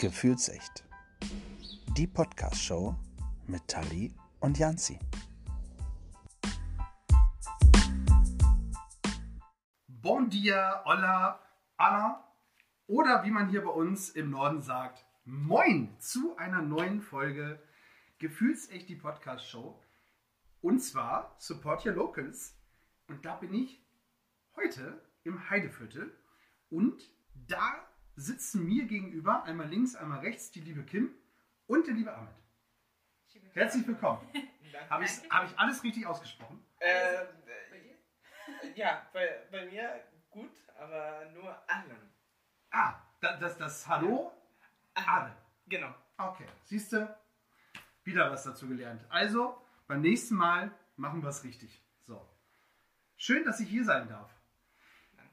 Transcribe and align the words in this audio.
Gefühlsecht. 0.00 0.84
Die 1.96 2.06
Podcast-Show 2.06 2.94
mit 3.48 3.66
Tali 3.66 4.14
und 4.38 4.56
Janzi. 4.56 4.96
Bon 9.88 10.30
dia, 10.30 10.84
hola, 10.84 11.40
Anna. 11.76 12.24
Oder 12.86 13.24
wie 13.24 13.32
man 13.32 13.48
hier 13.48 13.64
bei 13.64 13.70
uns 13.70 14.10
im 14.10 14.30
Norden 14.30 14.62
sagt, 14.62 15.04
Moin 15.24 15.98
zu 15.98 16.36
einer 16.36 16.62
neuen 16.62 17.00
Folge 17.00 17.60
Gefühlsecht 18.18 18.88
die 18.88 18.94
Podcast-Show. 18.94 19.82
Und 20.60 20.78
zwar 20.78 21.34
Support 21.38 21.84
Your 21.84 21.94
Locals. 21.94 22.56
Und 23.08 23.24
da 23.24 23.34
bin 23.34 23.52
ich 23.52 23.84
heute 24.54 25.02
im 25.24 25.50
Heideviertel. 25.50 26.16
Und 26.70 27.02
da 27.34 27.87
sitzen 28.18 28.66
mir 28.66 28.86
gegenüber, 28.86 29.44
einmal 29.44 29.68
links, 29.68 29.94
einmal 29.94 30.20
rechts, 30.20 30.50
die 30.50 30.60
liebe 30.60 30.82
Kim 30.82 31.14
und 31.66 31.86
der 31.86 31.94
liebe 31.94 32.14
Ahmed. 32.14 32.34
Herzlich 33.52 33.86
willkommen. 33.86 34.28
Habe 34.90 35.04
ich, 35.04 35.10
hab 35.30 35.44
ich 35.44 35.58
alles 35.58 35.82
richtig 35.82 36.06
ausgesprochen? 36.06 36.64
Äh, 36.78 37.24
ja, 38.74 39.06
bei, 39.12 39.46
bei 39.50 39.66
mir 39.66 40.04
gut, 40.30 40.50
aber 40.78 41.30
nur 41.32 41.50
Ahlan. 41.68 42.12
Ah, 42.70 42.94
das, 43.20 43.38
das, 43.38 43.58
das 43.58 43.88
Hallo? 43.88 44.32
Ahmed. 44.94 45.36
Genau. 45.66 45.94
Okay, 46.16 46.46
siehst 46.64 46.92
du, 46.92 47.16
wieder 48.02 48.30
was 48.30 48.44
dazu 48.44 48.66
gelernt. 48.66 49.04
Also, 49.08 49.62
beim 49.86 50.00
nächsten 50.00 50.34
Mal 50.34 50.72
machen 50.96 51.22
wir 51.22 51.28
es 51.28 51.44
richtig. 51.44 51.82
So. 52.00 52.28
Schön, 53.16 53.44
dass 53.44 53.60
ich 53.60 53.68
hier 53.68 53.84
sein 53.84 54.08
darf. 54.08 54.37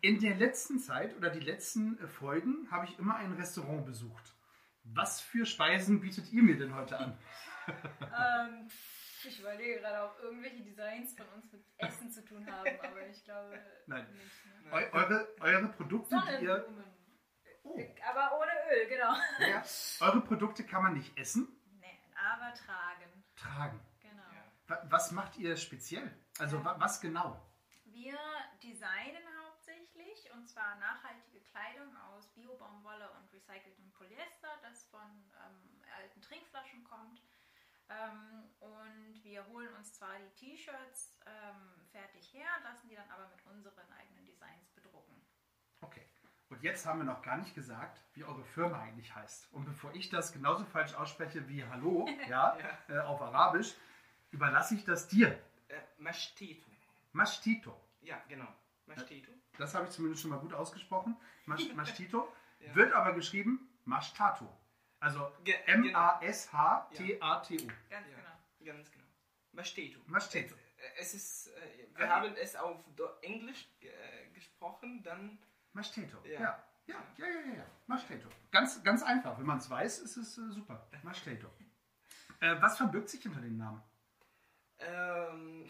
In 0.06 0.20
der 0.20 0.36
letzten 0.36 0.78
Zeit 0.80 1.16
oder 1.18 1.30
die 1.32 1.40
letzten 1.40 1.98
äh, 2.00 2.08
Folgen 2.08 2.70
habe 2.70 2.86
ich 2.86 3.00
immer 3.00 3.16
ein 3.16 3.34
Restaurant 3.34 3.86
besucht. 3.86 4.36
Was 4.84 5.20
für 5.20 5.46
Speisen 5.48 6.00
bietet 6.00 6.32
ihr 6.32 6.44
mir 6.44 6.58
denn 6.58 6.76
heute 6.76 6.98
an? 6.98 7.18
Ähm, 7.68 8.70
ich 9.28 9.40
überlege 9.40 9.80
gerade, 9.80 10.08
ob 10.08 10.20
irgendwelche 10.22 10.62
Designs 10.64 11.16
von 11.16 11.26
uns 11.30 11.52
mit 11.52 11.66
Essen 11.78 12.12
zu 12.12 12.24
tun 12.24 12.46
haben, 12.46 12.70
aber 12.80 13.08
ich 13.08 13.24
glaube 13.24 13.60
Nein. 13.88 14.06
nicht. 14.14 14.46
Ne? 14.46 14.72
Eu 14.72 14.92
eure, 15.00 15.28
eure 15.40 15.68
Produkte, 15.70 16.16
die 16.40 16.46
ihr. 16.46 16.64
Oh, 17.64 17.80
Aber 18.08 18.38
ohne 18.38 18.52
Öl, 18.72 18.88
genau. 18.88 19.16
ja, 19.40 19.64
eure 20.02 20.22
Produkte 20.22 20.64
kann 20.64 20.84
man 20.84 20.94
nicht 20.94 21.18
essen, 21.18 21.48
Nee, 21.80 22.00
aber 22.16 22.54
tragen. 22.54 23.24
tragen. 23.36 23.80
Genau. 24.00 24.22
Wa- 24.68 24.84
Was 24.88 25.12
macht 25.12 25.36
ihr 25.38 25.58
speziell? 25.58 26.16
Also 26.38 26.64
wa- 26.64 26.76
was 26.78 27.02
genau? 27.02 27.44
Wir 27.86 28.16
designen 28.62 29.24
und 30.46 30.50
zwar 30.50 30.76
nachhaltige 30.76 31.40
Kleidung 31.42 31.98
aus 31.98 32.28
Biobaumwolle 32.36 33.10
und 33.18 33.34
recyceltem 33.34 33.90
Polyester, 33.94 34.50
das 34.62 34.86
von 34.86 35.02
ähm, 35.02 35.82
alten 35.98 36.22
Trinkflaschen 36.22 36.84
kommt. 36.84 37.24
Ähm, 37.90 38.44
und 38.60 39.24
wir 39.24 39.44
holen 39.48 39.74
uns 39.74 39.94
zwar 39.94 40.20
die 40.20 40.30
T-Shirts 40.36 41.18
ähm, 41.26 41.88
fertig 41.92 42.32
her, 42.32 42.46
lassen 42.64 42.88
die 42.88 42.96
dann 42.96 43.10
aber 43.10 43.28
mit 43.30 43.44
unseren 43.48 43.92
eigenen 43.94 44.24
Designs 44.24 44.70
bedrucken. 44.76 45.20
Okay. 45.82 46.06
Und 46.50 46.62
jetzt 46.62 46.86
haben 46.86 47.00
wir 47.00 47.06
noch 47.06 47.24
gar 47.24 47.38
nicht 47.38 47.56
gesagt, 47.56 48.00
wie 48.14 48.24
eure 48.24 48.46
Firma 48.46 48.80
eigentlich 48.82 49.16
heißt. 49.16 49.52
Und 49.52 49.66
bevor 49.66 49.96
ich 49.96 50.10
das 50.10 50.32
genauso 50.32 50.64
falsch 50.66 50.94
ausspreche 50.94 51.48
wie 51.48 51.66
Hallo, 51.66 52.08
ja, 52.30 52.56
äh, 52.88 53.00
auf 53.00 53.20
Arabisch, 53.20 53.74
überlasse 54.30 54.76
ich 54.76 54.86
das 54.86 55.08
dir. 55.08 55.32
Äh, 55.70 55.82
Mashtito. 55.98 56.70
Mashtito. 57.14 57.76
Ja, 58.02 58.22
genau. 58.28 58.54
Mashtito. 58.86 59.32
Das 59.58 59.74
habe 59.74 59.86
ich 59.86 59.92
zumindest 59.92 60.22
schon 60.22 60.32
mal 60.32 60.40
gut 60.40 60.54
ausgesprochen. 60.54 61.16
Mash, 61.46 61.70
Mashtito. 61.76 62.32
Ja. 62.60 62.76
Wird 62.76 62.94
aber 62.94 63.14
geschrieben 63.14 63.70
Mashtato. 63.86 64.48
Also 65.00 65.32
M-A-S-H-T-A-T-O. 65.46 67.68
Ganz 67.90 67.90
Ja. 67.90 68.00
genau. 68.16 68.38
Ganz 68.78 68.92
genau. 68.92 69.06
Mashtito. 69.52 70.00
Mashtito. 70.08 70.56
Äh, 70.56 70.60
Es 71.00 71.14
ist, 71.14 71.48
äh, 71.48 71.88
wir 71.96 72.10
haben 72.10 72.34
es 72.36 72.56
auf 72.56 72.84
Englisch 73.22 73.68
äh, 73.82 74.30
gesprochen, 74.34 75.04
dann 75.04 75.38
Mashteto. 75.74 76.18
Ja. 76.26 76.42
Ja. 76.42 76.64
Ja, 76.88 76.96
ja, 77.18 77.26
ja, 77.26 77.40
ja, 77.48 77.54
ja. 77.58 77.66
Mashteto. 77.88 78.30
Ganz, 78.52 78.84
ganz 78.84 79.02
einfach. 79.02 79.38
Wenn 79.40 79.46
man 79.48 79.58
es 79.58 79.68
weiß, 79.70 80.00
ist 80.00 80.18
es 80.18 80.38
äh, 80.38 80.52
super. 80.52 80.88
Mashteto. 81.04 81.48
Äh, 82.40 82.56
was 82.62 82.78
verbirgt 82.78 83.10
sich 83.10 83.22
hinter 83.24 83.42
dem 83.42 83.58
Namen? 83.58 83.82
ähm, 84.80 85.66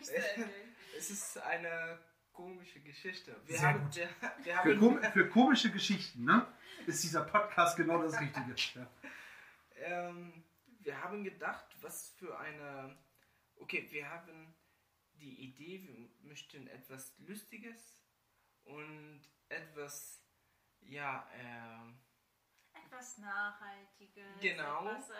es 0.96 1.10
ist 1.10 1.38
eine 1.38 1.98
komische 2.32 2.80
Geschichte. 2.80 3.36
Wir 3.46 3.58
Sehr 3.58 3.68
haben, 3.68 3.84
gut. 3.84 3.96
Wir, 3.96 4.08
wir 4.44 4.54
Für, 4.54 4.56
haben 4.56 4.78
kom 4.78 5.02
für 5.12 5.28
komische 5.28 5.70
Geschichten, 5.70 6.24
ne? 6.24 6.46
Ist 6.86 7.02
dieser 7.02 7.24
Podcast 7.24 7.76
genau 7.76 8.02
das 8.02 8.20
Richtige. 8.20 8.54
Ja. 9.80 10.08
Ähm, 10.08 10.44
wir 10.80 11.02
haben 11.02 11.24
gedacht, 11.24 11.64
was 11.80 12.10
für 12.18 12.38
eine. 12.38 12.96
Okay, 13.56 13.86
wir 13.90 14.10
haben 14.10 14.54
die 15.14 15.44
Idee, 15.44 15.82
wir 15.82 16.28
möchten 16.28 16.66
etwas 16.68 17.14
Lustiges 17.18 18.02
und 18.64 19.20
etwas, 19.48 20.22
ja, 20.82 21.26
ähm, 21.34 21.98
Etwas 22.90 23.18
Nachhaltiges. 23.18 24.40
Genau. 24.40 24.88
Etwas, 24.88 25.10
äh, 25.10 25.14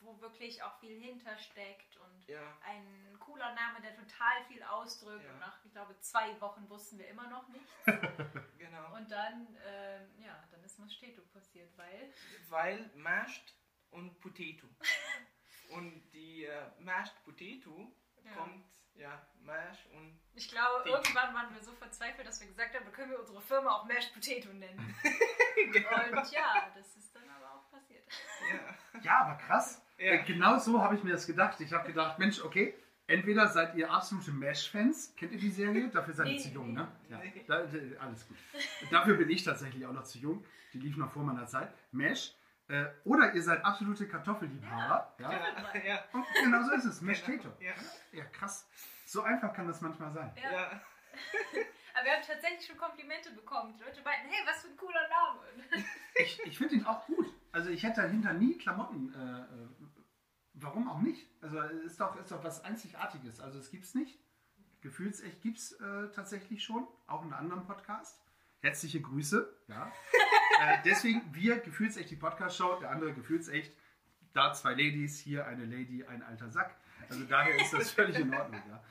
wo 0.00 0.18
wirklich 0.22 0.62
auch 0.62 0.78
viel 0.80 0.98
hintersteckt 0.98 1.98
und 1.98 2.26
ja, 2.26 2.56
ein 2.64 3.18
cooler 3.20 3.54
Name, 3.54 3.82
der 3.82 3.94
total 3.94 4.42
viel 4.48 4.62
ausdrückt. 4.62 5.22
Ja. 5.22 5.32
Und 5.32 5.38
nach, 5.40 5.62
ich 5.62 5.72
glaube, 5.72 5.98
zwei 6.00 6.40
Wochen 6.40 6.66
wussten 6.70 6.98
wir 6.98 7.08
immer 7.08 7.28
noch 7.28 7.46
nichts. 7.48 7.70
genau. 8.58 8.94
Und 8.96 9.10
dann, 9.10 9.46
ähm, 9.66 10.08
ja, 10.24 10.42
dann 10.50 10.64
ist 10.64 10.78
Masteto 10.78 11.20
passiert, 11.34 11.76
weil. 11.76 12.14
Weil 12.48 12.90
Mashed 12.94 13.54
und 13.90 14.18
Potato. 14.20 14.66
und 15.68 16.10
die 16.12 16.46
äh, 16.46 16.70
Mashed 16.78 17.22
Potato 17.24 17.94
Ja. 18.24 18.32
kommt, 18.32 18.64
ja, 18.96 19.20
Mash 19.44 19.86
und. 19.94 20.18
Ich 20.34 20.48
glaube, 20.50 20.82
Die- 20.84 20.90
irgendwann 20.90 21.34
waren 21.34 21.54
wir 21.54 21.62
so 21.62 21.72
verzweifelt, 21.72 22.26
dass 22.26 22.40
wir 22.40 22.46
gesagt 22.48 22.74
haben, 22.74 22.90
können 22.92 23.10
wir 23.10 23.20
unsere 23.20 23.40
Firma 23.42 23.70
auch 23.72 23.84
Mashed 23.86 24.14
Potato 24.14 24.48
nennen. 24.54 24.94
Und 25.54 26.32
ja, 26.32 26.72
das 26.74 26.96
ist 26.96 27.14
dann 27.14 27.28
aber 27.28 27.54
auch 27.54 27.70
passiert. 27.70 28.02
Ja, 28.50 29.00
ja, 29.02 29.20
aber 29.24 29.34
krass. 29.36 29.82
Ja. 29.98 30.12
Äh, 30.12 30.22
Genau 30.24 30.58
so 30.58 30.80
habe 30.82 30.94
ich 30.96 31.02
mir 31.04 31.12
das 31.12 31.26
gedacht. 31.26 31.60
Ich 31.60 31.72
habe 31.72 31.86
gedacht, 31.86 32.18
Mensch, 32.18 32.40
okay, 32.42 32.74
entweder 33.06 33.46
seid 33.48 33.74
ihr 33.74 33.90
absolute 33.90 34.30
Mesh-Fans. 34.32 35.14
Kennt 35.16 35.32
ihr 35.32 35.38
die 35.38 35.50
Serie? 35.50 35.88
Dafür 35.90 36.14
seid 36.14 36.28
ihr 36.28 36.38
zu 36.38 36.48
jung, 36.48 36.72
ne? 36.72 36.88
Ja, 37.10 37.20
da, 37.46 37.62
da, 37.66 38.00
alles 38.00 38.26
gut. 38.26 38.38
Dafür 38.90 39.16
bin 39.16 39.28
ich 39.28 39.44
tatsächlich 39.44 39.84
auch 39.86 39.92
noch 39.92 40.04
zu 40.04 40.18
jung. 40.18 40.44
Die 40.72 40.78
lief 40.78 40.96
noch 40.96 41.12
vor 41.12 41.22
meiner 41.24 41.46
Zeit. 41.46 41.72
Mesh. 41.92 42.34
Äh, 42.72 42.90
oder 43.04 43.34
ihr 43.34 43.42
seid 43.42 43.62
absolute 43.66 44.08
Kartoffelliebhaber. 44.08 45.14
Ja. 45.18 45.30
ja, 45.30 45.84
ja, 45.84 46.04
Und 46.12 46.24
genau 46.42 46.62
so 46.62 46.72
ist 46.72 46.86
es. 46.86 47.02
Mesh-Tato. 47.02 47.52
ja, 47.60 47.72
Ja, 48.12 48.24
krass. 48.24 48.66
So 49.04 49.22
einfach 49.22 49.52
kann 49.52 49.68
das 49.68 49.82
manchmal 49.82 50.10
sein. 50.12 50.32
Ja. 50.42 50.52
ja. 50.52 50.70
Aber 51.94 52.04
wir 52.06 52.12
haben 52.14 52.22
tatsächlich 52.26 52.66
schon 52.66 52.78
Komplimente 52.78 53.30
bekommen. 53.32 53.74
Die 53.76 53.84
Leute 53.84 54.00
meinten, 54.02 54.28
hey, 54.30 54.42
was 54.46 54.62
für 54.62 54.68
ein 54.68 54.76
cooler 54.78 55.06
Name. 55.08 55.40
Ich, 56.14 56.40
ich 56.44 56.58
finde 56.58 56.74
ihn 56.74 56.84
auch 56.84 57.06
gut. 57.06 57.26
Also 57.52 57.70
ich 57.70 57.82
hätte 57.82 58.02
dahinter 58.02 58.34
nie 58.34 58.58
Klamotten. 58.58 59.14
Äh, 59.14 59.40
äh, 59.40 59.68
warum 60.54 60.88
auch 60.88 61.00
nicht? 61.00 61.26
Also 61.42 61.58
ist 61.60 62.00
doch, 62.00 62.16
ist 62.20 62.30
doch 62.30 62.44
was 62.44 62.64
Einzigartiges. 62.64 63.40
Also 63.40 63.58
es 63.58 63.70
gibt's 63.70 63.94
nicht. 63.94 64.18
Gefühlsecht 64.82 65.40
gibt 65.40 65.58
es 65.58 65.72
äh, 65.72 66.08
tatsächlich 66.14 66.64
schon, 66.64 66.86
auch 67.06 67.22
in 67.22 67.32
einem 67.32 67.44
anderen 67.44 67.66
Podcast. 67.66 68.20
Herzliche 68.62 69.00
Grüße. 69.00 69.52
Ja. 69.68 69.92
äh, 70.60 70.78
deswegen 70.84 71.22
wir 71.34 71.58
Gefühlsecht 71.60 72.10
die 72.10 72.16
Podcast-Show, 72.16 72.78
der 72.80 72.90
andere 72.90 73.12
Gefühlsecht. 73.12 73.76
Da 74.32 74.54
zwei 74.54 74.70
Ladies, 74.70 75.18
hier 75.18 75.46
eine 75.46 75.64
Lady, 75.66 76.04
ein 76.04 76.22
alter 76.22 76.48
Sack. 76.48 76.74
Also 77.08 77.24
daher 77.24 77.60
ist 77.60 77.72
das 77.72 77.90
völlig 77.90 78.16
in 78.16 78.32
Ordnung. 78.32 78.62
Ja. 78.68 78.82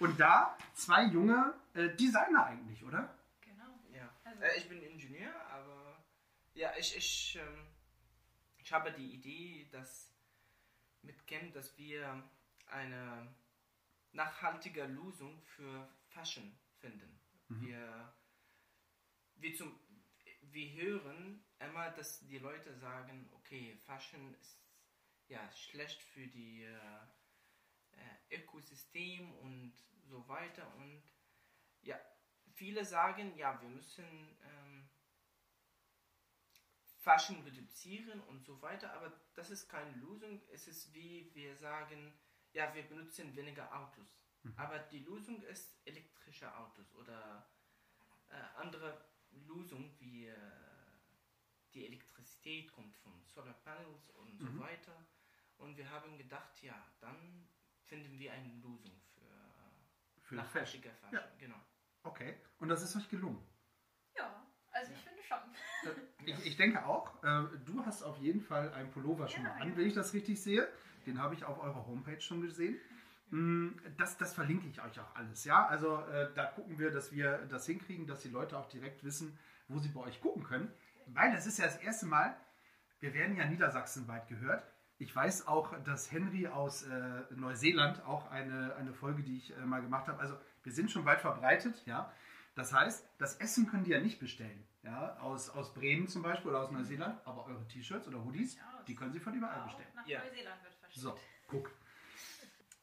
Und 0.00 0.18
da 0.18 0.58
zwei 0.74 1.04
junge 1.04 1.54
äh, 1.74 1.88
Designer 1.96 2.44
eigentlich, 2.46 2.84
oder? 2.84 3.14
Genau. 3.40 3.78
Ja, 3.94 4.10
Also- 4.24 4.42
äh, 4.42 4.56
ich 4.58 4.68
bin 4.68 4.82
Ingenieur, 4.82 5.32
aber 5.52 5.96
ja, 6.54 6.72
ich, 6.76 6.96
ich, 6.96 7.38
ähm, 7.40 7.66
ich 8.58 8.72
habe 8.72 8.92
die 8.92 9.14
Idee, 9.14 9.68
dass 9.70 10.12
mit 11.02 11.24
Chem, 11.26 11.52
dass 11.52 11.78
wir 11.78 12.22
eine 12.66 13.32
nachhaltige 14.12 14.84
Lösung 14.86 15.40
für 15.44 15.88
Fashion 16.08 16.52
finden. 16.78 17.18
Wir, 17.48 18.12
wir, 19.40 19.54
zum, 19.54 19.78
wir 20.42 20.72
hören 20.82 21.44
immer, 21.58 21.90
dass 21.90 22.20
die 22.26 22.38
Leute 22.38 22.74
sagen, 22.74 23.28
okay, 23.32 23.76
Fashion 23.86 24.34
ist 24.34 24.58
ja 25.28 25.50
schlecht 25.52 26.02
für 26.02 26.26
die 26.26 26.64
äh, 26.64 26.76
äh, 27.92 28.36
Ökosystem 28.38 29.32
und 29.38 29.72
so 30.08 30.26
weiter 30.28 30.74
und 30.76 31.02
ja, 31.82 31.98
viele 32.54 32.84
sagen, 32.84 33.36
ja, 33.36 33.60
wir 33.62 33.68
müssen 33.68 34.04
ähm, 34.42 34.88
Fashion 36.98 37.42
reduzieren 37.42 38.20
und 38.22 38.44
so 38.44 38.60
weiter, 38.60 38.92
aber 38.92 39.12
das 39.34 39.50
ist 39.50 39.68
keine 39.68 39.92
Lösung. 39.92 40.42
Es 40.52 40.68
ist 40.68 40.92
wie 40.92 41.30
wir 41.34 41.56
sagen, 41.56 42.12
ja, 42.52 42.74
wir 42.74 42.82
benutzen 42.82 43.34
weniger 43.34 43.74
Autos. 43.74 44.20
Aber 44.56 44.78
die 44.78 45.00
Lösung 45.00 45.42
ist 45.42 45.78
elektrische 45.84 46.54
Autos 46.56 46.94
oder 46.94 47.46
äh, 48.30 48.34
andere 48.56 49.09
Lösungen 49.46 49.94
wie 49.98 50.26
äh, 50.26 50.36
die 51.74 51.86
Elektrizität 51.86 52.72
kommt 52.72 52.94
von 52.96 53.12
Solar 53.24 53.54
Panels 53.54 54.10
und 54.10 54.38
so 54.38 54.46
Mhm. 54.46 54.60
weiter. 54.60 55.06
Und 55.58 55.76
wir 55.76 55.88
haben 55.90 56.16
gedacht, 56.18 56.60
ja, 56.62 56.74
dann 57.00 57.48
finden 57.84 58.18
wir 58.18 58.32
eine 58.32 58.52
Lösung 58.54 59.00
für, 59.14 59.20
Für 60.22 60.36
das 60.36 60.46
Fashion. 60.48 60.80
nachhaltige 60.80 60.90
Fashion. 60.94 61.18
Ja. 61.20 61.32
Genau. 61.38 61.60
Okay. 62.02 62.34
Und 62.58 62.68
das 62.68 62.82
ist 62.82 62.96
euch 62.96 63.08
gelungen. 63.08 63.46
Ja, 64.16 64.46
also 64.70 64.92
ich 64.92 64.98
finde 65.00 65.22
schon. 65.22 65.38
Äh, 65.84 66.00
Ich, 66.26 66.46
ich 66.46 66.56
denke 66.56 66.84
auch. 66.84 67.22
Äh, 67.24 67.58
du 67.64 67.84
hast 67.84 68.02
auf 68.02 68.18
jeden 68.18 68.40
Fall 68.42 68.72
einen 68.74 68.90
Pullover 68.90 69.26
schon 69.28 69.42
Ja, 69.44 69.50
mal 69.50 69.62
an, 69.62 69.70
ja. 69.70 69.76
wenn 69.76 69.86
ich 69.86 69.94
das 69.94 70.12
richtig 70.12 70.40
sehe. 70.42 70.70
Den 71.06 71.18
habe 71.18 71.34
ich 71.34 71.44
auf 71.44 71.58
eurer 71.58 71.86
Homepage 71.86 72.20
schon 72.20 72.42
gesehen. 72.42 72.78
Mm, 73.30 73.70
Das, 73.96 74.16
das 74.16 74.34
verlinke 74.34 74.66
ich 74.68 74.82
euch 74.82 74.98
auch 75.00 75.14
alles. 75.14 75.44
Ja, 75.44 75.66
also 75.66 76.00
äh, 76.06 76.32
da 76.34 76.46
gucken 76.46 76.78
wir, 76.78 76.90
dass 76.90 77.12
wir 77.12 77.38
das 77.48 77.66
hinkriegen, 77.66 78.06
dass 78.06 78.20
die 78.22 78.28
Leute 78.28 78.58
auch 78.58 78.66
direkt 78.68 79.04
wissen, 79.04 79.38
wo 79.68 79.78
sie 79.78 79.88
bei 79.88 80.00
euch 80.00 80.20
gucken 80.20 80.42
können. 80.42 80.72
Weil 81.06 81.32
das 81.32 81.46
ist 81.46 81.58
ja 81.58 81.64
das 81.66 81.76
erste 81.76 82.06
Mal, 82.06 82.36
wir 83.00 83.14
werden 83.14 83.36
ja 83.36 83.44
niedersachsenweit 83.46 84.28
gehört. 84.28 84.64
Ich 84.98 85.14
weiß 85.16 85.46
auch, 85.48 85.74
dass 85.84 86.12
Henry 86.12 86.46
aus 86.48 86.82
äh, 86.82 87.22
Neuseeland 87.30 88.04
auch 88.04 88.30
eine, 88.30 88.74
eine 88.76 88.92
Folge, 88.92 89.22
die 89.22 89.38
ich 89.38 89.56
äh, 89.56 89.60
mal 89.64 89.80
gemacht 89.80 90.08
habe. 90.08 90.18
Also 90.20 90.36
wir 90.62 90.72
sind 90.72 90.90
schon 90.90 91.04
weit 91.06 91.20
verbreitet, 91.20 91.82
ja. 91.86 92.12
Das 92.54 92.72
heißt, 92.74 93.08
das 93.18 93.36
Essen 93.36 93.66
können 93.68 93.84
die 93.84 93.92
ja 93.92 94.00
nicht 94.00 94.18
bestellen. 94.20 94.66
Ja, 94.82 95.16
aus, 95.18 95.50
aus 95.50 95.72
Bremen 95.74 96.08
zum 96.08 96.22
Beispiel 96.22 96.50
oder 96.50 96.60
aus 96.62 96.70
Neuseeland, 96.70 97.20
aber 97.26 97.46
eure 97.46 97.66
T-Shirts 97.68 98.08
oder 98.08 98.24
Hoodies, 98.24 98.56
Ja, 98.56 98.82
die 98.86 98.94
können 98.94 99.12
sie 99.12 99.20
von 99.20 99.34
überall 99.34 99.60
Auch 99.60 99.64
bestellen. 99.66 99.88
nach 99.94 100.06
Ja. 100.06 100.20
Neuseeland 100.24 100.62
wird 100.62 100.74
verschickt. 100.74 101.00
So, 101.02 101.18
guck. 101.48 101.70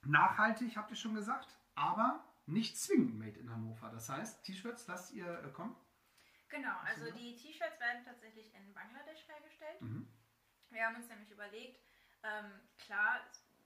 Nachhaltig 0.04 0.78
habt 0.78 0.92
ihr 0.92 0.96
schon 0.96 1.16
gesagt, 1.16 1.58
aber 1.76 2.24
nicht 2.46 2.78
zwingend 2.78 3.20
made 3.20 3.38
in 3.40 3.52
Hannover. 3.52 3.90
Das 3.90 4.10
heißt, 4.10 4.44
T-Shirts 4.44 4.88
lasst 4.88 5.12
ihr 5.14 5.44
äh, 5.44 5.50
kommen? 5.52 5.76
Genau, 6.50 6.78
also 6.86 7.12
die 7.12 7.36
T-Shirts 7.36 7.80
werden 7.80 8.04
tatsächlich 8.06 8.54
in 8.56 8.74
Bangladesch 8.74 9.28
hergestellt. 9.28 9.82
Mhm. 9.82 10.08
Wir 10.70 10.86
haben 10.86 10.96
uns 10.96 11.10
nämlich 11.10 11.30
überlegt, 11.32 11.82
ähm, 12.24 12.52
klar, 12.78 13.22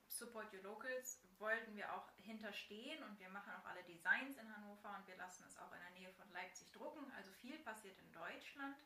Support 0.07 0.53
Your 0.53 0.63
Locals 0.63 1.21
wollten 1.39 1.75
wir 1.75 1.93
auch 1.93 2.11
hinterstehen 2.17 3.03
und 3.03 3.19
wir 3.19 3.29
machen 3.29 3.53
auch 3.53 3.65
alle 3.65 3.83
Designs 3.83 4.37
in 4.37 4.55
Hannover 4.55 4.95
und 4.97 5.07
wir 5.07 5.15
lassen 5.15 5.45
es 5.47 5.57
auch 5.57 5.71
in 5.73 5.79
der 5.79 5.91
Nähe 5.91 6.11
von 6.13 6.29
Leipzig 6.31 6.71
drucken. 6.71 7.11
Also 7.15 7.31
viel 7.33 7.57
passiert 7.59 7.97
in 7.99 8.11
Deutschland. 8.11 8.77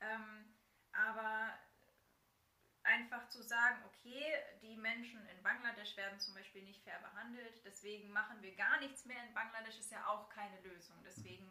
Ähm, 0.00 0.54
aber 0.92 1.52
einfach 2.96 3.28
zu 3.28 3.42
sagen, 3.42 3.78
okay, 3.84 4.24
die 4.62 4.76
Menschen 4.76 5.20
in 5.28 5.42
Bangladesch 5.42 5.96
werden 5.96 6.18
zum 6.18 6.34
Beispiel 6.34 6.62
nicht 6.62 6.82
fair 6.82 6.98
behandelt, 7.00 7.60
deswegen 7.64 8.10
machen 8.10 8.40
wir 8.40 8.54
gar 8.56 8.78
nichts 8.80 9.04
mehr 9.04 9.22
in 9.24 9.34
Bangladesch, 9.34 9.78
ist 9.78 9.92
ja 9.92 10.06
auch 10.06 10.28
keine 10.30 10.60
Lösung. 10.62 10.96
Deswegen 11.04 11.46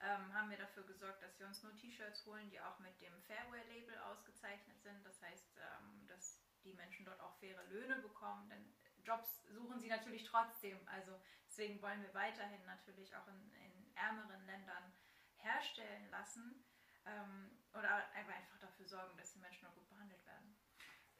ähm, 0.00 0.32
haben 0.34 0.50
wir 0.50 0.58
dafür 0.58 0.84
gesorgt, 0.84 1.22
dass 1.22 1.38
wir 1.38 1.46
uns 1.46 1.62
nur 1.62 1.74
T-Shirts 1.76 2.26
holen, 2.26 2.50
die 2.50 2.60
auch 2.60 2.78
mit 2.80 3.00
dem 3.00 3.14
Fairware-Label 3.22 3.98
ausgezeichnet 4.10 4.80
sind. 4.82 5.04
Das 5.04 5.20
heißt, 5.22 5.56
ähm, 5.56 6.06
dass 6.06 6.38
die 6.64 6.74
Menschen 6.74 7.06
dort 7.06 7.20
auch 7.20 7.36
faire 7.38 7.64
Löhne 7.68 7.96
bekommen, 7.96 8.48
denn 8.50 8.74
Jobs 9.02 9.42
suchen 9.48 9.80
sie 9.80 9.88
natürlich 9.88 10.24
trotzdem. 10.24 10.78
Also 10.86 11.18
deswegen 11.46 11.80
wollen 11.80 12.02
wir 12.02 12.12
weiterhin 12.12 12.64
natürlich 12.66 13.16
auch 13.16 13.26
in, 13.28 13.52
in 13.54 13.96
ärmeren 13.96 14.44
Ländern 14.44 14.92
herstellen 15.36 16.10
lassen 16.10 16.62
ähm, 17.06 17.50
oder 17.72 18.12
einfach 18.12 18.58
dafür 18.60 18.86
sorgen, 18.86 19.16
dass 19.16 19.32
die 19.32 19.38
Menschen 19.38 19.66
auch 19.66 19.74
gut 19.74 19.88
behandelt 19.88 20.24
werden. 20.26 20.59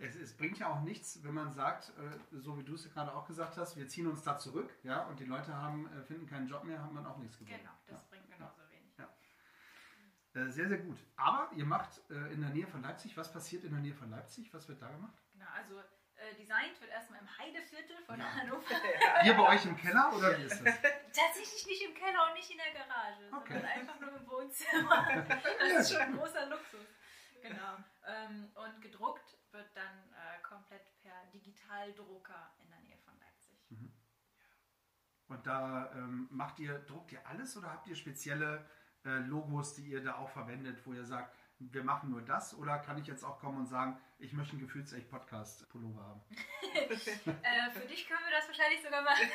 Es, 0.00 0.16
es 0.16 0.36
bringt 0.36 0.58
ja 0.58 0.68
auch 0.72 0.80
nichts, 0.80 1.22
wenn 1.22 1.34
man 1.34 1.52
sagt, 1.52 1.90
äh, 1.98 2.38
so 2.38 2.58
wie 2.58 2.64
du 2.64 2.74
es 2.74 2.90
gerade 2.92 3.14
auch 3.14 3.26
gesagt 3.26 3.56
hast, 3.58 3.76
wir 3.76 3.86
ziehen 3.86 4.06
uns 4.06 4.22
da 4.22 4.38
zurück, 4.38 4.72
ja, 4.82 5.02
und 5.06 5.20
die 5.20 5.26
Leute 5.26 5.54
haben, 5.54 5.86
äh, 5.92 6.02
finden 6.02 6.26
keinen 6.26 6.48
Job 6.48 6.64
mehr, 6.64 6.80
haben 6.82 6.94
man 6.94 7.04
auch 7.06 7.18
nichts 7.18 7.38
gewonnen. 7.38 7.58
Genau, 7.58 7.72
das 7.86 8.08
bringt 8.08 8.30
genauso 8.30 8.62
wenig. 8.70 8.96
Ja. 8.96 9.08
Äh, 10.40 10.48
sehr, 10.50 10.68
sehr 10.68 10.78
gut. 10.78 10.98
Aber 11.16 11.50
ihr 11.54 11.66
macht 11.66 12.00
in 12.08 12.40
der 12.40 12.50
Nähe 12.50 12.66
von 12.66 12.82
Leipzig, 12.82 13.16
was 13.16 13.30
passiert 13.32 13.64
in 13.64 13.72
der 13.72 13.80
Nähe 13.80 13.94
von 13.94 14.10
Leipzig? 14.10 14.52
Was 14.54 14.68
wird 14.68 14.80
da 14.80 14.88
gemacht? 14.90 15.18
Genau, 15.32 15.46
also 15.54 15.80
äh, 16.20 16.34
designt 16.34 16.80
wird 16.80 16.90
erstmal 16.90 17.20
im 17.20 17.38
Heideviertel 17.38 17.96
von 18.04 18.18
Ja. 18.18 18.26
Hannover. 18.34 18.74
Hier 19.22 19.34
bei 19.34 19.48
euch 19.48 19.64
im 19.64 19.76
Keller 19.76 20.12
oder 20.14 20.38
wie 20.38 20.44
ist 20.44 20.64
das? 20.64 20.74
Tatsächlich 21.12 21.66
nicht 21.66 21.82
im 21.82 21.94
Keller 21.94 22.28
und 22.28 22.34
nicht 22.34 22.50
in 22.50 22.58
der 22.58 22.72
Garage, 22.72 23.24
Okay. 23.32 23.52
sondern 23.54 23.70
einfach 23.70 24.00
nur 24.00 24.16
im 24.16 24.26
Wohnzimmer. 24.28 25.26
Das 25.58 25.88
ist 25.88 25.92
schon 25.92 26.02
ein 26.02 26.16
großer 26.16 26.46
Luxus. 26.46 26.86
Genau. 27.42 27.76
Ähm, 28.06 28.50
und 28.54 28.82
gedruckt 28.82 29.38
wird 29.52 29.74
dann 29.74 30.12
äh, 30.12 30.40
komplett 30.42 30.82
per 31.02 31.26
Digitaldrucker 31.32 32.54
in 32.62 32.70
der 32.70 32.80
Nähe 32.80 32.98
von 32.98 33.18
Leipzig. 33.18 33.58
Und 35.28 35.46
da 35.46 35.92
ähm, 35.94 36.26
macht 36.30 36.58
ihr, 36.58 36.78
druckt 36.80 37.12
ihr 37.12 37.24
alles 37.26 37.56
oder 37.56 37.70
habt 37.70 37.86
ihr 37.86 37.94
spezielle 37.94 38.66
äh, 39.04 39.18
Logos, 39.18 39.74
die 39.74 39.86
ihr 39.86 40.02
da 40.02 40.16
auch 40.16 40.28
verwendet, 40.28 40.84
wo 40.84 40.92
ihr 40.92 41.04
sagt, 41.04 41.34
wir 41.60 41.84
machen 41.84 42.10
nur 42.10 42.22
das? 42.22 42.54
Oder 42.54 42.78
kann 42.78 42.98
ich 42.98 43.06
jetzt 43.06 43.22
auch 43.22 43.38
kommen 43.38 43.58
und 43.58 43.66
sagen, 43.66 44.00
ich 44.18 44.32
möchte 44.32 44.52
einen 44.52 44.62
gefühlsecht 44.62 45.08
Podcast-Pullover 45.08 46.02
haben? 46.02 46.22
Äh, 46.72 47.70
für 47.72 47.86
dich 47.86 48.06
können 48.06 48.20
wir 48.24 48.36
das 48.36 48.46
wahrscheinlich 48.46 48.82
sogar 48.82 49.02
machen. 49.02 49.28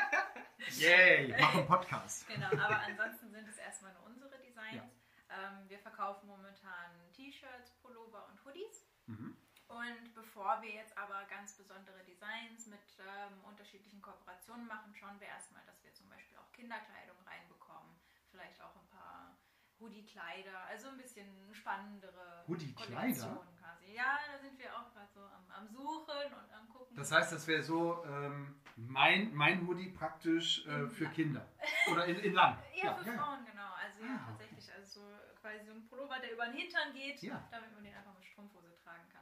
Yay, 0.78 1.34
mach 1.38 1.54
einen 1.54 1.66
Podcast. 1.66 2.26
genau, 2.28 2.48
aber 2.48 2.80
ansonsten 2.80 3.30
sind 3.30 3.48
es 3.48 3.58
erstmal 3.58 3.92
nur 3.94 4.04
unsere 4.04 4.38
Designs. 4.38 4.82
Ähm, 5.28 5.68
wir 5.68 5.78
verkaufen 5.78 6.26
momentan 6.26 6.90
T-Shirts, 7.12 7.72
Pullover 7.82 8.28
und 8.28 8.44
Hoodies. 8.44 8.86
Mhm. 9.06 9.36
Und 9.76 10.14
bevor 10.14 10.62
wir 10.62 10.70
jetzt 10.70 10.96
aber 10.96 11.24
ganz 11.28 11.52
besondere 11.56 12.02
Designs 12.04 12.66
mit 12.66 12.80
ähm, 12.98 13.44
unterschiedlichen 13.44 14.00
Kooperationen 14.00 14.66
machen, 14.66 14.94
schauen 14.94 15.20
wir 15.20 15.28
erstmal, 15.28 15.62
dass 15.66 15.82
wir 15.84 15.92
zum 15.92 16.08
Beispiel 16.08 16.38
auch 16.38 16.50
Kinderkleidung 16.52 17.16
reinbekommen. 17.26 17.92
Vielleicht 18.30 18.60
auch 18.62 18.74
ein 18.74 18.88
paar 18.88 19.36
Hoodie-Kleider, 19.78 20.58
also 20.68 20.88
ein 20.88 20.96
bisschen 20.96 21.52
spannendere 21.54 22.44
Hoodie-Kleider? 22.48 23.44
Quasi. 23.60 23.92
Ja, 23.92 24.18
da 24.32 24.38
sind 24.38 24.58
wir 24.58 24.74
auch 24.74 24.90
gerade 24.92 25.08
so 25.12 25.20
am, 25.20 25.44
am 25.50 25.68
Suchen 25.68 26.32
und 26.32 26.52
am 26.52 26.68
Gucken. 26.68 26.96
Das 26.96 27.12
heißt, 27.12 27.32
das 27.32 27.46
wäre 27.46 27.62
so 27.62 28.02
ähm, 28.06 28.60
mein, 28.76 29.32
mein 29.34 29.66
Hoodie 29.66 29.90
praktisch 29.90 30.66
äh, 30.66 30.86
für 30.88 31.04
Ja. 31.04 31.10
Kinder. 31.10 31.46
Oder 31.92 32.06
in, 32.06 32.16
in 32.16 32.32
lang. 32.32 32.58
Ja, 32.74 32.94
für 32.94 33.12
Frauen, 33.12 33.44
genau. 33.44 33.72
Also 33.74 34.02
ja, 34.04 34.14
Ah, 34.16 34.26
tatsächlich. 34.30 34.72
Also 34.72 35.00
so 35.00 35.18
quasi 35.40 35.64
so 35.66 35.72
ein 35.72 35.86
Pullover, 35.86 36.18
der 36.20 36.32
über 36.32 36.46
den 36.46 36.54
Hintern 36.56 36.92
geht, 36.94 37.22
Ja. 37.22 37.46
damit 37.50 37.72
man 37.74 37.84
den 37.84 37.94
einfach 37.94 38.14
mit 38.14 38.24
Strumpfhose 38.24 38.74
tragen 38.82 39.08
kann. 39.12 39.15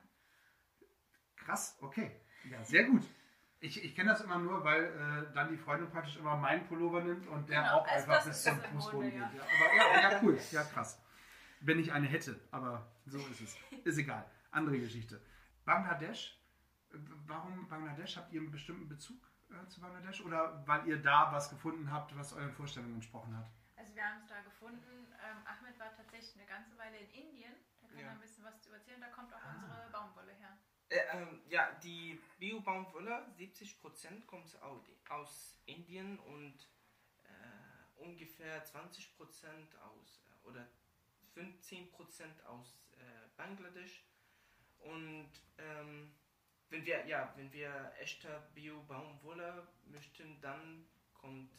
Krass, 1.45 1.77
okay. 1.81 2.11
Ja, 2.51 2.63
sehr 2.65 2.85
gut. 2.85 3.03
Ich, 3.61 3.83
ich 3.83 3.95
kenne 3.95 4.11
das 4.11 4.21
immer 4.21 4.39
nur, 4.39 4.63
weil 4.65 4.85
äh, 4.85 5.33
dann 5.35 5.49
die 5.51 5.57
Freundin 5.57 5.91
praktisch 5.91 6.17
immer 6.17 6.37
meinen 6.37 6.67
Pullover 6.67 7.03
nimmt 7.03 7.27
und 7.29 7.49
der 7.49 7.63
Genau, 7.63 7.79
auch 7.79 7.87
also 7.89 8.11
einfach 8.11 8.27
bis 8.27 8.43
zum 8.43 8.61
Fußboden 8.61 9.11
geht. 9.11 9.21
Ja. 9.21 9.27
Aber 9.29 9.77
ja, 10.03 10.11
ja, 10.11 10.21
cool. 10.23 10.39
Ja, 10.51 10.65
krass. 10.65 11.01
Wenn 11.61 11.79
ich 11.79 11.91
eine 11.93 12.07
hätte, 12.07 12.39
aber 12.51 12.87
so 13.07 13.19
ist 13.19 13.41
es. 13.41 13.57
Ist 13.85 13.99
egal. 13.99 14.25
Andere 14.51 14.79
Geschichte. 14.79 15.21
Bangladesch. 15.65 16.39
Warum 17.27 17.67
Bangladesch? 17.69 18.17
Habt 18.19 18.33
ihr 18.33 18.41
einen 18.41 18.51
bestimmten 18.51 18.87
Bezug 18.89 19.17
äh, 19.51 19.67
zu 19.69 19.81
Bangladesch 19.81 20.21
oder 20.21 20.63
weil 20.67 20.87
ihr 20.87 21.01
da 21.01 21.33
was 21.33 21.49
gefunden 21.49 21.91
habt, 21.91 22.15
was 22.17 22.35
euren 22.35 22.53
Vorstellungen 22.53 22.95
entsprochen 22.97 23.35
hat? 23.37 23.47
Also 23.77 23.95
wir 23.95 24.05
haben 24.05 24.19
es 24.21 24.27
da 24.29 24.41
gefunden. 24.43 25.07
Ähm, 25.25 25.39
Ahmed 25.47 25.79
war 25.81 25.91
tatsächlich 25.97 26.37
eine 26.37 26.47
ganze 26.47 26.77
Weile 26.79 26.99
in 26.99 27.09
Indien. 27.11 27.53
Da 27.81 27.89
kann 27.89 27.99
Ja. 27.99 28.05
er 28.07 28.13
ein 28.13 28.21
bisschen 28.21 28.45
was 28.45 28.61
zu 28.61 28.73
erzählen. 28.73 29.01
Da 29.01 29.09
kommt 29.09 29.33
auch 29.33 29.43
Ah. 29.43 29.55
unsere 29.57 29.91
Baumwolle 29.91 30.33
her. 30.33 30.57
Äh, 30.89 30.99
ähm, 31.13 31.41
ja, 31.49 31.73
die 31.83 32.21
Bio-Baumwolle, 32.39 33.27
70% 33.37 34.27
kommt 34.27 34.61
au- 34.63 34.85
aus 35.09 35.57
Indien 35.67 36.19
und 36.21 36.69
äh, 37.25 38.03
ungefähr 38.03 38.65
20% 38.65 39.77
aus 39.79 40.23
äh, 40.45 40.49
oder 40.49 40.67
15% 41.35 42.43
aus 42.47 42.79
äh, 42.99 43.29
Bangladesch. 43.37 44.05
Und 44.81 45.31
ähm, 45.59 46.13
wenn 46.71 46.85
wir 46.85 47.07
ja, 47.07 47.33
wenn 47.37 47.53
wir 47.53 47.93
echte 47.99 48.43
Bio-Baumwolle 48.55 49.67
möchten, 49.87 50.41
dann 50.41 50.87
kommt 51.15 51.51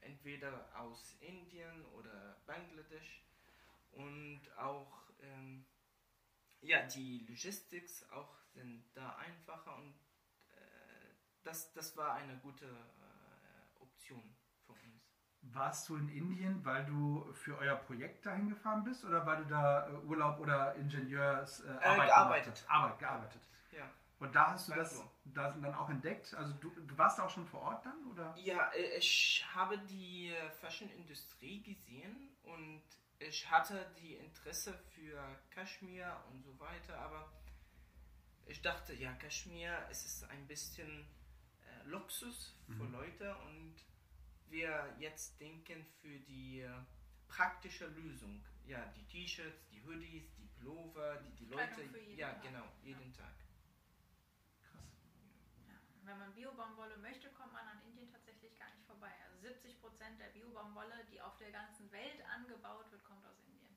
entweder 0.00 0.68
aus 0.78 1.16
Indien 1.20 1.84
oder 1.86 2.36
Bangladesch 2.46 3.22
und 3.92 4.42
auch 4.58 5.08
ähm, 5.22 5.64
ja, 6.64 6.82
die 6.86 7.24
Logistics 7.28 8.08
auch 8.10 8.34
sind 8.54 8.84
da 8.94 9.16
einfacher 9.16 9.76
und 9.76 9.94
äh, 10.52 11.14
das, 11.42 11.72
das 11.72 11.96
war 11.96 12.14
eine 12.14 12.36
gute 12.38 12.66
äh, 12.66 13.80
Option 13.82 14.36
für 14.64 14.72
uns. 14.72 15.02
Warst 15.42 15.88
du 15.88 15.96
in 15.96 16.08
Indien, 16.08 16.64
weil 16.64 16.84
du 16.86 17.30
für 17.32 17.58
euer 17.58 17.76
Projekt 17.76 18.24
dahin 18.26 18.48
gefahren 18.48 18.82
bist 18.84 19.04
oder 19.04 19.24
weil 19.26 19.38
du 19.38 19.48
da 19.48 19.88
äh, 19.88 19.92
Urlaub 20.06 20.38
oder 20.40 20.74
Ingenieurs 20.76 21.60
äh, 21.64 21.68
Arbeit 21.82 22.08
gearbeitet. 22.08 22.64
Arbeit 22.68 22.98
gearbeitet. 22.98 23.42
Ja, 23.72 23.90
Und 24.20 24.34
da 24.34 24.52
hast 24.52 24.68
du 24.68 24.74
das 24.74 24.96
so. 24.96 25.10
da 25.24 25.50
dann 25.50 25.74
auch 25.74 25.90
entdeckt? 25.90 26.32
Also 26.34 26.54
du, 26.54 26.70
du 26.70 26.96
warst 26.98 27.20
auch 27.20 27.28
schon 27.30 27.46
vor 27.46 27.60
Ort 27.62 27.84
dann 27.84 28.06
oder? 28.12 28.34
ja 28.38 28.70
äh, 28.72 28.96
ich 28.98 29.44
habe 29.54 29.78
die 29.78 30.30
äh, 30.30 30.50
Fashion-Industrie 30.50 31.62
gesehen 31.62 32.30
und 32.44 32.82
ich 33.28 33.50
hatte 33.50 33.90
die 34.00 34.14
Interesse 34.16 34.74
für 34.94 35.38
Kaschmir 35.50 36.22
und 36.30 36.42
so 36.42 36.58
weiter, 36.58 36.98
aber 36.98 37.32
ich 38.46 38.60
dachte, 38.62 38.94
ja, 38.94 39.12
Kaschmir 39.14 39.86
es 39.90 40.04
ist 40.04 40.24
ein 40.24 40.46
bisschen 40.46 41.06
äh, 41.66 41.88
Luxus 41.88 42.54
für 42.66 42.84
Mhm. 42.84 42.92
Leute 42.92 43.36
und 43.46 43.74
wir 44.48 44.94
jetzt 44.98 45.40
denken 45.40 45.84
für 46.00 46.18
die 46.20 46.60
äh, 46.60 46.70
praktische 47.28 47.86
Lösung. 47.88 48.44
ja, 48.66 48.84
die 48.96 49.04
T-Shirts, 49.06 49.66
die 49.70 49.82
Hoodies, 49.82 50.24
die 50.36 50.46
Pullover, 50.56 51.16
die 51.22 51.32
die 51.36 51.46
Leute. 51.46 51.74
für 51.88 51.98
jeden 52.00 52.18
ja, 52.18 52.32
Tag. 52.32 52.42
genau, 52.42 52.64
jeden 52.82 53.12
Tag. 53.12 53.34
Krass. 54.62 54.96
Ja. 55.68 55.74
Wenn 56.04 56.18
man 56.18 56.34
Biobaumwolle 56.34 56.96
möchte, 56.98 57.30
kommt 57.32 57.52
man 57.52 57.66
an 57.66 57.80
tatsächlich 58.44 58.58
gar 58.58 58.70
nicht 58.70 58.86
vorbei. 58.86 59.10
Also 59.24 59.40
70 59.40 59.80
Prozent 59.80 60.20
der 60.20 60.28
Biobaumwolle, 60.28 61.06
die 61.10 61.20
auf 61.20 61.36
der 61.38 61.50
ganzen 61.50 61.90
Welt 61.92 62.22
angebaut 62.34 62.90
wird, 62.90 63.04
kommt 63.04 63.24
aus 63.26 63.38
Indien. 63.40 63.76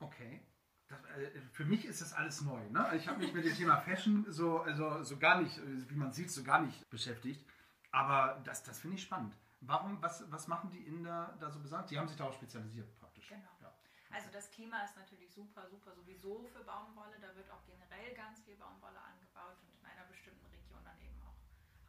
Okay. 0.00 0.40
Das, 0.88 1.04
äh, 1.04 1.40
für 1.52 1.64
mich 1.64 1.84
ist 1.84 2.00
das 2.00 2.12
alles 2.12 2.40
neu. 2.40 2.68
Ne? 2.70 2.90
Ich 2.96 3.06
habe 3.06 3.18
mich 3.18 3.32
mit 3.32 3.44
dem 3.44 3.54
Thema 3.54 3.76
Fashion 3.76 4.24
so, 4.28 4.60
also, 4.60 5.02
so 5.02 5.18
gar 5.18 5.40
nicht, 5.40 5.60
wie 5.88 5.94
man 5.94 6.10
sieht, 6.12 6.30
so 6.30 6.42
gar 6.42 6.62
nicht 6.62 6.88
beschäftigt. 6.88 7.44
Aber 7.92 8.40
das, 8.44 8.62
das 8.62 8.80
finde 8.80 8.96
ich 8.96 9.02
spannend. 9.02 9.36
Warum, 9.60 10.00
was, 10.00 10.24
was 10.32 10.48
machen 10.48 10.70
die 10.70 10.86
Inder 10.86 11.36
da 11.38 11.50
so 11.50 11.60
besonders? 11.60 11.88
Die 11.90 11.98
haben 11.98 12.08
sich 12.08 12.16
darauf 12.16 12.34
spezialisiert 12.34 12.88
praktisch. 12.98 13.28
Genau. 13.28 13.50
Ja. 13.60 13.72
Also 14.10 14.30
das 14.32 14.50
Klima 14.50 14.82
ist 14.82 14.96
natürlich 14.96 15.30
super, 15.32 15.68
super 15.68 15.94
sowieso 15.94 16.42
für 16.44 16.64
Baumwolle. 16.64 17.18
Da 17.20 17.36
wird 17.36 17.50
auch 17.50 17.64
generell 17.66 18.14
ganz 18.14 18.40
viel 18.40 18.56
Baumwolle 18.56 18.98
angebaut 18.98 19.58
und 19.60 19.78
in 19.78 19.86
einer 19.86 20.06
bestimmten 20.06 20.46
Region 20.46 20.82
dann 20.82 20.98
eben 21.02 21.20
auch 21.22 21.36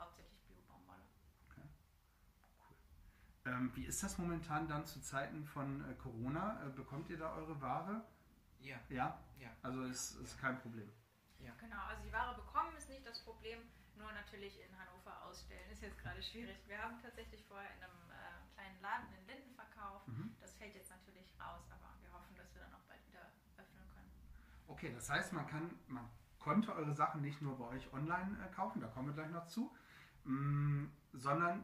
hauptsächlich 0.03 0.41
Biobaumwolle. 0.43 1.01
Ähm, 3.45 3.71
wie 3.75 3.85
ist 3.85 4.03
das 4.03 4.17
momentan 4.17 4.67
dann 4.67 4.85
zu 4.85 5.01
Zeiten 5.01 5.45
von 5.45 5.83
äh, 5.89 5.93
Corona? 5.95 6.63
Äh, 6.65 6.69
bekommt 6.69 7.09
ihr 7.09 7.17
da 7.17 7.33
eure 7.33 7.59
Ware? 7.59 8.05
Ja, 8.59 8.77
Ja? 8.89 9.17
ja. 9.39 9.49
Also 9.63 9.83
ist, 9.83 10.15
ist 10.21 10.39
kein 10.39 10.59
Problem. 10.59 10.89
Genau, 11.59 11.83
also 11.87 12.03
die 12.03 12.11
Ware 12.11 12.35
bekommen 12.35 12.75
ist 12.75 12.89
nicht 12.89 13.05
das 13.05 13.23
Problem, 13.23 13.59
nur 13.95 14.11
natürlich 14.13 14.59
in 14.61 14.71
Hannover 14.79 15.23
ausstellen 15.25 15.69
ist 15.71 15.81
jetzt 15.81 15.97
gerade 15.99 16.21
schwierig. 16.21 16.57
Wir 16.67 16.81
haben 16.81 16.99
tatsächlich 17.01 17.43
vorher 17.47 17.69
in 17.77 17.83
einem 17.83 18.09
äh, 18.09 18.53
kleinen 18.55 18.81
Laden 18.81 19.07
in 19.19 19.27
Linden 19.27 19.53
verkauft. 19.55 20.07
Mhm. 20.07 20.35
Das 20.41 20.53
fällt 20.55 20.73
jetzt 20.75 20.89
natürlich 20.89 21.33
raus, 21.39 21.61
aber 21.69 21.93
wir 22.01 22.11
hoffen, 22.11 22.35
dass 22.35 22.53
wir 22.53 22.61
dann 22.61 22.73
auch 22.73 22.83
bald 22.89 22.99
wieder 23.07 23.21
öffnen 23.57 23.85
können. 23.93 24.11
Okay, 24.67 24.91
das 24.93 25.09
heißt, 25.09 25.33
man 25.33 25.45
kann, 25.47 25.79
man 25.87 26.09
konnte 26.39 26.73
eure 26.73 26.93
Sachen 26.93 27.21
nicht 27.21 27.41
nur 27.41 27.57
bei 27.57 27.65
euch 27.65 27.91
online 27.93 28.37
äh, 28.43 28.51
kaufen, 28.53 28.81
da 28.81 28.87
kommen 28.87 29.07
wir 29.09 29.13
gleich 29.13 29.31
noch 29.31 29.47
zu, 29.47 29.71
mh, 30.25 30.89
sondern 31.13 31.63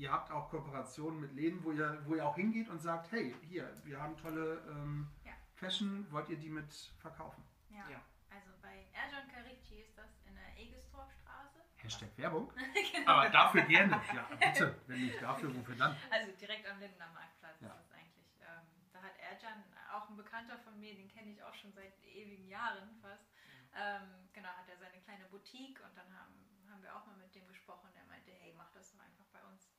ihr 0.00 0.10
habt 0.10 0.30
auch 0.30 0.48
Kooperationen 0.48 1.20
mit 1.20 1.32
Läden, 1.34 1.62
wo 1.62 1.72
ihr, 1.72 2.02
wo 2.06 2.14
ihr 2.14 2.26
auch 2.26 2.34
hingeht 2.36 2.68
und 2.70 2.80
sagt, 2.80 3.12
hey, 3.12 3.34
hier, 3.48 3.70
wir 3.84 4.00
haben 4.00 4.16
tolle 4.16 4.62
ähm, 4.68 5.06
Ja. 5.24 5.32
Fashion, 5.54 6.06
wollt 6.10 6.28
ihr 6.30 6.38
die 6.38 6.48
mit 6.48 6.72
verkaufen? 6.98 7.44
Ja. 7.68 7.84
Ja. 7.90 8.00
Also 8.30 8.50
bei 8.62 8.86
Erjan 8.92 9.28
Karici 9.28 9.80
ist 9.82 9.96
das 9.98 10.08
in 10.26 10.34
der 10.34 10.56
Egestorfstraße. 10.56 11.60
Hashtag 11.76 12.08
Werbung. 12.16 12.50
genau. 12.92 13.10
Aber 13.12 13.28
dafür 13.28 13.62
gerne. 13.62 14.00
Ja, 14.14 14.26
bitte. 14.40 14.74
Wenn 14.86 15.00
nicht 15.06 15.20
dafür, 15.20 15.54
wofür 15.54 15.74
dann? 15.76 15.94
Also 16.10 16.32
direkt 16.32 16.66
am 16.66 16.78
Lindener 16.80 17.10
Marktplatz 17.12 17.60
Ja. 17.60 17.68
ist 17.68 17.76
das 17.76 17.92
eigentlich. 17.92 18.32
Ähm, 18.40 18.64
da 18.92 19.02
hat 19.02 19.12
Erjan, 19.18 19.62
auch 19.92 20.08
ein 20.08 20.16
Bekannter 20.16 20.58
von 20.58 20.78
mir, 20.80 20.94
den 20.94 21.08
kenne 21.08 21.30
ich 21.30 21.42
auch 21.42 21.54
schon 21.54 21.72
seit 21.72 21.92
ewigen 22.06 22.48
Jahren 22.48 22.88
fast. 23.02 23.28
Ähm, 23.76 24.28
genau, 24.32 24.48
hat 24.48 24.68
er 24.68 24.78
seine 24.78 24.98
kleine 25.02 25.24
Boutique 25.26 25.78
und 25.84 25.94
dann 25.96 26.08
haben, 26.16 26.34
haben 26.70 26.82
wir 26.82 26.94
auch 26.96 27.06
mal 27.06 27.16
mit 27.16 27.34
dem 27.34 27.46
gesprochen. 27.48 27.90
Der 27.94 28.04
meinte, 28.04 28.30
hey, 28.32 28.54
mach 28.56 28.70
das 28.72 28.90
doch 28.92 29.00
einfach 29.00 29.26
bei 29.32 29.42
uns. 29.44 29.69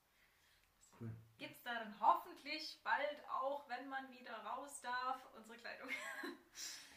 Gibt 1.42 1.58
es 1.58 1.64
da 1.64 1.74
dann 1.74 2.00
hoffentlich 2.00 2.80
bald 2.84 3.28
auch, 3.28 3.68
wenn 3.68 3.90
man 3.90 4.08
wieder 4.12 4.36
raus 4.46 4.80
darf, 4.82 5.28
unsere 5.36 5.58
Kleidung? 5.58 5.90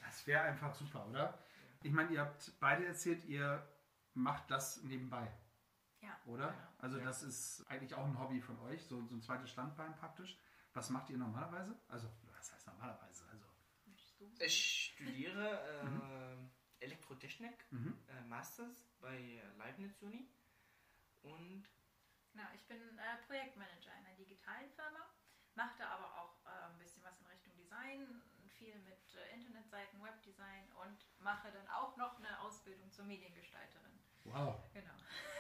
Das 0.05 0.27
wäre 0.27 0.43
einfach 0.43 0.75
super, 0.75 1.07
oder? 1.09 1.39
Ich 1.83 1.91
meine, 1.91 2.13
ihr 2.13 2.21
habt 2.21 2.53
beide 2.61 2.85
erzählt, 2.87 3.25
ihr 3.25 3.67
macht 4.13 4.51
das 4.51 4.83
nebenbei, 4.83 5.33
Ja, 6.03 6.15
oder? 6.27 6.49
Genau. 6.49 6.69
Also 6.79 6.99
Ja. 6.99 7.05
das 7.05 7.23
ist 7.23 7.65
eigentlich 7.69 7.95
auch 7.95 8.05
ein 8.05 8.19
Hobby 8.19 8.39
von 8.43 8.59
euch, 8.61 8.85
so, 8.85 9.03
so 9.07 9.15
ein 9.15 9.23
zweites 9.23 9.49
Standbein 9.51 9.97
praktisch. 9.97 10.39
Was 10.75 10.91
macht 10.91 11.09
ihr 11.09 11.17
normalerweise? 11.17 11.75
Also, 11.89 12.11
was 12.37 12.53
heißt 12.53 12.67
normalerweise? 12.67 13.25
Also? 13.31 13.47
Ich 14.41 14.93
studiere 14.93 16.51
äh, 16.81 16.85
Elektrotechnik, 16.85 17.65
mhm. 17.71 17.99
äh, 18.09 18.21
Masters 18.27 18.87
bei 19.01 19.43
Leibniz 19.57 20.03
Uni. 20.03 20.29
Und 21.23 21.65
Genau, 22.35 22.51
ich 22.53 22.67
bin 22.67 22.83
äh, 22.99 23.23
Projektmanager 23.27 23.93
einer 23.95 24.13
digitalen 24.19 24.69
Firma, 24.75 25.07
mache 25.55 25.79
da 25.79 25.87
aber 25.95 26.11
auch 26.19 26.35
äh, 26.45 26.73
ein 26.73 26.79
bisschen 26.79 27.05
was 27.05 27.21
in 27.21 27.27
Richtung 27.27 27.55
Design, 27.55 28.23
viel 28.59 28.75
mit 28.83 28.99
äh, 29.15 29.35
Internetseiten, 29.35 30.03
Webdesign 30.03 30.67
und 30.83 30.99
mache 31.21 31.53
dann 31.53 31.69
auch 31.69 31.97
noch 31.97 32.19
eine 32.19 32.41
Ausbildung 32.41 32.91
zur 32.91 33.05
Mediengestalterin. 33.05 33.93
wow. 34.25 34.57
Genau. 34.73 34.95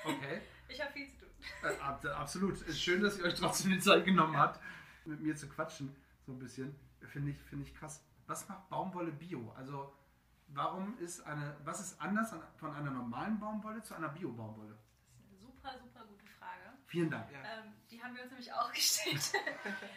Okay. 0.05 0.41
Ich 0.69 0.81
habe 0.81 0.93
viel 0.93 1.07
zu 1.09 1.19
tun. 1.19 1.29
Äh, 1.63 1.77
ab, 1.79 2.03
absolut. 2.05 2.61
Ist 2.63 2.81
schön, 2.81 3.03
dass 3.03 3.19
ihr 3.19 3.25
euch 3.25 3.35
trotzdem 3.35 3.73
die 3.73 3.79
Zeit 3.81 4.05
genommen 4.05 4.37
habt, 4.37 4.61
mit 5.05 5.21
mir 5.21 5.37
zu 5.37 5.47
quatschen. 5.47 5.95
So 6.25 6.33
ein 6.33 6.39
bisschen. 6.39 6.75
Finde 7.03 7.33
ich, 7.33 7.39
finde 7.43 7.67
ich 7.67 7.75
krass. 7.75 8.03
Was 8.27 8.49
macht 8.49 8.69
Baumwolle 8.71 9.13
Bio? 9.13 9.53
Also, 9.53 9.95
warum 10.49 10.97
ist 10.99 11.21
eine, 11.21 11.55
was 11.65 11.81
ist 11.81 12.01
anders 12.01 12.33
an, 12.33 12.43
von 12.57 12.75
einer 12.75 12.91
normalen 12.91 13.39
Baumwolle 13.39 13.83
zu 13.83 13.95
einer 13.95 14.09
Bio-Baumwolle? 14.09 14.79
Das 15.07 15.19
ist 15.19 15.29
eine 15.29 15.39
super, 15.39 15.79
super 15.79 16.07
gute 16.07 16.27
Frage. 16.27 16.73
Vielen 16.95 17.11
Dank. 17.11 17.29
ja, 17.33 17.43
Ähm, 17.59 17.75
die 17.91 18.01
haben 18.01 18.15
wir 18.15 18.23
uns 18.23 18.31
nämlich 18.31 18.53
auch 18.53 18.73
gestellt. 18.81 19.33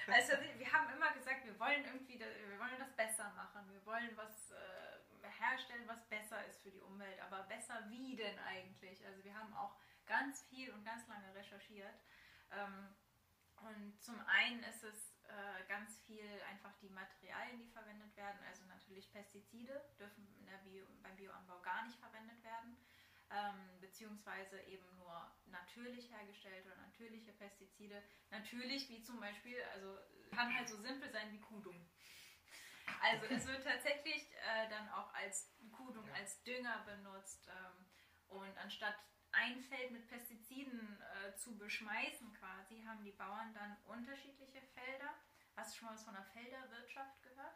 also 0.08 0.34
wir 0.58 0.74
haben 0.74 0.89
immer 0.96 1.13
gesagt, 1.13 1.46
wir 1.46 1.54
wollen 1.60 1.86
irgendwie, 1.86 2.18
das, 2.18 2.27
wir 2.50 2.58
wollen 2.58 2.74
das 2.80 2.92
besser 2.94 3.32
machen. 3.36 3.70
Wir 3.70 3.86
wollen 3.86 4.10
was 4.18 4.50
äh, 4.50 5.30
herstellen, 5.39 5.84
was 5.86 6.01
besser 6.10 6.44
ist 6.48 6.60
für 6.63 6.72
die 6.72 6.82
Umwelt. 6.82 7.20
Aber 7.22 7.44
besser 7.44 7.86
wie 7.89 8.16
denn 8.16 8.39
eigentlich? 8.39 9.06
Also 9.06 9.24
wir 9.24 9.38
haben 9.38 9.54
auch 9.54 9.77
ganz 10.08 10.42
viel 10.50 10.72
und 10.72 10.84
ganz 10.86 11.08
lange 11.08 11.36
recherchiert. 11.36 12.01
Ähm, 12.50 12.96
und 13.58 14.01
zum 14.01 14.20
einen 14.25 14.63
ist 14.63 14.84
es 14.84 15.13
äh, 15.27 15.68
ganz 15.68 16.00
viel 16.00 16.25
einfach 16.50 16.74
die 16.82 16.89
Materialien, 16.89 17.60
die 17.60 17.70
verwendet 17.70 18.18
werden. 18.18 18.39
Also 18.48 18.66
natürlich 18.66 19.12
Pestizide 19.13 19.86
dürfen 20.00 20.27
in 20.39 20.48
der 20.48 20.58
Bio, 20.66 20.88
beim 21.04 21.16
Bioanbau 21.16 21.60
gar 21.62 21.86
nicht 21.86 22.00
verwendet 22.00 22.44
werden 22.44 22.75
ähm, 23.31 23.79
beziehungsweise 23.81 24.60
eben 24.62 24.86
nur 24.96 25.31
natürlich 25.46 26.12
hergestellte 26.12 26.67
oder 26.67 26.81
natürliche 26.81 27.34
Pestizide. 27.34 28.01
Natürlich, 28.29 28.89
wie 28.89 29.01
zum 29.01 29.19
Beispiel, 29.19 29.57
also 29.74 29.98
kann 30.31 30.53
halt 30.55 30.69
so 30.69 30.77
simpel 30.77 31.10
sein 31.12 31.31
wie 31.31 31.39
Kudung. 31.39 31.89
Also 33.01 33.25
es 33.27 33.46
wird 33.46 33.63
tatsächlich 33.63 34.31
äh, 34.34 34.69
dann 34.69 34.89
auch 34.89 35.13
als 35.13 35.53
Kudung, 35.72 36.07
Ja. 36.07 36.13
als 36.15 36.41
Dünger 36.43 36.84
benutzt 36.86 37.48
ähm, 37.50 37.86
und 38.29 38.57
anstatt 38.57 38.96
ein 39.31 39.62
Feld 39.62 39.91
mit 39.91 40.07
Pestiziden 40.07 41.01
äh, 41.01 41.36
zu 41.36 41.57
beschmeißen 41.57 42.34
quasi, 42.34 42.81
haben 42.84 43.03
die 43.03 43.12
Bauern 43.12 43.53
dann 43.53 43.77
unterschiedliche 43.84 44.62
Felder. 44.62 45.13
Hast 45.55 45.74
du 45.74 45.79
schon 45.79 45.88
mal 45.88 45.96
was 45.96 46.03
von 46.03 46.15
einer 46.15 46.25
Felderwirtschaft 46.25 47.22
gehört? 47.24 47.55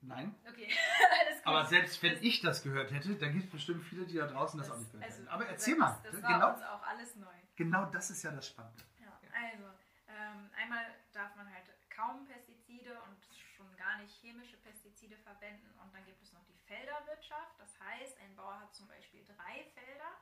Nein. 0.00 0.34
Okay, 0.48 0.68
alles 1.20 1.38
gut. 1.38 1.46
Aber 1.46 1.64
selbst 1.64 2.02
wenn 2.02 2.22
ich 2.22 2.40
das 2.40 2.62
gehört 2.62 2.92
hätte, 2.92 3.16
dann 3.16 3.32
gibt 3.32 3.46
es 3.46 3.50
bestimmt 3.50 3.82
viele, 3.84 4.06
die 4.06 4.16
da 4.16 4.26
draußen 4.26 4.58
das, 4.58 4.70
auch 4.70 4.78
nicht 4.78 4.92
gehört 4.92 5.04
also, 5.04 5.18
hätten. 5.18 5.28
Aber 5.28 5.46
erzähl 5.46 5.74
gesagt, 5.74 5.96
mal. 5.96 6.02
Das, 6.02 6.12
das 6.12 6.22
war 6.22 6.32
genau, 6.32 6.54
uns 6.54 6.62
auch 6.62 6.82
alles 6.82 7.16
neu. 7.16 7.34
genau 7.56 7.84
das 7.86 8.10
ist 8.10 8.22
ja 8.22 8.30
das 8.30 8.46
Spannende. 8.46 8.82
Ja, 9.00 9.18
also 9.34 9.64
ähm, 10.08 10.50
einmal 10.56 10.84
darf 11.12 11.34
man 11.36 11.52
halt 11.52 11.66
kaum 11.90 12.24
Pestizide 12.26 12.94
und 13.08 13.18
schon 13.56 13.74
gar 13.76 13.98
nicht 13.98 14.14
chemische 14.14 14.56
Pestizide 14.58 15.16
verwenden 15.18 15.68
und 15.82 15.92
dann 15.92 16.04
gibt 16.06 16.22
es 16.22 16.32
noch 16.32 16.44
die 16.44 16.58
Felderwirtschaft. 16.66 17.58
Das 17.58 17.74
heißt, 17.80 18.18
ein 18.20 18.36
Bauer 18.36 18.60
hat 18.60 18.72
zum 18.74 18.86
Beispiel 18.86 19.24
drei 19.24 19.64
Felder. 19.74 20.14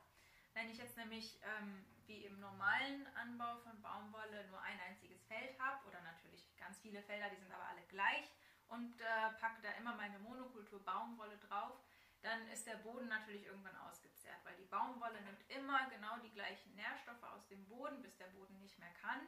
Wenn 0.54 0.70
ich 0.70 0.78
jetzt 0.78 0.96
nämlich 0.96 1.38
ähm, 1.44 1.84
wie 2.06 2.24
im 2.24 2.40
normalen 2.40 3.06
Anbau 3.14 3.58
von 3.58 3.80
Baumwolle 3.82 4.46
nur 4.48 4.62
ein 4.62 4.80
einziges 4.88 5.22
Feld 5.24 5.58
habe 5.60 5.86
oder 5.86 6.00
natürlich 6.00 6.48
ganz 6.56 6.78
viele 6.78 7.02
Felder, 7.02 7.28
die 7.28 7.36
sind 7.36 7.52
aber 7.52 7.68
alle 7.68 7.82
gleich 7.88 8.32
und 8.68 9.00
äh, 9.00 9.30
packe 9.40 9.62
da 9.62 9.70
immer 9.78 9.94
meine 9.94 10.18
Monokultur 10.18 10.84
Baumwolle 10.84 11.38
drauf, 11.38 11.80
dann 12.22 12.48
ist 12.48 12.66
der 12.66 12.76
Boden 12.76 13.08
natürlich 13.08 13.44
irgendwann 13.46 13.76
ausgezehrt, 13.76 14.38
weil 14.44 14.56
die 14.56 14.64
Baumwolle 14.64 15.20
nimmt 15.22 15.48
immer 15.50 15.88
genau 15.90 16.18
die 16.18 16.32
gleichen 16.32 16.74
Nährstoffe 16.74 17.22
aus 17.22 17.46
dem 17.46 17.66
Boden, 17.68 18.02
bis 18.02 18.16
der 18.16 18.26
Boden 18.28 18.58
nicht 18.58 18.78
mehr 18.78 18.92
kann 19.00 19.20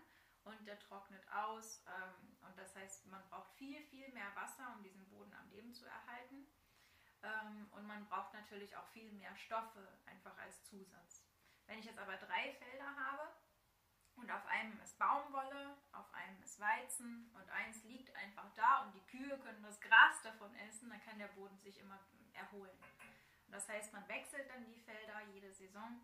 und 0.44 0.66
der 0.66 0.78
trocknet 0.78 1.22
aus. 1.30 1.84
Ähm, 1.86 2.36
und 2.40 2.58
das 2.58 2.74
heißt, 2.74 3.06
man 3.06 3.22
braucht 3.28 3.52
viel, 3.52 3.82
viel 3.84 4.10
mehr 4.12 4.34
Wasser, 4.34 4.72
um 4.74 4.82
diesen 4.82 5.08
Boden 5.08 5.32
am 5.34 5.48
Leben 5.50 5.72
zu 5.72 5.86
erhalten. 5.86 6.46
Ähm, 7.22 7.68
und 7.72 7.86
man 7.86 8.06
braucht 8.06 8.32
natürlich 8.34 8.76
auch 8.76 8.86
viel 8.88 9.12
mehr 9.12 9.36
Stoffe 9.36 9.86
einfach 10.06 10.36
als 10.38 10.64
Zusatz. 10.64 11.24
Wenn 11.66 11.78
ich 11.78 11.84
jetzt 11.84 11.98
aber 11.98 12.16
drei 12.16 12.54
Felder 12.54 12.96
habe 12.96 13.28
und 14.20 14.30
auf 14.30 14.46
einem 14.46 14.78
ist 14.80 14.98
Baumwolle, 14.98 15.76
auf 15.92 16.12
einem 16.14 16.42
ist 16.42 16.60
Weizen 16.60 17.30
und 17.34 17.50
eins 17.50 17.84
liegt 17.84 18.14
einfach 18.16 18.52
da 18.54 18.84
und 18.84 18.94
die 18.94 19.06
Kühe 19.06 19.38
können 19.38 19.62
das 19.62 19.80
Gras 19.80 20.22
davon 20.22 20.54
essen, 20.56 20.90
dann 20.90 21.02
kann 21.02 21.18
der 21.18 21.28
Boden 21.28 21.58
sich 21.58 21.78
immer 21.80 21.98
erholen. 22.32 22.78
Und 23.46 23.52
das 23.52 23.68
heißt, 23.68 23.92
man 23.92 24.06
wechselt 24.08 24.48
dann 24.50 24.64
die 24.66 24.78
Felder 24.80 25.20
jede 25.32 25.52
Saison. 25.52 26.00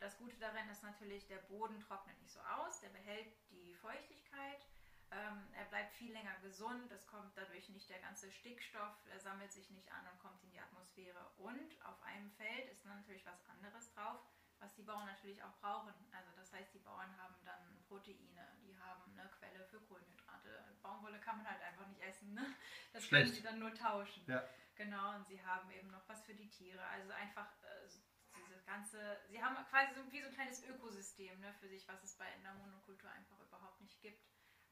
Das 0.00 0.18
Gute 0.18 0.36
daran 0.38 0.68
ist 0.68 0.82
natürlich, 0.82 1.26
der 1.28 1.38
Boden 1.38 1.78
trocknet 1.80 2.20
nicht 2.20 2.32
so 2.32 2.40
aus, 2.40 2.80
der 2.80 2.88
behält 2.88 3.32
die 3.50 3.74
Feuchtigkeit, 3.76 4.66
ähm, 5.12 5.46
er 5.52 5.66
bleibt 5.66 5.92
viel 5.92 6.10
länger 6.12 6.34
gesund, 6.40 6.90
es 6.90 7.06
kommt 7.06 7.36
dadurch 7.36 7.68
nicht 7.68 7.88
der 7.90 8.00
ganze 8.00 8.32
Stickstoff, 8.32 8.96
er 9.10 9.20
sammelt 9.20 9.52
sich 9.52 9.70
nicht 9.70 9.90
an 9.92 10.06
und 10.10 10.18
kommt 10.20 10.42
in 10.42 10.50
die 10.50 10.60
Atmosphäre. 10.60 11.30
Und 11.36 11.76
auf 11.84 12.02
einem 12.02 12.30
Feld 12.32 12.70
ist 12.70 12.84
natürlich 12.84 13.24
was 13.26 13.44
anderes 13.50 13.92
drauf, 13.92 14.20
was 14.62 14.72
die 14.74 14.82
Bauern 14.82 15.06
natürlich 15.06 15.42
auch 15.42 15.54
brauchen. 15.60 15.92
Also 16.12 16.30
das 16.36 16.52
heißt, 16.52 16.72
die 16.72 16.78
Bauern 16.78 17.10
haben 17.18 17.34
dann 17.44 17.82
Proteine, 17.88 18.46
die 18.62 18.78
haben 18.78 19.18
eine 19.18 19.28
Quelle 19.28 19.64
für 19.64 19.80
Kohlenhydrate. 19.80 20.64
Baumwolle 20.82 21.18
kann 21.18 21.38
man 21.38 21.50
halt 21.50 21.60
einfach 21.62 21.86
nicht 21.88 22.00
essen. 22.00 22.32
Ne? 22.32 22.46
Das 22.92 23.04
Schlecht. 23.04 23.24
können 23.24 23.34
sie 23.34 23.42
dann 23.42 23.58
nur 23.58 23.74
tauschen. 23.74 24.24
Ja. 24.26 24.42
Genau, 24.76 25.16
und 25.16 25.26
sie 25.26 25.44
haben 25.44 25.70
eben 25.72 25.90
noch 25.90 26.08
was 26.08 26.22
für 26.24 26.34
die 26.34 26.48
Tiere. 26.48 26.82
Also 26.86 27.12
einfach 27.12 27.50
äh, 27.62 27.88
dieses 28.36 28.64
ganze, 28.64 29.18
sie 29.28 29.42
haben 29.42 29.56
quasi 29.66 29.94
so, 29.94 30.12
wie 30.12 30.22
so 30.22 30.28
ein 30.28 30.34
kleines 30.34 30.64
Ökosystem 30.64 31.38
ne, 31.40 31.52
für 31.54 31.68
sich, 31.68 31.86
was 31.88 32.02
es 32.04 32.16
bei 32.16 32.32
in 32.34 32.42
der 32.42 32.54
Monokultur 32.54 33.10
einfach 33.10 33.38
überhaupt 33.40 33.80
nicht 33.80 34.00
gibt. 34.00 34.22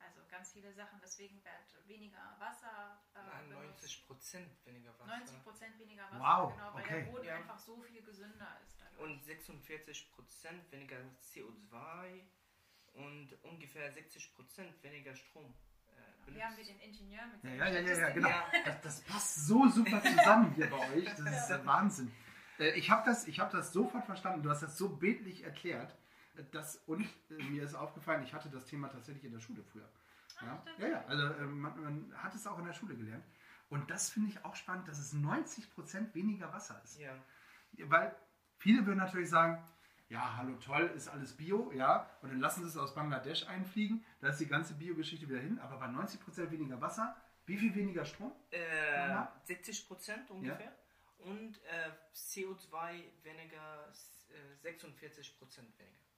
Also 0.03 0.21
ganz 0.31 0.53
viele 0.53 0.73
Sachen, 0.73 0.99
deswegen 1.03 1.37
wird 1.45 1.87
weniger 1.89 2.35
Wasser 2.39 2.99
äh, 3.15 3.19
Nein, 3.19 3.49
benutzt. 3.51 3.83
90 3.83 4.07
Prozent 4.07 4.67
weniger 4.67 4.93
Wasser. 4.99 5.17
90 5.19 5.43
Prozent 5.45 5.79
weniger 5.79 6.05
Wasser, 6.11 6.19
Wow, 6.21 6.53
genau, 6.55 6.75
weil 6.75 6.83
okay. 6.85 7.05
der 7.05 7.11
Boden 7.13 7.25
Ja. 7.27 7.35
einfach 7.37 7.59
so 7.59 7.81
viel 7.83 8.03
gesünder 8.03 8.57
ist 8.67 8.77
dadurch. 8.81 8.99
Und 9.11 9.23
46 9.25 10.11
Prozent 10.13 10.73
weniger 10.73 10.97
CO2 11.23 12.23
und 12.95 13.29
ungefähr 13.45 13.91
60 13.93 14.35
Prozent 14.35 14.83
weniger 14.83 15.15
Strom. 15.15 15.55
Äh, 16.27 16.33
Hier 16.33 16.45
haben 16.47 16.57
wir 16.57 16.65
den 16.65 16.81
Ingenieur 16.81 17.27
mit 17.27 17.45
Ja, 17.45 17.69
ja, 17.69 17.81
ja, 17.81 17.97
ja, 17.99 18.11
genau. 18.11 18.29
Ja. 18.29 18.45
Das, 18.65 18.81
das 18.81 19.01
passt 19.03 19.47
so 19.47 19.69
super 19.69 20.03
zusammen 20.03 20.53
hier 20.55 20.69
bei 20.71 20.91
euch. 20.93 21.05
Das 21.05 21.21
ist 21.21 21.47
der 21.49 21.65
Wahnsinn. 21.67 22.13
Äh, 22.59 22.71
Ich 22.79 22.91
habe 22.91 23.05
das, 23.09 23.27
ich 23.29 23.39
hab 23.41 23.51
das 23.51 23.73
sofort 23.73 24.05
verstanden. 24.07 24.43
Du 24.43 24.51
hast 24.51 24.63
das 24.63 24.77
so 24.77 24.89
bildlich 24.89 25.45
erklärt. 25.45 25.95
Das, 26.53 26.77
und 26.87 27.07
äh, 27.31 27.43
mir 27.51 27.65
ist 27.65 27.75
aufgefallen, 27.75 28.23
ich 28.23 28.33
hatte 28.35 28.49
das 28.49 28.65
Thema 28.65 28.89
tatsächlich 28.89 29.25
in 29.25 29.33
der 29.33 29.41
Schule 29.41 29.63
früher. 29.63 29.89
Ja, 30.43 30.63
Ach, 30.65 30.79
ja, 30.79 30.89
ja 30.89 31.05
also 31.07 31.25
äh, 31.25 31.47
man, 31.47 31.83
man 31.83 32.15
hat 32.23 32.35
es 32.35 32.47
auch 32.47 32.59
in 32.59 32.65
der 32.67 32.73
Schule 32.73 32.97
gelernt. 32.97 33.25
Und 33.69 33.89
das 33.91 34.11
finde 34.11 34.31
ich 34.31 34.45
auch 34.45 34.57
spannend, 34.57 34.89
dass 34.89 34.99
es 34.99 35.15
90% 35.15 36.15
weniger 36.15 36.53
Wasser 36.53 36.81
ist. 36.85 36.99
Ja. 36.99 37.15
Weil 37.85 38.15
viele 38.59 38.85
würden 38.85 38.99
natürlich 38.99 39.31
sagen, 39.31 39.63
ja, 40.09 40.37
hallo, 40.37 40.57
toll, 40.57 40.91
ist 40.97 41.07
alles 41.09 41.37
Bio, 41.37 41.71
ja, 41.73 42.11
und 42.21 42.31
dann 42.31 42.41
lassen 42.41 42.63
sie 42.63 42.69
es 42.69 42.77
aus 42.77 42.95
Bangladesch 42.97 43.47
einfliegen, 43.47 44.05
da 44.21 44.31
ist 44.31 44.41
die 44.41 44.49
ganze 44.49 44.75
Bio-Geschichte 44.75 45.29
wieder 45.29 45.39
hin, 45.39 45.61
aber 45.61 45.79
bei 45.79 45.87
90% 45.87 46.51
weniger 46.51 46.81
Wasser, 46.81 47.17
wie 47.47 47.57
viel 47.57 47.73
weniger 47.77 48.05
Strom? 48.05 48.33
Äh, 48.51 49.09
Ja. 49.09 49.33
60 49.45 49.87
Prozent 49.87 50.31
ungefähr. 50.31 50.73
Und 51.19 51.61
äh, 51.65 51.91
CO2 52.15 53.05
weniger, 53.23 53.89
äh, 54.33 54.57
46 54.63 55.39
Prozent 55.39 55.79
weniger. 55.79 56.10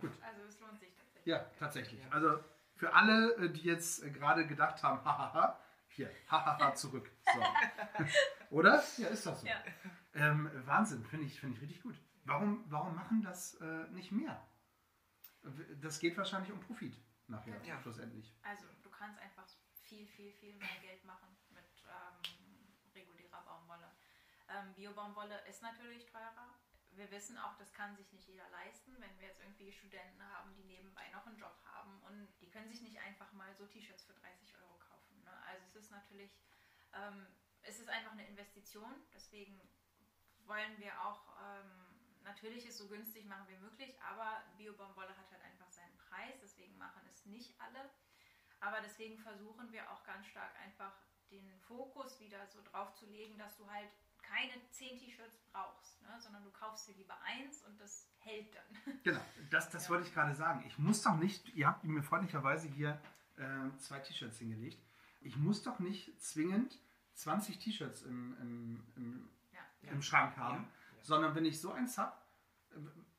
Genau. 0.00 0.12
Also 0.22 0.42
es 0.44 0.60
lohnt 0.60 0.78
sich 0.78 0.94
tatsächlich. 0.94 1.26
Ja, 1.26 1.38
tatsächlich. 1.58 2.12
Also 2.12 2.42
für 2.76 2.92
alle, 2.92 3.34
äh, 3.36 3.50
die 3.50 3.62
jetzt 3.62 4.02
äh, 4.02 4.10
gerade 4.10 4.46
gedacht 4.46 4.82
haben, 4.82 5.04
hahaha, 5.04 5.60
hier, 5.88 6.10
hahaha, 6.28 6.74
zurück. 6.74 7.10
So. 7.32 7.42
Oder? 8.50 8.82
Ja, 8.98 9.08
ist 9.08 9.26
das 9.26 9.40
so. 9.40 9.46
Ja. 9.46 9.62
Ähm, 10.14 10.50
Wahnsinn, 10.66 11.04
finde 11.04 11.26
ich, 11.26 11.38
finde 11.38 11.56
ich 11.56 11.62
richtig 11.62 11.82
gut. 11.82 11.96
Warum, 12.24 12.64
warum 12.68 12.94
machen 12.94 13.22
das 13.22 13.54
äh, 13.60 13.88
nicht 13.90 14.10
mehr? 14.12 14.42
Das 15.80 15.98
geht 15.98 16.16
wahrscheinlich 16.16 16.50
um 16.52 16.60
Profit 16.60 16.96
nachher, 17.28 17.62
Ja. 17.64 17.78
schlussendlich. 17.80 18.34
Also 18.42 18.64
du 18.82 18.90
kannst 18.90 19.20
einfach 19.20 19.46
viel, 19.84 20.06
viel, 20.06 20.32
viel 20.32 20.54
mehr 20.56 20.68
Geld 20.80 21.04
machen 21.04 21.28
mit 21.50 21.64
ähm, 21.86 22.94
regulärer 22.94 23.42
Baumwolle. 23.44 23.90
Ähm, 24.48 24.74
Bio-Baumwolle 24.74 25.38
ist 25.48 25.62
natürlich 25.62 26.06
teurer. 26.06 26.54
Wir 26.96 27.10
wissen 27.10 27.36
auch, 27.38 27.56
das 27.56 27.72
kann 27.72 27.96
sich 27.96 28.12
nicht 28.12 28.28
jeder 28.28 28.48
leisten, 28.50 28.94
wenn 29.00 29.18
wir 29.18 29.28
jetzt 29.28 29.40
irgendwie 29.40 29.72
Studenten 29.72 30.22
haben, 30.30 30.54
die 30.54 30.64
nebenbei 30.64 31.08
noch 31.10 31.26
einen 31.26 31.36
Job 31.36 31.56
haben 31.64 32.00
und 32.02 32.28
die 32.40 32.48
können 32.48 32.68
sich 32.68 32.82
nicht 32.82 33.00
einfach 33.00 33.32
mal 33.32 33.52
so 33.54 33.66
T-Shirts 33.66 34.04
für 34.04 34.14
30 34.14 34.56
Euro 34.56 34.78
kaufen. 34.78 35.22
Ne? 35.24 35.32
Also 35.46 35.66
es 35.66 35.76
ist 35.76 35.90
natürlich, 35.90 36.30
ähm, 36.92 37.26
es 37.62 37.80
ist 37.80 37.88
einfach 37.88 38.12
eine 38.12 38.26
Investition, 38.28 38.94
deswegen 39.12 39.60
wollen 40.46 40.78
wir 40.78 41.00
auch 41.04 41.36
ähm, 41.42 41.94
natürlich 42.22 42.66
es 42.66 42.78
so 42.78 42.88
günstig 42.88 43.26
machen 43.26 43.48
wie 43.48 43.56
möglich, 43.56 44.00
aber 44.02 44.42
Bio-Baumwolle 44.56 45.16
hat 45.16 45.30
halt 45.30 45.42
einfach 45.42 45.70
seinen 45.70 45.96
Preis, 45.96 46.38
deswegen 46.42 46.76
machen 46.78 47.02
es 47.08 47.24
nicht 47.26 47.60
alle. 47.60 47.90
Aber 48.60 48.80
deswegen 48.80 49.18
versuchen 49.18 49.70
wir 49.72 49.90
auch 49.90 50.04
ganz 50.04 50.26
stark 50.26 50.56
einfach 50.60 50.96
den 51.30 51.60
Fokus 51.60 52.18
wieder 52.20 52.46
so 52.46 52.62
drauf 52.62 52.94
zu 52.94 53.06
legen, 53.06 53.36
dass 53.36 53.56
du 53.56 53.68
halt 53.70 53.90
keine 54.28 54.52
10 54.70 54.98
T-Shirts 54.98 55.38
brauchst, 55.52 56.02
ne? 56.02 56.18
sondern 56.20 56.42
du 56.44 56.50
kaufst 56.50 56.88
dir 56.88 56.94
lieber 56.94 57.16
eins 57.22 57.62
und 57.64 57.80
das 57.80 58.08
hält 58.18 58.54
dann. 58.54 58.94
Genau, 59.04 59.20
das, 59.50 59.70
das 59.70 59.84
Ja. 59.84 59.90
wollte 59.90 60.06
ich 60.08 60.14
gerade 60.14 60.34
sagen. 60.34 60.64
Ich 60.66 60.78
muss 60.78 61.02
doch 61.02 61.16
nicht, 61.16 61.48
ihr 61.54 61.66
habt 61.66 61.84
mir 61.84 62.02
freundlicherweise 62.02 62.68
hier 62.68 63.00
äh, 63.36 63.76
zwei 63.78 63.98
T-Shirts 64.00 64.38
hingelegt. 64.38 64.78
Ich 65.20 65.36
muss 65.36 65.62
doch 65.62 65.78
nicht 65.78 66.20
zwingend 66.20 66.78
20 67.14 67.58
T-Shirts 67.58 68.02
im, 68.02 68.36
im, 68.40 68.86
im, 68.96 69.30
Ja. 69.52 69.90
im 69.90 70.02
Schrank 70.02 70.36
haben, 70.36 70.64
Ja. 70.64 71.02
sondern 71.02 71.34
wenn 71.34 71.44
ich 71.44 71.60
so 71.60 71.72
eins 71.72 71.96
habe, 71.98 72.16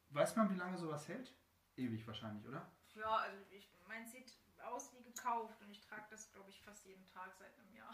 weiß 0.09 0.35
man, 0.35 0.49
wie 0.49 0.55
lange 0.55 0.77
sowas 0.77 1.07
hält? 1.07 1.33
Ewig 1.77 2.05
wahrscheinlich, 2.07 2.45
oder? 2.47 2.65
Ja, 2.95 3.17
also 3.17 3.37
ich, 3.51 3.69
mein 3.87 4.05
sieht 4.07 4.31
aus 4.63 4.91
wie 4.93 5.03
gekauft 5.03 5.61
und 5.61 5.69
ich 5.69 5.74
trage 5.95 6.07
das, 6.09 6.31
glaube 6.31 6.49
ich, 6.49 6.61
fast 6.61 6.85
jeden 6.85 7.07
Tag 7.09 7.33
seit 7.37 7.51
einem 7.59 7.73
Jahr. 7.73 7.93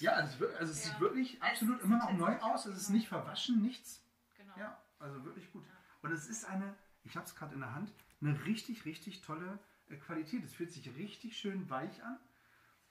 Ja, 0.00 0.12
also 0.12 0.44
es, 0.46 0.54
also 0.56 0.72
es 0.72 0.84
Ja. 0.84 0.90
sieht 0.92 1.00
wirklich 1.00 1.34
Es 1.36 1.42
absolut 1.42 1.76
sieht 1.76 1.84
immer 1.84 1.98
noch 1.98 2.12
neu 2.12 2.38
aus. 2.40 2.66
Es 2.66 2.76
ist 2.76 2.86
genau. 2.86 2.96
nicht 2.98 3.08
verwaschen, 3.08 3.62
nichts. 3.62 4.02
Genau. 4.36 4.56
Ja, 4.58 4.82
also 4.98 5.24
wirklich 5.24 5.50
gut. 5.52 5.64
Ja. 5.66 5.72
Und 6.02 6.12
es 6.12 6.28
ist 6.28 6.44
eine, 6.44 6.74
ich 7.04 7.16
habe 7.16 7.26
es 7.26 7.34
gerade 7.34 7.54
in 7.54 7.60
der 7.60 7.74
Hand, 7.74 7.92
eine 8.20 8.44
richtig, 8.44 8.84
richtig 8.84 9.20
tolle 9.22 9.58
äh, 9.88 9.96
Qualität. 9.96 10.44
Es 10.44 10.54
fühlt 10.54 10.72
sich 10.72 10.94
richtig 10.96 11.36
schön 11.38 11.68
weich 11.70 12.02
an. 12.02 12.18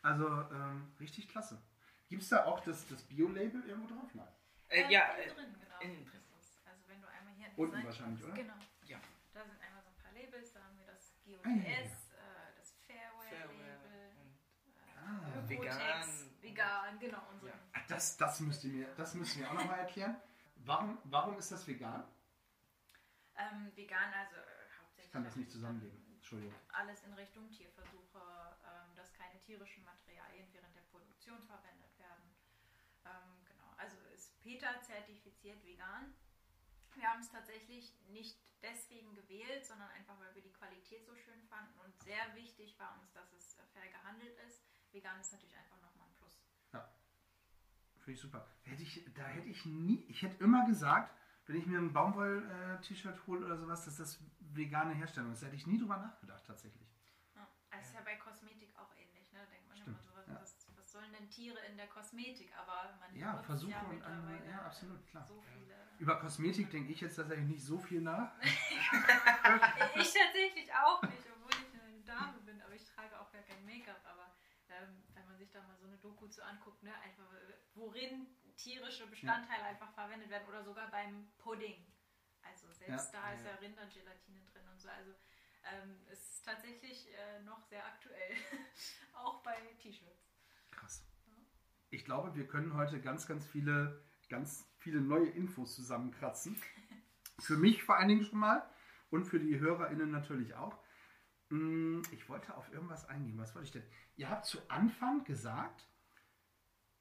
Also 0.01 0.27
ähm, 0.51 0.91
richtig 0.99 1.27
klasse. 1.29 1.61
Gibt 2.07 2.23
es 2.23 2.29
da 2.29 2.45
auch 2.45 2.59
das, 2.61 2.87
das 2.87 3.03
Bio-Label 3.03 3.63
irgendwo 3.67 3.93
drauf? 3.93 4.09
Nein. 4.15 4.27
Äh, 4.69 4.81
Äh, 4.83 4.91
ja, 4.91 5.05
innen 5.13 5.29
äh, 5.29 5.33
drin, 5.33 5.55
genau. 5.59 5.79
innen 5.81 6.05
drin. 6.05 6.21
Es. 6.39 6.59
Also 6.65 6.87
wenn 6.87 7.01
du 7.01 7.07
einmal 7.07 7.33
hier 7.33 7.47
Unten 7.57 7.73
Seite 7.73 7.85
wahrscheinlich, 7.87 8.21
machst, 8.21 8.33
oder? 8.33 8.41
Genau. 8.43 8.53
Ja. 8.85 8.99
Da 9.33 9.43
sind 9.45 9.59
einmal 9.61 9.83
so 9.83 9.89
ein 9.89 9.95
paar 9.97 10.11
Labels, 10.13 10.53
da 10.53 10.63
haben 10.63 10.77
wir 10.77 10.85
das 10.85 11.13
GOTS, 11.25 11.45
Ah, 11.45 11.49
ja, 11.49 11.55
ja, 11.55 11.69
ja. 11.69 11.83
äh, 11.83 12.55
das 12.57 12.73
Fairware-Label, 12.87 14.11
Ah. 14.95 15.27
äh, 15.27 15.38
Vegan. 15.49 16.31
Vegan, 16.41 16.99
genau. 16.99 17.21
Und 17.31 17.41
so. 17.41 17.47
Ja. 17.47 17.53
Das, 17.87 18.17
das, 18.17 18.39
müsst 18.39 18.63
ihr 18.63 18.71
mir, 18.71 18.87
das 18.95 19.13
müsst 19.15 19.35
ihr 19.35 19.43
mir 19.43 19.49
auch 19.49 19.55
nochmal 19.55 19.79
erklären. 19.79 20.15
Warum, 20.57 20.97
warum 21.05 21.37
ist 21.37 21.51
das 21.51 21.65
vegan? 21.67 22.03
Ähm, 23.35 23.71
vegan, 23.75 24.13
also 24.13 24.35
äh, 24.35 24.39
hauptsächlich 24.81 25.05
Ich 25.05 25.11
kann 25.11 25.23
das 25.23 25.35
nicht 25.35 25.47
ähm, 25.47 25.53
zusammenlegen. 25.53 26.09
Entschuldigung. 26.15 26.53
alles 26.73 27.01
in 27.03 27.13
Richtung 27.13 27.49
Tierversuche, 27.49 28.21
ähm, 28.61 28.93
dass 28.95 29.11
keine 29.13 29.39
tierischen 29.39 29.83
Materialien 29.83 30.47
während 30.51 30.75
der 30.75 30.81
Produktion 30.91 31.41
verwendet 31.43 31.97
werden. 31.97 32.35
Ähm, 33.05 33.45
genau, 33.45 33.73
also 33.77 33.97
ist 34.13 34.37
PETA 34.41 34.81
zertifiziert 34.81 35.63
vegan. 35.65 36.13
Wir 36.93 37.07
haben 37.07 37.21
es 37.21 37.31
tatsächlich 37.31 37.95
nicht 38.09 38.37
deswegen 38.61 39.15
gewählt, 39.15 39.65
sondern 39.65 39.89
einfach, 39.91 40.19
weil 40.19 40.35
wir 40.35 40.41
die 40.41 40.51
Qualität 40.51 41.05
so 41.05 41.15
schön 41.15 41.41
fanden 41.43 41.79
und 41.79 41.97
sehr 42.03 42.35
wichtig 42.35 42.77
war 42.77 42.99
uns, 42.99 43.11
dass 43.13 43.31
es 43.33 43.57
äh, 43.57 43.63
fair 43.73 43.89
gehandelt 43.89 44.37
ist. 44.47 44.58
Vegan 44.91 45.19
ist 45.19 45.31
natürlich 45.31 45.57
einfach 45.57 45.81
nochmal 45.81 46.07
ein 46.07 46.15
Plus. 46.15 46.39
Finde 47.99 48.15
ich 48.15 48.21
super. 48.21 48.47
Hätte 48.63 48.83
ich, 48.83 49.05
da 49.13 49.23
hätte 49.23 49.49
ich 49.49 49.65
nie, 49.65 50.05
ich 50.07 50.21
hätte 50.21 50.43
immer 50.43 50.65
gesagt, 50.65 51.13
wenn 51.45 51.57
ich 51.57 51.65
mir 51.65 51.79
ein 51.79 51.93
Baumwoll-T-Shirt 51.93 53.27
hole 53.27 53.45
oder 53.45 53.57
sowas, 53.57 53.85
dass 53.85 53.97
das 53.97 54.19
vegane 54.39 54.93
Herstellung 54.93 55.31
ist. 55.33 55.41
Da 55.41 55.47
hätte 55.47 55.57
ich 55.57 55.67
nie 55.67 55.77
drüber 55.77 55.97
nachgedacht, 55.97 56.45
tatsächlich. 56.45 56.87
Ja, 57.35 57.47
also 57.71 57.87
ist 57.87 57.95
ja 57.95 58.01
bei 58.05 58.15
Kosmetik 58.15 58.75
auch 58.77 58.95
ähnlich, 58.95 59.31
ne? 59.33 59.39
Da 59.39 59.45
denkt 59.51 59.67
man 59.67 59.77
Stimmt, 59.77 59.99
immer 59.99 60.01
so, 60.01 60.15
was, 60.15 60.27
ja. 60.27 60.41
was, 60.41 60.91
sollen 60.91 61.11
denn 61.11 61.29
Tiere 61.29 61.59
in 61.69 61.77
der 61.77 61.87
Kosmetik? 61.87 62.51
Aber 62.57 62.97
man 62.99 63.15
Ja, 63.15 63.31
benutzt 63.31 63.45
Versuche 63.45 63.71
ja 63.71 63.81
und 63.81 64.01
andere, 64.03 64.47
ja, 64.47 64.61
absolut, 64.65 65.05
klar. 65.07 65.25
so 65.27 65.41
viele. 65.41 65.75
Über 65.99 66.19
Kosmetik 66.19 66.69
denke 66.71 66.91
ich 66.91 67.01
jetzt 67.01 67.15
tatsächlich 67.15 67.47
nicht 67.47 67.63
so 67.63 67.77
viel 67.79 68.01
nach. 68.01 68.31
Ich 69.95 70.13
tatsächlich 70.13 70.73
auch 70.73 71.01
nicht, 71.03 71.25
obwohl 71.33 71.51
ich 71.51 71.81
eine 71.81 72.01
Dame 72.03 72.39
bin, 72.45 72.61
aber 72.61 72.73
ich 72.73 72.85
trage 72.85 73.19
auch 73.19 73.31
gar 73.31 73.41
kein 73.41 73.65
Make-up. 73.65 74.01
Aber 74.05 74.31
ähm, 74.69 75.03
wenn 75.13 75.25
man 75.25 75.37
sich 75.49 75.53
da 75.59 75.67
mal 75.67 75.77
so 75.77 75.85
eine 75.85 75.97
Doku 75.97 76.27
zu 76.27 76.43
anguckt, 76.45 76.83
ne, 76.83 76.93
einfach 77.01 77.27
worin 77.73 78.27
tierische 78.55 79.07
Bestandteile 79.07 79.63
einfach 79.63 79.91
verwendet 79.93 80.29
werden 80.29 80.47
oder 80.47 80.63
sogar 80.63 80.89
beim 80.91 81.31
Pudding. 81.39 81.85
Also 82.41 82.71
selbst 82.71 83.13
Ja. 83.13 83.21
da 83.21 83.31
ist 83.33 83.43
Ja. 83.45 83.51
ja 83.51 83.55
Rindergelatine 83.57 84.45
drin 84.45 84.67
und 84.69 84.79
so. 84.79 84.89
Also 84.89 85.11
ähm, 85.63 85.99
es 86.07 86.19
ist 86.35 86.45
tatsächlich 86.45 87.07
äh, 87.13 87.41
noch 87.43 87.63
sehr 87.63 87.85
aktuell, 87.85 88.35
auch 89.13 89.41
bei 89.43 89.55
T-Shirts. 89.79 90.29
Krass. 90.71 91.05
Ich 91.89 92.05
glaube, 92.05 92.35
wir 92.35 92.47
können 92.47 92.75
heute 92.75 93.01
ganz, 93.01 93.25
ganz 93.27 93.45
viele, 93.45 94.05
ganz 94.29 94.71
viele 94.77 95.01
neue 95.01 95.29
Infos 95.29 95.75
zusammenkratzen. 95.75 96.61
Für 97.39 97.57
mich 97.57 97.83
vor 97.83 97.97
allen 97.97 98.09
Dingen 98.09 98.23
schon 98.25 98.39
mal 98.39 98.69
und 99.09 99.23
für 99.25 99.39
die 99.39 99.57
HörerInnen 99.59 100.11
natürlich 100.11 100.53
auch. 100.55 100.77
Mm, 101.49 102.01
Ich 102.11 102.27
wollte 102.29 102.55
auf 102.55 102.71
irgendwas 102.71 103.07
eingehen. 103.09 103.37
Was 103.37 103.55
wollte 103.55 103.65
ich 103.67 103.71
denn? 103.71 103.83
Ihr 104.17 104.29
habt 104.29 104.45
zu 104.45 104.59
Anfang 104.69 105.23
gesagt, 105.23 105.85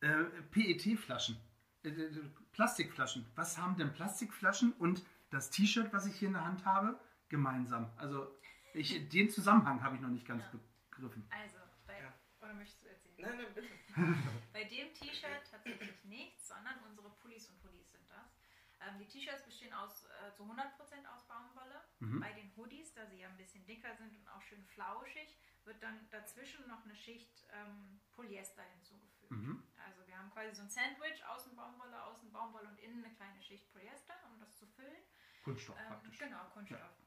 äh, 0.01 0.25
PET-Flaschen, 0.51 1.37
äh, 1.85 1.89
äh, 1.89 2.11
Plastikflaschen. 2.53 3.27
Was 3.35 3.59
haben 3.59 3.77
denn 3.77 3.93
Plastikflaschen 3.93 4.73
und 4.75 5.05
das 5.31 5.51
T-Shirt, 5.51 5.93
was 5.93 6.07
ich 6.07 6.17
hier 6.17 6.29
in 6.29 6.35
der 6.35 6.45
Hand 6.45 6.65
habe, 6.65 6.99
gemeinsam? 7.29 7.91
Also 7.97 8.39
ich, 8.75 9.09
den 9.11 9.29
Zusammenhang 9.31 9.83
habe 9.83 9.97
ich 9.97 10.01
noch 10.01 10.09
nicht 10.09 10.27
ganz 10.27 10.45
Ja. 10.45 10.59
begriffen. 10.91 11.27
Also, 11.31 11.59
bei, 11.87 12.01
Ja. 12.01 12.13
oder 12.41 12.55
möchtest 12.55 12.83
du 12.85 12.89
erzählen? 12.89 13.15
Nein, 13.19 13.37
nein, 13.39 13.55
bitte. 13.55 13.69
Bei 14.53 14.65
dem 14.65 14.95
T-Shirt 14.95 15.43
tatsächlich 15.51 16.05
nichts, 16.05 16.49
sondern 16.49 16.75
unsere 16.89 17.11
Pullis 17.11 17.49
und 17.51 17.63
Hoodies 17.65 17.91
sind 17.91 18.09
das. 18.09 18.39
Ähm, 18.81 18.99
die 19.01 19.07
T-Shirts 19.07 19.45
bestehen 19.45 19.73
aus, 19.75 20.05
äh, 20.05 20.33
zu 20.33 20.45
100% 20.45 21.05
aus 21.13 21.27
Baumwolle. 21.27 21.83
Mhm. 22.01 22.21
Bei 22.21 22.33
den 22.33 22.55
Hoodies, 22.57 22.95
da 22.95 23.07
sie 23.07 23.19
ja 23.19 23.29
ein 23.29 23.37
bisschen 23.37 23.67
dicker 23.67 23.95
sind 23.97 24.17
und 24.17 24.29
auch 24.29 24.43
schön 24.43 24.65
flauschig, 24.67 25.37
wird 25.65 25.83
dann 25.83 26.09
dazwischen 26.11 26.67
noch 26.69 26.85
eine 26.85 26.95
Schicht 26.95 27.45
ähm, 27.51 28.01
Polyester 28.13 28.63
hinzugefügt. 28.63 29.31
Mhm. 29.31 29.63
Also 29.85 30.07
wir 30.07 30.17
haben 30.17 30.31
quasi 30.31 30.55
so 30.55 30.63
ein 30.63 30.71
Sandwich, 30.71 31.25
außen 31.27 31.55
Baumwolle, 31.57 32.03
außen 32.05 32.31
Baumwolle 32.33 32.69
und 32.69 32.79
innen 32.79 33.05
eine 33.05 33.15
kleine 33.15 33.43
Schicht 33.43 33.71
Polyester, 33.73 34.15
um 34.31 34.39
das 34.39 34.57
zu 34.57 34.67
füllen. 34.67 35.03
Kunststoff 35.45 35.77
Ähm, 35.79 35.89
praktisch. 35.89 36.19
genau, 36.19 36.45
Kunststoff. 36.51 36.99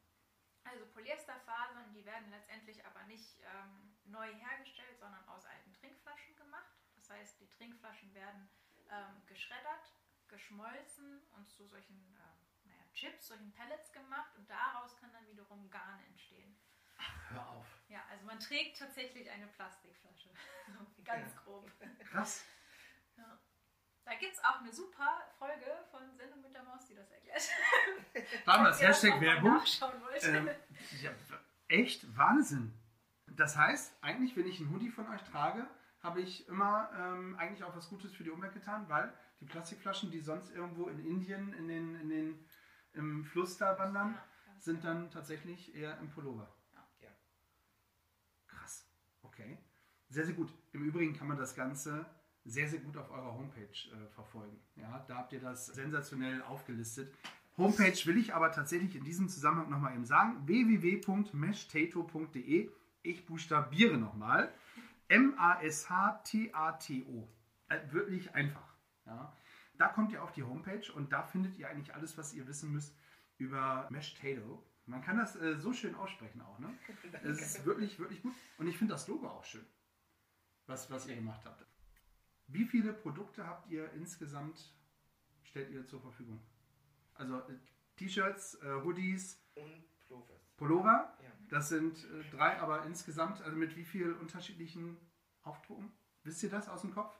Also 0.64 0.86
Polyesterfasern, 0.88 1.92
die 1.94 2.06
werden 2.06 2.30
letztendlich 2.30 2.86
aber 2.86 3.04
nicht 3.06 3.40
ähm, 3.40 3.96
neu 4.06 4.32
hergestellt, 4.32 5.00
sondern 5.00 5.28
aus 5.28 5.46
alten 5.46 5.74
Trinkflaschen 5.74 6.36
gemacht. 6.36 6.72
Das 6.96 7.10
heißt, 7.10 7.40
die 7.42 7.50
Trinkflaschen 7.50 8.14
werden 8.14 8.48
ähm, 8.92 9.26
geschreddert, 9.26 9.92
geschmolzen 10.28 11.22
und 11.32 11.50
zu 11.50 11.66
solchen 11.66 11.98
äh, 12.16 12.41
Chips, 12.94 13.28
solchen 13.28 13.52
Pellets 13.52 13.92
gemacht 13.92 14.32
und 14.38 14.50
daraus 14.50 14.96
kann 14.98 15.12
dann 15.14 15.28
wiederum 15.28 15.70
Garn 15.70 16.00
entstehen. 16.08 16.56
Hör 17.30 17.48
auf. 17.50 17.66
Ja, 17.88 18.04
also 18.10 18.26
man 18.26 18.40
trägt 18.40 18.78
tatsächlich 18.78 19.30
eine 19.30 19.48
Plastikflasche. 19.48 20.30
Ganz 21.04 21.36
grob. 21.38 21.70
Krass. 22.10 22.46
Ja. 23.18 23.40
Da 24.04 24.16
gibt 24.16 24.34
es 24.34 24.44
auch 24.44 24.60
eine 24.60 24.72
super 24.72 25.22
Folge 25.38 25.86
von 25.90 26.02
Sendung 26.16 26.42
mit 26.42 26.54
der 26.54 26.64
Maus, 26.64 26.86
die 26.88 26.96
das 26.96 27.10
erklärt. 27.12 27.50
Damals, 28.46 28.80
Wer 28.80 28.90
das 28.90 29.04
Hashtag 29.04 29.22
Werbung. 29.22 29.62
Ähm, 30.24 30.50
ja, 31.02 31.12
echt 31.68 32.18
Wahnsinn. 32.18 32.74
Das 33.28 33.56
heißt, 33.56 33.96
eigentlich, 34.02 34.36
wenn 34.36 34.48
ich 34.48 34.60
einen 34.60 34.72
Hoodie 34.72 34.90
von 34.90 35.08
euch 35.10 35.22
trage, 35.24 35.68
habe 36.02 36.22
ich 36.22 36.48
immer 36.48 36.90
ähm, 36.98 37.36
eigentlich 37.38 37.64
auch 37.64 37.76
was 37.76 37.90
Gutes 37.90 38.14
für 38.14 38.24
die 38.24 38.32
Umwelt 38.32 38.54
getan, 38.54 38.90
weil 38.90 39.14
die 39.40 39.46
Plastikflaschen, 39.46 40.12
die 40.12 40.20
sonst 40.20 40.52
irgendwo 40.52 40.88
in 40.88 41.00
Indien 41.00 41.54
in 41.54 41.68
den, 41.68 41.96
in 42.02 42.10
den, 42.10 42.46
im 42.94 43.24
Fluss 43.24 43.58
da 43.58 43.78
wandern, 43.78 44.18
sind 44.60 44.84
dann 44.84 45.10
tatsächlich 45.10 45.76
eher 45.76 45.98
im 46.00 46.10
Pullover. 46.10 46.54
Ja. 46.74 47.10
Krass. 48.48 48.88
Okay. 49.24 49.58
Sehr, 50.10 50.26
sehr 50.26 50.36
gut. 50.36 50.54
Im 50.74 50.84
Übrigen 50.84 51.14
kann 51.14 51.28
man 51.28 51.38
das 51.38 51.56
Ganze 51.56 52.06
sehr, 52.44 52.68
sehr 52.68 52.80
gut 52.80 52.98
auf 52.98 53.12
eurer 53.12 53.34
Homepage 53.34 53.64
äh, 53.64 54.08
verfolgen. 54.10 54.60
Ja, 54.76 55.06
da 55.08 55.18
habt 55.18 55.32
ihr 55.34 55.40
das 55.40 55.68
sensationell 55.68 56.42
aufgelistet. 56.44 57.14
Homepage 57.58 58.06
will 58.06 58.18
ich 58.18 58.34
aber 58.34 58.52
tatsächlich 58.52 58.96
in 58.96 59.04
diesem 59.04 59.30
Zusammenhang 59.30 59.70
nochmal 59.70 59.94
eben 59.94 60.06
sagen: 60.06 60.48
www.meshtato.de. 60.48 62.72
Ich 63.04 63.26
buchstabiere 63.26 63.98
nochmal: 63.98 64.52
M-A-S-H-T-A-T-O. 65.08 67.28
Äh, 67.70 67.80
wirklich 67.92 68.34
einfach. 68.34 68.74
Ja. 69.06 69.36
Da 69.82 69.88
kommt 69.88 70.12
ihr 70.12 70.22
auf 70.22 70.32
die 70.32 70.44
Homepage 70.44 70.94
und 70.94 71.12
da 71.12 71.24
findet 71.24 71.58
ihr 71.58 71.68
eigentlich 71.68 71.96
alles, 71.96 72.16
was 72.16 72.36
ihr 72.36 72.48
wissen 72.48 72.72
müsst 72.72 72.96
über 73.40 73.88
Meshtato. 73.90 74.64
Man 74.86 75.02
kann 75.02 75.18
das 75.18 75.36
äh, 75.38 75.58
so 75.58 75.74
schön 75.74 75.96
aussprechen 75.96 76.40
auch, 76.40 76.60
ne? 76.60 76.72
Es 77.24 77.42
ist 77.42 77.66
wirklich, 77.66 77.98
wirklich 77.98 78.22
gut. 78.22 78.32
Und 78.60 78.68
ich 78.68 78.78
finde 78.78 78.94
das 78.94 79.08
Logo 79.08 79.28
auch 79.28 79.44
schön, 79.44 79.66
was, 80.68 80.92
was 80.92 81.08
ihr 81.08 81.16
gemacht 81.16 81.42
habt. 81.46 81.66
Wie 82.46 82.64
viele 82.66 82.94
Produkte 82.94 83.48
habt 83.48 83.72
ihr 83.72 83.92
insgesamt, 83.94 84.72
stellt 85.42 85.72
ihr 85.72 85.88
zur 85.88 86.00
Verfügung? 86.00 86.40
Also 87.16 87.40
äh, 87.40 87.58
T-Shirts, 87.96 88.62
äh, 88.62 88.84
Hoodies, 88.84 89.44
Und 89.56 89.84
Plovers. 90.06 90.54
Pullover, 90.58 91.18
Ja. 91.24 91.32
das 91.50 91.70
sind 91.70 92.04
äh, 92.04 92.24
drei, 92.30 92.62
aber 92.62 92.86
insgesamt, 92.86 93.42
also 93.42 93.58
mit 93.58 93.76
wie 93.76 93.84
vielen 93.86 94.14
unterschiedlichen 94.20 94.96
Aufdrucken? 95.42 95.92
Wisst 96.24 96.44
ihr 96.44 96.52
das 96.52 96.70
aus 96.70 96.82
dem 96.82 96.94
Kopf? 96.94 97.16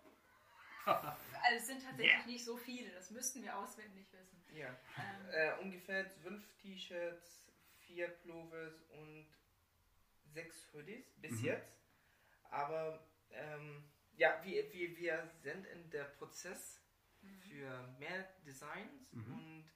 Also 1.44 1.58
es 1.58 1.68
sind 1.68 1.84
tatsächlich 1.84 2.12
Yeah. 2.18 2.26
nicht 2.26 2.46
so 2.46 2.56
viele, 2.58 2.92
das 2.92 3.10
müssten 3.12 3.42
wir 3.44 3.58
auswendig 3.58 4.08
wissen. 4.14 4.44
Ja. 4.56 4.68
Ähm, 4.98 5.30
Äh, 5.32 5.54
ungefähr 5.62 6.08
zwölf 6.10 6.44
T-Shirts, 6.62 7.52
vier 7.80 8.08
Pullovers 8.10 8.82
und 8.92 9.28
sechs 10.34 10.72
Hoodies 10.74 11.12
bis 11.18 11.32
Mhm. 11.40 11.46
jetzt. 11.46 11.74
Aber 12.50 13.04
ähm, 13.32 13.84
ja, 14.18 14.40
wir, 14.44 14.72
wir, 14.74 14.98
wir 14.98 15.30
sind 15.42 15.66
in 15.66 15.90
der 15.90 16.04
Prozess 16.06 16.80
für 17.50 17.88
mehr 18.00 18.28
Designs 18.46 19.12
Mhm. 19.14 19.34
und 19.34 19.72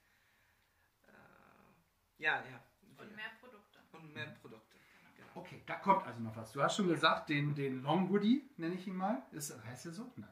äh, 1.08 2.22
ja, 2.22 2.44
ja. 2.44 2.62
und 2.98 3.14
mehr 3.14 3.30
Produkte. 3.40 3.78
und 3.92 4.12
mehr 4.14 4.26
Produkte. 4.40 4.76
Genau. 5.16 5.28
Okay, 5.34 5.62
da 5.66 5.76
kommt 5.76 6.06
also 6.06 6.20
noch 6.20 6.36
was. 6.36 6.52
Du 6.52 6.62
hast 6.62 6.76
schon 6.76 6.88
gesagt, 6.88 7.28
den, 7.28 7.54
den 7.54 7.82
Long 7.82 8.08
Hoodie, 8.10 8.48
nenne 8.56 8.74
ich 8.74 8.86
ihn 8.86 8.96
mal. 8.96 9.22
Ist, 9.32 9.52
heißt 9.64 9.86
der 9.86 9.92
so? 9.92 10.12
Nein. 10.16 10.28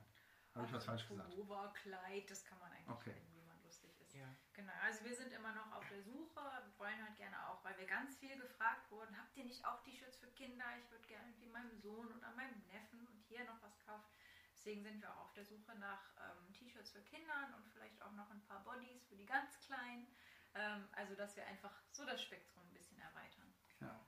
Habe 0.55 0.67
ich 0.67 0.73
was 0.73 0.85
falsch 0.85 1.09
gesagt? 1.09 1.29
Pullover, 1.31 1.73
Kleid, 1.83 2.31
das 2.31 2.45
kann 2.45 2.59
man 2.61 2.71
eigentlich 2.73 2.89
Okay. 2.89 3.11
nennen, 3.11 3.35
wie 3.35 3.43
man 3.43 3.61
lustig 3.63 3.91
ist. 4.01 4.15
Ja. 4.15 4.27
Genau, 4.53 4.73
also 4.83 5.05
wir 5.05 5.15
sind 5.17 5.33
immer 5.33 5.53
noch 5.53 5.73
auf 5.73 5.89
der 5.89 6.01
Suche, 6.03 6.41
wollen 6.79 7.03
halt 7.05 7.17
gerne 7.17 7.37
auch, 7.49 7.65
weil 7.65 7.77
wir 7.77 7.87
ganz 7.87 8.17
viel 8.17 8.37
gefragt 8.39 8.89
wurden, 8.91 9.19
habt 9.19 9.37
ihr 9.37 9.45
nicht 9.45 9.65
auch 9.67 9.83
T-Shirts 9.83 10.19
für 10.19 10.29
Kinder? 10.29 10.65
Ich 10.79 10.91
würde 10.93 11.07
gerne 11.09 11.35
wie 11.39 11.49
meinem 11.49 11.77
Sohn 11.81 12.07
oder 12.07 12.31
meinem 12.37 12.63
Neffen 12.73 13.07
und 13.09 13.21
hier 13.27 13.45
noch 13.45 13.61
was 13.63 13.79
kaufen. 13.81 14.05
Deswegen 14.55 14.83
sind 14.85 15.01
wir 15.03 15.13
auch 15.13 15.27
auf 15.27 15.33
der 15.33 15.45
Suche 15.45 15.75
nach 15.79 16.01
ähm, 16.19 16.53
T-Shirts 16.55 16.93
für 16.93 17.03
Kinder 17.03 17.53
und 17.57 17.67
vielleicht 17.73 18.01
auch 18.03 18.13
noch 18.13 18.31
ein 18.31 18.41
paar 18.47 18.63
Bodies 18.63 19.05
für 19.09 19.17
die 19.17 19.27
ganz 19.27 19.59
Kleinen. 19.61 20.07
Ähm, 20.55 20.89
also 20.93 21.17
dass 21.17 21.35
wir 21.35 21.45
einfach 21.47 21.83
so 21.91 22.07
das 22.07 22.23
Spektrum 22.23 22.63
ein 22.63 22.73
bisschen 22.73 22.99
erweitern. 23.01 23.53
Ja. 23.81 24.01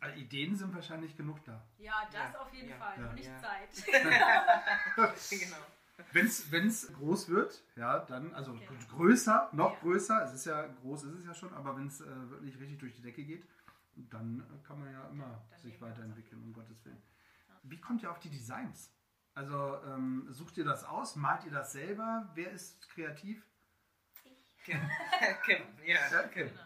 Also 0.00 0.16
Ideen 0.18 0.56
sind 0.56 0.74
wahrscheinlich 0.74 1.16
genug 1.16 1.42
da. 1.44 1.64
Ja, 1.78 2.04
das 2.06 2.32
Ja, 2.34 2.40
auf 2.40 2.52
jeden 2.52 2.68
ja, 2.68 2.76
Fall, 2.76 3.00
ja. 3.00 3.08
und 3.08 3.14
nicht 3.14 3.28
Ja. 3.28 3.38
Zeit. 3.38 3.70
genau. 5.30 5.64
Wenn 6.12 6.26
es 6.66 6.92
groß 6.92 7.28
wird, 7.28 7.62
ja, 7.76 8.00
dann, 8.00 8.34
also 8.34 8.52
Genau. 8.52 8.70
größer, 8.90 9.48
noch 9.52 9.74
Ja. 9.74 9.80
größer, 9.80 10.24
es 10.24 10.34
ist 10.34 10.46
ja 10.46 10.66
groß, 10.66 11.04
ist 11.04 11.18
es 11.20 11.24
ja 11.24 11.34
schon, 11.34 11.52
aber 11.54 11.76
wenn 11.76 11.86
es 11.86 12.00
äh, 12.00 12.30
wirklich 12.30 12.58
richtig 12.58 12.78
durch 12.78 12.94
die 12.94 13.02
Decke 13.02 13.24
geht, 13.24 13.46
dann 13.94 14.40
äh, 14.40 14.66
kann 14.66 14.80
man 14.80 14.92
ja 14.92 15.08
immer 15.08 15.40
Dann 15.50 15.60
sich 15.60 15.80
weiterentwickeln, 15.80 16.42
um 16.42 16.52
Gottes 16.52 16.84
Willen. 16.84 17.00
Ja. 17.48 17.54
Wie 17.62 17.80
kommt 17.80 18.02
ihr 18.02 18.10
auf 18.10 18.18
die 18.18 18.30
Designs? 18.30 18.92
Also 19.34 19.82
ähm, 19.84 20.26
sucht 20.30 20.56
ihr 20.58 20.64
das 20.64 20.84
aus, 20.84 21.16
malt 21.16 21.44
ihr 21.44 21.50
das 21.52 21.72
selber? 21.72 22.30
Wer 22.34 22.50
ist 22.52 22.88
kreativ? 22.90 23.44
Kim. 24.64 24.80
Kim. 25.44 25.62
Ja. 25.84 26.10
Ja, 26.10 26.22
Kim. 26.28 26.48
Genau. 26.48 26.60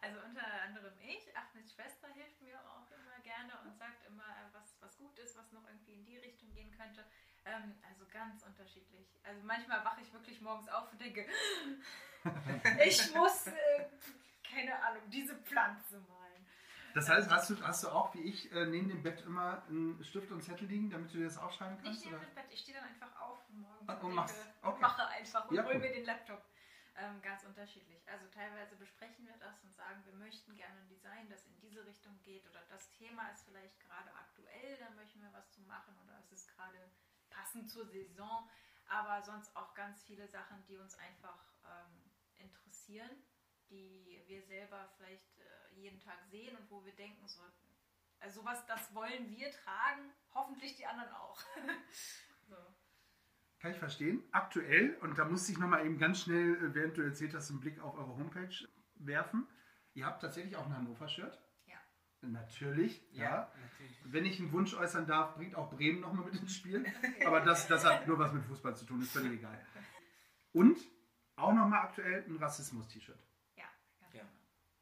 Also 0.00 0.18
unter 0.28 0.42
anderem 0.66 0.92
ich, 1.00 1.36
Ahmeds 1.36 1.72
Schwester 1.74 2.08
hilft 2.14 2.40
mir 2.40 2.58
auch 2.70 2.88
immer 2.90 3.18
gerne 3.22 3.52
und 3.64 3.76
sagt 3.76 4.06
immer, 4.06 4.22
äh, 4.24 4.52
was, 4.52 4.76
was 4.80 4.96
gut 4.96 5.18
ist, 5.18 5.36
was 5.36 5.52
noch 5.52 5.66
irgendwie 5.68 5.92
in 5.94 6.04
die 6.04 6.16
Richtung 6.18 6.52
gehen 6.52 6.70
könnte. 6.70 7.04
Ähm, 7.48 7.74
also 7.88 8.04
ganz 8.12 8.42
unterschiedlich. 8.42 9.06
Also 9.24 9.40
manchmal 9.44 9.84
wache 9.84 10.00
ich 10.02 10.12
wirklich 10.12 10.40
morgens 10.40 10.68
auf 10.68 10.92
und 10.92 11.00
denke, 11.00 11.26
ich 12.84 13.14
muss, 13.14 13.46
äh, 13.46 13.86
keine 14.52 14.82
Ahnung, 14.84 15.02
diese 15.10 15.34
Pflanze 15.36 15.98
malen. 16.00 16.46
Das 16.94 17.08
heißt, 17.08 17.30
hast 17.30 17.50
du, 17.50 17.62
hast 17.66 17.84
du 17.84 17.88
auch, 17.88 18.12
wie 18.14 18.22
ich, 18.22 18.50
äh, 18.52 18.66
neben 18.66 18.88
dem 18.88 19.02
Bett 19.02 19.20
immer 19.22 19.62
einen 19.68 20.02
Stift 20.04 20.30
und 20.30 20.42
Zettel 20.42 20.66
liegen, 20.68 20.90
damit 20.90 21.12
du 21.12 21.18
dir 21.18 21.24
das 21.24 21.38
aufschreiben 21.38 21.76
Nicht 21.76 21.84
kannst? 21.84 22.04
neben 22.06 22.16
Oder? 22.16 22.24
dem 22.26 22.34
Bett, 22.34 22.46
ich 22.50 22.60
stehe 22.60 22.76
dann 22.78 22.88
einfach 22.88 23.20
auf 23.20 23.38
morgens 23.50 23.88
Ah, 23.88 23.92
und, 23.94 23.98
und 24.00 24.02
denke, 24.02 24.14
machst. 24.16 24.46
Okay. 24.62 24.80
mache 24.80 25.06
einfach 25.08 25.48
und 25.48 25.56
Ja, 25.56 25.64
hol 25.64 25.74
cool. 25.74 25.80
mir 25.80 25.92
den 25.92 26.04
Laptop. 26.04 26.42
Ähm, 26.96 27.22
ganz 27.22 27.44
unterschiedlich. 27.44 28.02
Also 28.10 28.26
teilweise 28.34 28.74
besprechen 28.74 29.24
wir 29.26 29.36
das 29.38 29.62
und 29.62 29.72
sagen, 29.72 30.02
wir 30.04 30.14
möchten 30.14 30.52
gerne 30.56 30.80
ein 30.80 30.88
Design, 30.88 31.28
das 31.30 31.46
in 31.46 31.56
diese 31.60 31.84
Richtung 31.86 32.18
geht 32.24 32.44
oder 32.50 32.60
das 32.68 32.90
Thema 32.90 33.28
ist 33.30 33.44
vielleicht 33.44 33.78
gerade 33.78 34.10
aktuell, 34.16 34.76
da 34.78 34.90
möchten 34.96 35.20
wir 35.22 35.32
was 35.32 35.48
zu 35.52 35.60
machen 35.62 35.94
oder 36.02 36.18
es 36.18 36.32
ist 36.32 36.48
gerade 36.56 36.90
passend 37.30 37.70
zur 37.70 37.86
Saison, 37.86 38.48
aber 38.86 39.22
sonst 39.22 39.54
auch 39.56 39.74
ganz 39.74 40.02
viele 40.02 40.26
Sachen, 40.28 40.64
die 40.66 40.76
uns 40.76 40.96
einfach 40.98 41.52
ähm, 41.64 42.10
interessieren, 42.36 43.10
die 43.70 44.22
wir 44.26 44.42
selber 44.42 44.88
vielleicht 44.96 45.38
äh, 45.38 45.74
jeden 45.74 46.00
Tag 46.00 46.24
sehen 46.30 46.56
und 46.56 46.70
wo 46.70 46.84
wir 46.84 46.94
denken 46.94 47.26
sollten, 47.28 47.68
also 48.20 48.40
sowas, 48.40 48.64
das 48.66 48.94
wollen 48.94 49.30
wir 49.30 49.50
tragen, 49.50 50.12
hoffentlich 50.34 50.76
die 50.76 50.86
anderen 50.86 51.12
auch. 51.12 51.38
so. 52.48 52.56
Kann 53.60 53.72
ich 53.72 53.78
verstehen. 53.78 54.22
Aktuell, 54.32 54.96
und 55.00 55.18
da 55.18 55.24
musste 55.24 55.52
ich 55.52 55.58
nochmal 55.58 55.84
eben 55.84 55.98
ganz 55.98 56.22
schnell, 56.22 56.56
äh, 56.56 56.74
während 56.74 56.96
du 56.96 57.02
erzählt 57.02 57.34
hast, 57.34 57.50
einen 57.50 57.60
Blick 57.60 57.80
auf 57.80 57.94
eure 57.94 58.16
Homepage 58.16 58.68
werfen. 58.96 59.46
Ihr 59.94 60.06
habt 60.06 60.22
tatsächlich 60.22 60.56
auch 60.56 60.66
ein 60.66 60.76
Hannover-Shirt. 60.76 61.40
Ja. 62.22 62.28
Natürlich, 62.28 63.02
ja. 63.12 63.52
natürlich. 63.62 63.96
Wenn 64.04 64.26
ich 64.26 64.40
einen 64.40 64.52
Wunsch 64.52 64.74
äußern 64.74 65.06
darf, 65.06 65.34
bringt 65.36 65.54
auch 65.54 65.70
Bremen 65.70 66.00
nochmal 66.00 66.24
mit 66.26 66.34
ins 66.40 66.54
Spiel. 66.54 66.84
Aber 67.26 67.40
das, 67.40 67.66
das 67.68 67.84
hat 67.84 68.06
nur 68.08 68.18
was 68.18 68.32
mit 68.32 68.44
Fußball 68.44 68.76
zu 68.76 68.84
tun, 68.86 69.00
ist 69.02 69.12
völlig 69.12 69.38
egal. 69.38 69.64
Und 70.52 70.78
auch 71.36 71.52
nochmal 71.52 71.82
aktuell 71.82 72.24
ein 72.28 72.36
Rassismus-T-Shirt. 72.36 73.18
Ja, 73.56 73.64
ganz 74.00 74.14
Ja. 74.14 74.20
genau. 74.22 74.32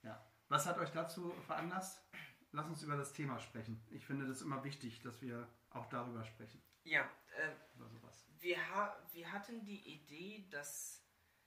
Ja. 0.02 0.26
Was 0.48 0.66
hat 0.66 0.78
euch 0.78 0.90
dazu 0.90 1.30
veranlasst? 1.46 2.02
Lass 2.52 2.66
uns 2.68 2.82
über 2.82 2.96
das 2.96 3.12
Thema 3.12 3.38
sprechen. 3.38 3.84
Ich 3.90 4.06
finde 4.06 4.26
das 4.26 4.40
immer 4.40 4.64
wichtig, 4.64 5.00
dass 5.02 5.20
wir 5.20 5.46
auch 5.70 5.86
darüber 5.90 6.24
sprechen. 6.24 6.62
Ja, 6.84 7.02
äh, 7.36 7.50
Über 7.74 7.88
sowas. 7.88 8.26
wir, 8.38 8.56
ha 8.70 8.96
wir 9.12 9.30
hatten 9.32 9.64
die 9.64 9.80
Idee, 9.94 10.46
dass 10.50 11.04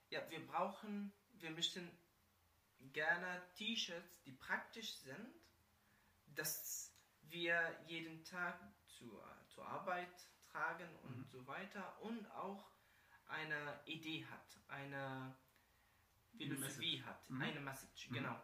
ja, 0.10 0.20
wir 0.30 0.46
brauchen, 0.46 1.12
wir 1.40 1.50
möchten 1.52 1.90
gerne 2.94 3.42
T-Shirts, 3.56 4.22
die 4.26 4.34
praktisch 4.34 4.94
sind, 4.98 5.34
dass 6.40 6.94
wir 7.24 7.78
jeden 7.86 8.24
Tag 8.24 8.58
zur, 8.88 9.24
zur 9.50 9.68
Arbeit 9.68 10.16
tragen 10.52 10.90
und 11.04 11.18
Mhm. 11.18 11.26
so 11.26 11.46
weiter 11.46 12.02
und 12.02 12.26
auch 12.32 12.72
eine 13.28 13.80
Idee 13.86 14.26
hat, 14.26 14.58
eine 14.70 15.36
Philosophie 16.38 17.04
hat. 17.04 17.30
Mhm. 17.30 17.42
Eine 17.42 17.60
Message, 17.60 18.10
Mhm. 18.10 18.14
genau. 18.16 18.42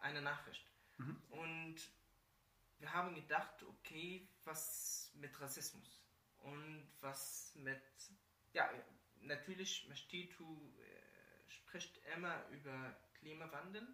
Eine 0.00 0.22
Nachricht. 0.22 0.66
Mhm. 0.96 1.22
Und 1.30 1.76
wir 2.78 2.92
haben 2.92 3.14
gedacht, 3.14 3.62
okay, 3.62 4.26
was 4.44 5.12
mit 5.14 5.38
Rassismus 5.40 6.02
und 6.38 6.88
was 7.00 7.54
mit, 7.56 7.82
ja, 8.54 8.68
natürlich, 9.20 9.86
Mastitu 9.88 10.72
äh, 10.80 11.50
spricht 11.50 11.98
immer 12.16 12.48
über 12.48 12.96
Klimawandel, 13.14 13.86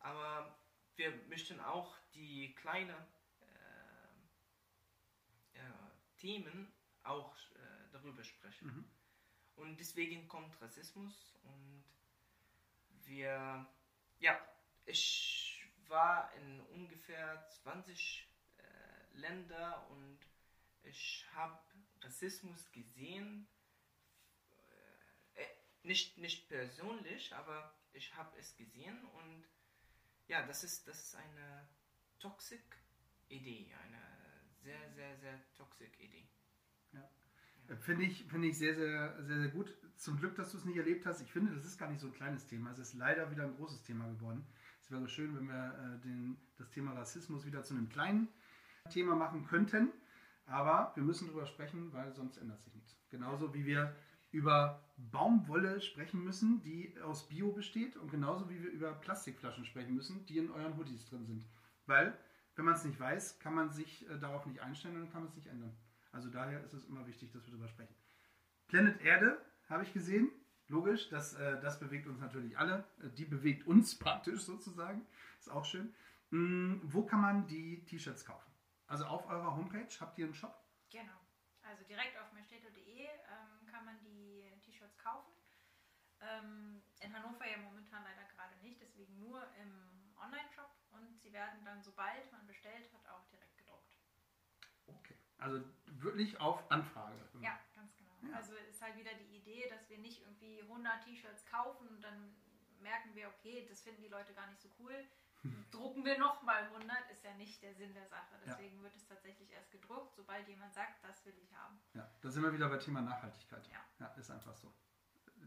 aber 0.00 0.56
wir 0.96 1.12
möchten 1.28 1.60
auch 1.60 1.96
die 2.14 2.54
kleinen 2.54 2.96
äh, 5.54 5.58
äh, 5.58 5.60
Themen 6.18 6.72
auch 7.02 7.36
äh, 7.36 7.90
darüber 7.92 8.24
sprechen. 8.24 8.68
Mhm. 8.68 8.84
Und 9.56 9.78
deswegen 9.78 10.28
kommt 10.28 10.60
Rassismus 10.60 11.36
und 11.42 11.84
wir, 13.04 13.66
ja, 14.18 14.40
ich 14.86 15.64
war 15.88 16.32
in 16.34 16.60
ungefähr 16.60 17.46
20 17.62 18.28
äh, 18.56 19.18
Länder 19.18 19.86
und 19.90 20.18
ich 20.84 21.26
habe 21.34 21.60
Rassismus 22.00 22.70
gesehen, 22.72 23.46
äh, 25.34 25.46
nicht, 25.82 26.18
nicht 26.18 26.48
persönlich, 26.48 27.34
aber 27.34 27.74
ich 27.92 28.14
habe 28.16 28.36
es 28.38 28.56
gesehen 28.56 29.04
und 29.04 29.44
ja, 30.32 30.42
das 30.46 30.64
ist, 30.64 30.88
das 30.88 30.98
ist 30.98 31.14
eine 31.14 31.68
toxic 32.18 32.64
Idee, 33.28 33.70
eine 33.84 34.00
sehr, 34.62 34.90
sehr, 34.94 35.16
sehr 35.18 35.38
toxic 35.54 36.00
Idee. 36.00 36.26
Finde 37.80 38.04
ich, 38.04 38.24
finde 38.24 38.48
ich 38.48 38.58
sehr, 38.58 38.74
sehr, 38.74 39.22
sehr, 39.22 39.40
sehr 39.40 39.48
gut. 39.48 39.76
Zum 39.96 40.18
Glück, 40.18 40.34
dass 40.34 40.52
du 40.52 40.58
es 40.58 40.64
nicht 40.64 40.76
erlebt 40.76 41.06
hast. 41.06 41.20
Ich 41.20 41.30
finde, 41.30 41.54
das 41.54 41.64
ist 41.64 41.78
gar 41.78 41.88
nicht 41.88 42.00
so 42.00 42.06
ein 42.06 42.12
kleines 42.12 42.46
Thema. 42.46 42.70
Es 42.70 42.78
ist 42.78 42.94
leider 42.94 43.30
wieder 43.30 43.44
ein 43.44 43.54
großes 43.54 43.82
Thema 43.82 44.08
geworden. 44.08 44.44
Es 44.80 44.90
wäre 44.90 45.08
schön, 45.08 45.34
wenn 45.36 45.48
wir 45.48 45.72
äh, 45.78 46.00
den, 46.00 46.36
das 46.58 46.70
Thema 46.70 46.92
Rassismus 46.92 47.46
wieder 47.46 47.62
zu 47.62 47.74
einem 47.74 47.88
kleinen 47.88 48.28
Thema 48.90 49.14
machen 49.14 49.46
könnten. 49.46 49.92
Aber 50.46 50.92
wir 50.96 51.02
müssen 51.02 51.28
darüber 51.28 51.46
sprechen, 51.46 51.92
weil 51.92 52.12
sonst 52.12 52.36
ändert 52.38 52.60
sich 52.62 52.74
nichts. 52.74 52.96
Genauso 53.10 53.54
wie 53.54 53.64
wir 53.64 53.94
über 54.32 54.82
Baumwolle 55.10 55.80
sprechen 55.80 56.22
müssen, 56.22 56.62
die 56.62 56.94
aus 57.02 57.28
Bio 57.28 57.52
besteht. 57.52 57.96
Und 57.96 58.10
genauso 58.10 58.48
wie 58.48 58.62
wir 58.62 58.70
über 58.70 58.92
Plastikflaschen 58.92 59.64
sprechen 59.64 59.94
müssen, 59.94 60.24
die 60.26 60.38
in 60.38 60.50
euren 60.50 60.76
Hoodies 60.76 61.06
drin 61.06 61.26
sind. 61.26 61.46
Weil, 61.86 62.16
wenn 62.54 62.64
man 62.64 62.74
es 62.74 62.84
nicht 62.84 63.00
weiß, 63.00 63.38
kann 63.40 63.54
man 63.54 63.70
sich 63.70 64.08
äh, 64.08 64.18
darauf 64.18 64.46
nicht 64.46 64.60
einstellen 64.60 65.00
und 65.00 65.12
kann 65.12 65.24
es 65.24 65.34
nicht 65.34 65.46
ändern. 65.46 65.76
Also 66.12 66.28
daher 66.28 66.62
ist 66.62 66.74
es 66.74 66.84
immer 66.84 67.06
wichtig, 67.06 67.32
dass 67.32 67.44
wir 67.46 67.52
darüber 67.52 67.68
sprechen. 67.68 67.94
Planet 68.68 69.00
Erde 69.02 69.40
habe 69.68 69.82
ich 69.82 69.92
gesehen. 69.92 70.30
Logisch, 70.68 71.08
das, 71.08 71.34
äh, 71.34 71.60
das 71.60 71.80
bewegt 71.80 72.06
uns 72.06 72.20
natürlich 72.20 72.56
alle. 72.56 72.84
Äh, 73.02 73.10
die 73.10 73.24
bewegt 73.24 73.66
uns 73.66 73.98
praktisch 73.98 74.42
sozusagen. 74.42 75.06
Ist 75.38 75.50
auch 75.50 75.64
schön. 75.64 75.94
Mm, 76.30 76.80
wo 76.82 77.04
kann 77.04 77.20
man 77.20 77.46
die 77.46 77.84
T-Shirts 77.84 78.24
kaufen? 78.24 78.50
Also 78.86 79.04
auf 79.06 79.26
eurer 79.26 79.56
Homepage 79.56 79.88
habt 80.00 80.18
ihr 80.18 80.26
einen 80.26 80.34
Shop? 80.34 80.54
Genau. 80.90 81.18
Also 81.62 81.84
direkt 81.84 82.18
auf 82.20 82.32
mesteto.de 82.32 83.04
ähm, 83.04 83.66
kann 83.70 83.84
man 83.84 83.98
die 84.00 84.21
kaufen. 85.02 85.32
Ähm, 86.20 86.82
in 87.00 87.12
Hannover 87.12 87.46
ja 87.46 87.58
momentan 87.58 88.02
leider 88.04 88.24
gerade 88.34 88.56
nicht, 88.62 88.80
deswegen 88.80 89.18
nur 89.18 89.42
im 89.60 90.14
Online-Shop. 90.16 90.70
Und 90.92 91.18
sie 91.20 91.32
werden 91.32 91.64
dann, 91.64 91.82
sobald 91.82 92.30
man 92.32 92.46
bestellt 92.46 92.92
hat, 92.92 93.08
auch 93.08 93.26
direkt 93.28 93.56
gedruckt. 93.58 93.96
Okay. 94.86 95.16
Also 95.38 95.64
wirklich 95.86 96.38
auf 96.40 96.70
Anfrage. 96.70 97.16
Ja, 97.40 97.58
ganz 97.74 97.96
genau. 97.96 98.12
Ja. 98.22 98.36
Also 98.36 98.54
ist 98.54 98.80
halt 98.80 98.96
wieder 98.96 99.12
die 99.14 99.36
Idee, 99.36 99.68
dass 99.68 99.88
wir 99.90 99.98
nicht 99.98 100.20
irgendwie 100.20 100.62
100 100.62 101.02
T-Shirts 101.02 101.44
kaufen 101.46 101.88
und 101.88 102.02
dann 102.02 102.36
merken 102.80 103.14
wir, 103.14 103.28
okay, 103.28 103.66
das 103.68 103.80
finden 103.80 104.02
die 104.02 104.08
Leute 104.08 104.34
gar 104.34 104.46
nicht 104.48 104.60
so 104.60 104.68
cool. 104.78 104.94
Drucken 105.72 106.04
wir 106.04 106.18
nochmal 106.18 106.62
100, 106.64 107.10
ist 107.10 107.24
ja 107.24 107.34
nicht 107.34 107.62
der 107.62 107.74
Sinn 107.74 107.92
der 107.94 108.06
Sache. 108.06 108.34
Ja. 108.34 108.40
Deswegen 108.46 108.82
wird 108.82 108.94
es 108.94 109.06
tatsächlich 109.06 109.50
erst 109.50 109.72
gedruckt, 109.72 110.14
sobald 110.14 110.46
jemand 110.46 110.74
sagt, 110.74 111.02
das 111.02 111.24
will 111.24 111.36
ich 111.42 111.52
haben. 111.54 111.80
Ja, 111.94 112.08
da 112.20 112.30
sind 112.30 112.42
wir 112.42 112.52
wieder 112.52 112.68
bei 112.68 112.76
Thema 112.76 113.02
Nachhaltigkeit. 113.02 113.66
Ja. 113.68 113.84
ja, 113.98 114.06
ist 114.14 114.30
einfach 114.30 114.54
so. 114.54 114.72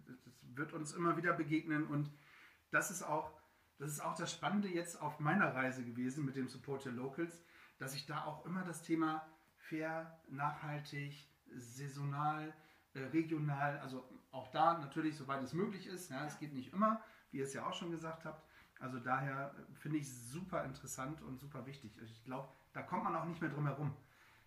Das 0.08 0.18
wird 0.42 0.74
uns 0.74 0.94
immer 0.94 1.18
wieder 1.18 1.34
begegnen 1.34 1.86
und 1.88 2.12
das 2.72 2.92
ist 2.92 3.04
auch, 3.04 3.32
das 3.78 3.92
ist 3.92 4.00
auch 4.02 4.16
das 4.16 4.32
Spannende 4.32 4.68
jetzt 4.68 5.02
auf 5.02 5.20
meiner 5.20 5.54
Reise 5.54 5.84
gewesen 5.84 6.26
mit 6.26 6.36
dem 6.36 6.48
Support 6.48 6.86
Your 6.86 6.94
Locals, 6.94 7.44
dass 7.78 7.96
ich 7.96 8.06
da 8.06 8.26
auch 8.26 8.46
immer 8.46 8.64
das 8.64 8.82
Thema 8.82 9.26
fair, 9.58 10.20
nachhaltig, 10.30 11.28
saisonal, 11.56 12.54
äh, 12.94 13.00
regional, 13.06 13.80
also 13.80 14.08
auch 14.32 14.50
da 14.52 14.78
natürlich, 14.78 15.16
soweit 15.16 15.44
es 15.44 15.54
möglich 15.54 15.88
ist. 15.88 16.10
Ja, 16.10 16.26
es 16.26 16.40
geht 16.40 16.54
nicht 16.54 16.74
immer, 16.74 17.02
wie 17.32 17.40
ihr 17.40 17.46
es 17.46 17.54
ja 17.54 17.66
auch 17.66 17.74
schon 17.74 17.92
gesagt 17.92 18.26
habt. 18.26 18.46
Also 18.80 19.00
daher 19.00 19.54
äh, 19.58 19.76
finde 19.76 19.98
ich 19.98 20.04
es 20.06 20.32
super 20.32 20.64
interessant 20.64 21.22
und 21.22 21.40
super 21.40 21.66
wichtig. 21.66 21.98
Ich 22.02 22.24
glaube, 22.24 22.50
da 22.74 22.82
kommt 22.82 23.04
man 23.04 23.16
auch 23.16 23.26
nicht 23.26 23.42
mehr 23.42 23.50
drum 23.50 23.66
herum. 23.66 23.96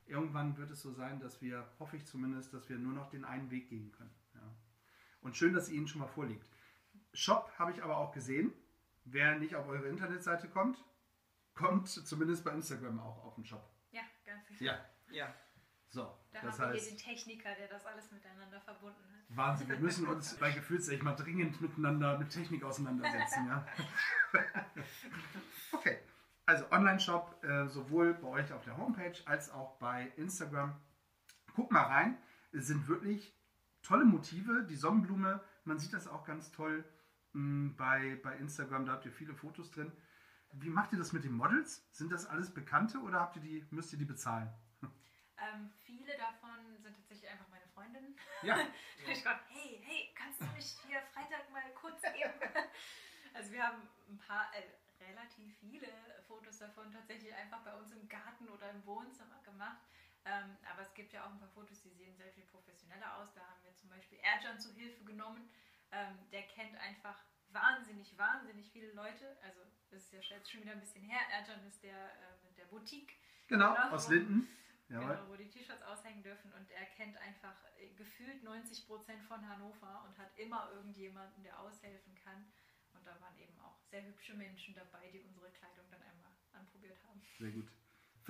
Irgendwann 0.07 0.57
wird 0.57 0.71
es 0.71 0.81
so 0.81 0.93
sein, 0.93 1.21
dass 1.21 1.43
wir, 1.43 1.67
hoffe 1.79 1.97
ich 1.97 2.07
zumindest, 2.07 2.55
dass 2.55 2.69
wir 2.69 2.79
nur 2.79 2.93
noch 2.93 3.11
den 3.11 3.25
einen 3.25 3.51
Weg 3.51 3.69
gehen 3.69 3.93
können. 3.93 4.11
Und 5.21 5.37
schön, 5.37 5.53
dass 5.55 5.69
ihr 5.69 5.77
Ihnen 5.77 5.89
schon 5.89 6.01
mal 6.01 6.09
vorliegt. 6.09 6.47
Shop 7.13 7.51
habe 7.59 7.73
ich 7.73 7.83
aber 7.83 7.97
auch 7.97 8.13
gesehen. 8.13 8.53
Wer 9.05 9.39
nicht 9.39 9.55
auf 9.57 9.67
eure 9.69 9.89
Internetseite 9.89 10.49
kommt, 10.49 10.85
kommt 11.55 11.89
zumindest 11.89 12.45
bei 12.45 12.53
Instagram 12.53 13.01
auch 13.01 13.25
auf 13.25 13.35
den 13.35 13.45
Shop. 13.45 13.69
Ja, 13.91 14.03
ganz 14.25 14.47
genau. 14.47 14.61
Ja, 14.61 14.79
Ja, 15.11 15.35
so. 15.89 16.15
Da 16.33 16.43
das 16.43 16.59
haben 16.59 16.75
wir 16.75 16.81
hier 16.81 16.91
den 16.91 16.99
Techniker, 16.99 17.55
der 17.55 17.69
das 17.69 17.87
alles 17.87 18.13
miteinander 18.13 18.61
verbunden 18.61 19.03
hat. 19.11 19.37
Wahnsinn, 19.37 19.69
wir 19.69 19.79
müssen 19.79 20.07
uns 20.07 20.35
bei 20.37 20.51
Gefühlsecht 20.51 21.03
mal 21.03 21.15
dringend 21.15 21.61
miteinander 21.61 22.19
mit 22.19 22.31
Technik 22.31 22.63
auseinandersetzen. 22.63 23.47
Ja? 23.47 23.67
okay, 25.73 25.99
also 26.45 26.71
Online-Shop, 26.71 27.43
äh, 27.43 27.67
sowohl 27.69 28.15
bei 28.15 28.29
euch 28.29 28.53
auf 28.53 28.63
der 28.65 28.77
Homepage 28.77 29.17
als 29.25 29.51
auch 29.51 29.79
bei 29.79 30.13
Instagram. 30.17 30.79
Guck 31.55 31.73
mal 31.73 31.85
rein, 31.85 32.19
es 32.53 32.67
sind 32.67 32.87
wirklich 32.89 33.35
tolle 33.83 34.05
Motive. 34.05 34.65
Die 34.69 34.77
Sonnenblume, 34.77 35.43
man 35.65 35.79
sieht 35.79 35.93
das 35.93 36.09
auch 36.09 36.25
ganz 36.25 36.51
toll 36.53 36.85
mh, 37.33 37.75
bei, 37.77 38.17
bei 38.23 38.37
Instagram, 38.37 38.87
da 38.87 38.93
habt 38.93 39.07
ihr 39.07 39.13
viele 39.13 39.35
Fotos 39.35 39.71
drin. 39.71 39.93
Wie 40.53 40.71
macht 40.71 40.93
ihr 40.93 40.99
das 40.99 41.13
mit 41.13 41.25
den 41.25 41.33
Models? 41.33 41.87
Sind 41.93 42.11
das 42.11 42.27
alles 42.27 42.53
Bekannte 42.53 42.99
oder 42.99 43.21
habt 43.21 43.37
ihr 43.37 43.43
die, 43.43 43.67
müsst 43.71 43.93
ihr 43.93 43.99
die 43.99 44.07
bezahlen? 44.07 44.51
Ähm, 45.41 45.71
viele 45.85 46.17
davon 46.17 46.77
sind 46.83 46.97
tatsächlich 46.97 47.31
einfach 47.31 47.49
meine 47.49 47.67
Freundinnen. 47.69 48.17
Ja, 48.43 48.57
Ich 49.07 49.23
komme, 49.23 49.39
hey, 49.49 49.81
hey, 49.85 50.13
kannst 50.15 50.41
du 50.41 50.47
mich 50.47 50.77
hier 50.87 51.01
Freitag 51.13 51.51
mal 51.53 51.63
kurz 51.75 52.03
geben? 52.03 52.35
Also 53.35 53.53
wir 53.53 53.63
haben 53.63 53.83
ein 54.09 54.19
paar, 54.19 54.51
äh, 54.53 54.65
relativ 55.05 55.57
viele 55.59 55.87
Fotos 56.27 56.59
davon 56.59 56.91
tatsächlich 56.91 57.33
einfach 57.35 57.61
bei 57.63 57.75
uns 57.75 57.93
im 57.93 58.09
Garten 58.09 58.49
oder 58.49 58.71
im 58.71 58.85
Wohnzimmer 58.85 59.41
gemacht. 59.45 59.79
Ähm, 60.25 60.57
aber 60.71 60.83
es 60.83 60.93
gibt 60.95 61.13
ja 61.13 61.25
auch 61.25 61.31
ein 61.31 61.39
paar 61.39 61.49
Fotos, 61.49 61.81
die 61.83 61.91
sehen 61.91 62.17
sehr 62.17 62.33
viel 62.33 62.45
professioneller 62.45 63.17
aus. 63.17 63.33
Da 63.35 63.48
zum 63.79 63.89
Beispiel 63.91 64.19
Erjan 64.19 64.59
zu 64.59 64.73
Hilfe 64.75 65.05
genommen. 65.05 65.49
Ähm, 65.91 66.19
der 66.31 66.43
kennt 66.43 66.77
einfach 66.77 67.19
wahnsinnig, 67.51 68.17
wahnsinnig 68.19 68.71
viele 68.71 68.93
Leute. 68.93 69.37
Also 69.43 69.61
das 69.91 70.03
ist 70.03 70.13
ja 70.13 70.37
jetzt 70.37 70.51
schon 70.51 70.61
wieder 70.63 70.73
ein 70.73 70.81
bisschen 70.81 71.03
her. 71.03 71.21
Erjan 71.33 71.65
ist 71.67 71.83
der 71.83 71.97
äh, 71.97 72.45
mit 72.47 72.59
der 72.59 72.67
Boutique. 72.67 73.17
genau, 73.47 73.75
Genau. 73.75 73.91
aus 73.91 74.09
Linden. 74.09 74.49
Jawohl. 74.89 75.17
Genau, 75.17 75.29
wo 75.29 75.37
die 75.37 75.51
T-Shirts 75.51 75.83
aushängen 75.83 76.23
dürfen 76.23 76.51
und 76.55 76.71
er 76.71 76.87
kennt 76.87 77.17
einfach 77.19 77.55
äh, 77.79 77.89
gefühlt 77.95 78.43
90 78.43 78.87
Prozent 78.87 79.23
von 79.25 79.47
Hannover 79.47 80.05
und 80.07 80.17
hat 80.19 80.31
immer 80.39 80.71
irgendjemanden, 80.73 81.43
der 81.43 81.59
aushelfen 81.61 82.15
kann. 82.15 82.51
Und 82.95 83.07
da 83.07 83.19
waren 83.21 83.37
eben 83.39 83.59
auch 83.61 83.79
sehr 83.91 84.03
hübsche 84.05 84.35
Menschen 84.35 84.75
dabei, 84.75 85.11
die 85.11 85.21
unsere 85.21 85.51
Kleidung 85.53 85.85
dann 85.91 86.01
einmal 86.03 86.33
anprobiert 86.53 86.99
haben. 87.07 87.23
Sehr 87.39 87.51
gut. 87.51 87.69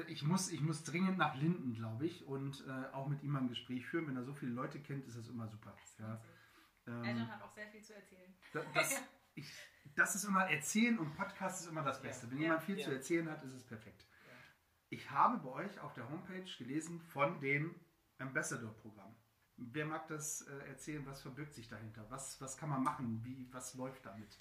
Ich 0.06 0.22
muss, 0.22 0.50
ich 0.50 0.61
muss 0.61 0.84
dringend 0.84 1.18
nach 1.18 1.34
Linden, 1.34 1.74
glaube 1.74 2.06
ich, 2.06 2.24
und 2.26 2.64
äh, 2.66 2.87
auch 2.94 3.08
mit 3.08 3.22
ihm 3.22 3.30
mal 3.32 3.40
ein 3.40 3.48
Gespräch 3.48 3.87
führen. 3.87 4.06
Wenn 4.06 4.16
er 4.16 4.24
so 4.24 4.34
viele 4.34 4.52
Leute 4.52 4.80
kennt, 4.80 5.06
ist 5.06 5.16
das 5.18 5.28
immer 5.28 5.48
super. 5.48 5.74
Das 5.80 5.98
Ja, 5.98 6.22
ähm, 6.87 7.04
Eltern 7.04 7.28
hat 7.30 7.42
auch 7.42 7.50
sehr 7.50 7.66
viel 7.68 7.82
zu 7.82 7.94
erzählen. 7.94 8.34
da- 8.52 8.64
das, 8.74 9.02
ich, 9.34 9.52
das 9.94 10.14
ist 10.14 10.24
immer 10.24 10.44
Erzählen 10.50 10.98
und 10.98 11.14
Podcast 11.16 11.62
ist 11.62 11.70
immer 11.70 11.82
das 11.82 12.00
Beste. 12.00 12.30
Wenn 12.30 12.38
Ja. 12.38 12.42
jemand 12.44 12.62
viel 12.62 12.78
Ja. 12.78 12.84
zu 12.84 12.92
erzählen 12.92 13.28
hat, 13.30 13.42
ist 13.44 13.52
es 13.54 13.64
perfekt. 13.64 14.06
Ja. 14.26 14.32
Ich 14.90 15.11
habe 15.11 15.38
bei 15.38 15.50
euch 15.50 15.80
auf 15.80 15.92
der 15.94 16.08
Homepage 16.08 16.44
gelesen 16.58 17.00
von 17.00 17.40
dem 17.40 17.74
Ambassador-Programm. 18.18 19.14
Wer 19.56 19.87
mag 19.87 20.06
das 20.06 20.42
äh, 20.42 20.68
erzählen? 20.68 21.04
Was 21.06 21.20
verbirgt 21.22 21.52
sich 21.54 21.68
dahinter? 21.68 22.06
Was, 22.11 22.40
was 22.40 22.56
kann 22.56 22.68
man 22.68 22.82
machen? 22.84 23.24
Wie, 23.24 23.48
was 23.52 23.74
läuft 23.74 24.06
damit? 24.06 24.38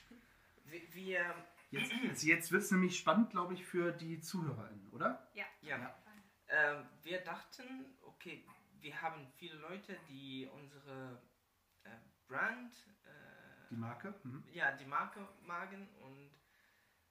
wir 0.91 1.33
Jetzt, 1.69 1.91
jetzt, 2.03 2.23
jetzt 2.23 2.51
wird 2.51 2.63
es 2.63 2.71
nämlich 2.71 2.97
spannend, 2.97 3.29
glaube 3.31 3.53
ich, 3.53 3.65
für 3.65 3.91
die 3.91 4.21
ZuhörerInnen, 4.21 4.89
oder? 4.89 5.29
Ja, 5.33 5.45
Ja. 5.61 5.77
Ja. 5.77 6.03
Ähm, 6.49 6.87
wir 7.03 7.19
dachten, 7.21 7.97
okay, 8.01 8.45
wir 8.79 9.01
haben 9.01 9.27
viele 9.35 9.55
Leute, 9.57 9.97
die 10.07 10.47
unsere 10.53 11.21
äh, 11.83 11.89
Brand, 12.27 12.73
äh, 13.03 13.69
Die 13.69 13.75
Marke? 13.75 14.13
Mhm. 14.23 14.43
ja, 14.53 14.71
die 14.71 14.85
Marke 14.85 15.27
magen 15.41 15.89
und 16.01 16.31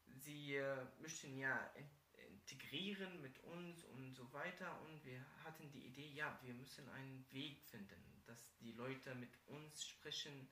sie 0.06 0.54
äh, 0.56 0.86
möchten 1.00 1.36
ja 1.36 1.58
in, 1.74 1.90
integrieren 2.28 3.20
mit 3.20 3.38
uns 3.40 3.84
und 3.84 4.14
so 4.14 4.32
weiter. 4.32 4.80
Und 4.82 5.04
wir 5.04 5.20
hatten 5.44 5.70
die 5.70 5.86
Idee, 5.86 6.08
ja, 6.12 6.38
wir 6.42 6.54
müssen 6.54 6.88
einen 6.90 7.26
Weg 7.30 7.62
finden, 7.64 8.22
dass 8.24 8.56
die 8.56 8.72
Leute 8.72 9.14
mit 9.14 9.36
uns 9.48 9.84
sprechen, 9.84 10.48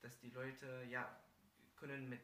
dass 0.00 0.18
die 0.18 0.30
Leute 0.30 0.86
ja 0.88 1.20
können 1.76 2.08
mit 2.08 2.22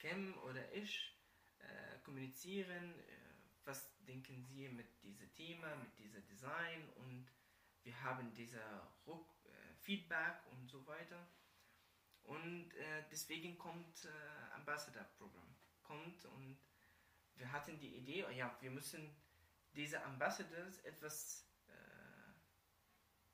Cam 0.00 0.36
oder 0.38 0.72
ich 0.72 1.16
äh, 1.58 1.98
kommunizieren, 2.02 2.98
äh, 2.98 3.16
was 3.64 3.94
denken 4.04 4.42
Sie 4.42 4.68
mit 4.68 5.02
diesem 5.02 5.32
Thema, 5.34 5.76
mit 5.76 5.96
diesem 5.98 6.26
Design? 6.26 6.88
Und 6.96 7.30
wir 7.82 8.02
haben 8.02 8.34
dieser 8.34 8.92
Ruck, 9.06 9.36
äh, 9.44 9.74
Feedback 9.76 10.40
und 10.50 10.66
so 10.68 10.86
weiter. 10.86 11.28
Und 12.22 12.74
äh, 12.74 13.04
deswegen 13.10 13.56
kommt 13.58 14.04
äh, 14.04 14.54
Ambassador 14.54 15.04
Programm 15.18 15.54
kommt 15.82 16.24
und 16.26 16.58
wir 17.34 17.50
hatten 17.50 17.78
die 17.78 17.96
Idee, 17.96 18.24
oh 18.24 18.30
ja, 18.30 18.56
wir 18.60 18.70
müssen 18.70 19.16
diese 19.74 20.02
Ambassadors 20.04 20.78
etwas 20.80 21.48
äh, 21.66 22.32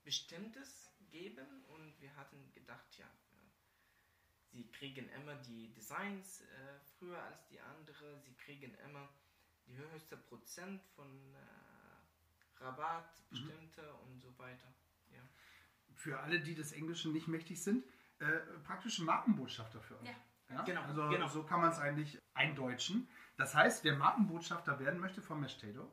Bestimmtes 0.02 0.90
geben. 1.10 1.64
Und 1.66 2.00
wir 2.00 2.14
hatten 2.16 2.52
gedacht, 2.52 2.96
ja, 2.98 3.10
sie 4.56 4.66
kriegen 4.68 5.08
immer 5.10 5.34
die 5.36 5.72
Designs 5.74 6.40
äh, 6.40 6.78
früher 6.98 7.22
als 7.22 7.46
die 7.48 7.60
anderen, 7.60 8.20
sie 8.22 8.34
kriegen 8.34 8.74
immer 8.86 9.08
die 9.66 9.76
höchste 9.76 10.16
Prozent 10.16 10.82
von 10.94 11.06
äh, 11.34 12.64
Rabatt, 12.64 13.22
bestimmte 13.28 13.82
mhm. 13.82 14.12
und 14.12 14.20
so 14.20 14.36
weiter. 14.38 14.72
Ja. 15.10 15.20
Für 15.94 16.20
alle, 16.20 16.40
die 16.40 16.54
des 16.54 16.72
Englischen 16.72 17.12
nicht 17.12 17.28
mächtig 17.28 17.62
sind, 17.62 17.84
äh, 18.18 18.38
praktische 18.64 19.04
Markenbotschafter 19.04 19.80
für 19.80 20.00
euch. 20.00 20.06
Ja. 20.06 20.16
Ja? 20.48 20.62
Genau, 20.62 20.82
also 20.82 21.08
genau. 21.08 21.28
so 21.28 21.42
kann 21.42 21.60
man 21.60 21.70
es 21.70 21.78
eigentlich 21.78 22.18
eindeutschen. 22.34 23.08
Das 23.36 23.54
heißt, 23.54 23.84
wer 23.84 23.96
Markenbotschafter 23.96 24.78
werden 24.78 25.00
möchte 25.00 25.20
von 25.20 25.40
Meshtato, 25.40 25.92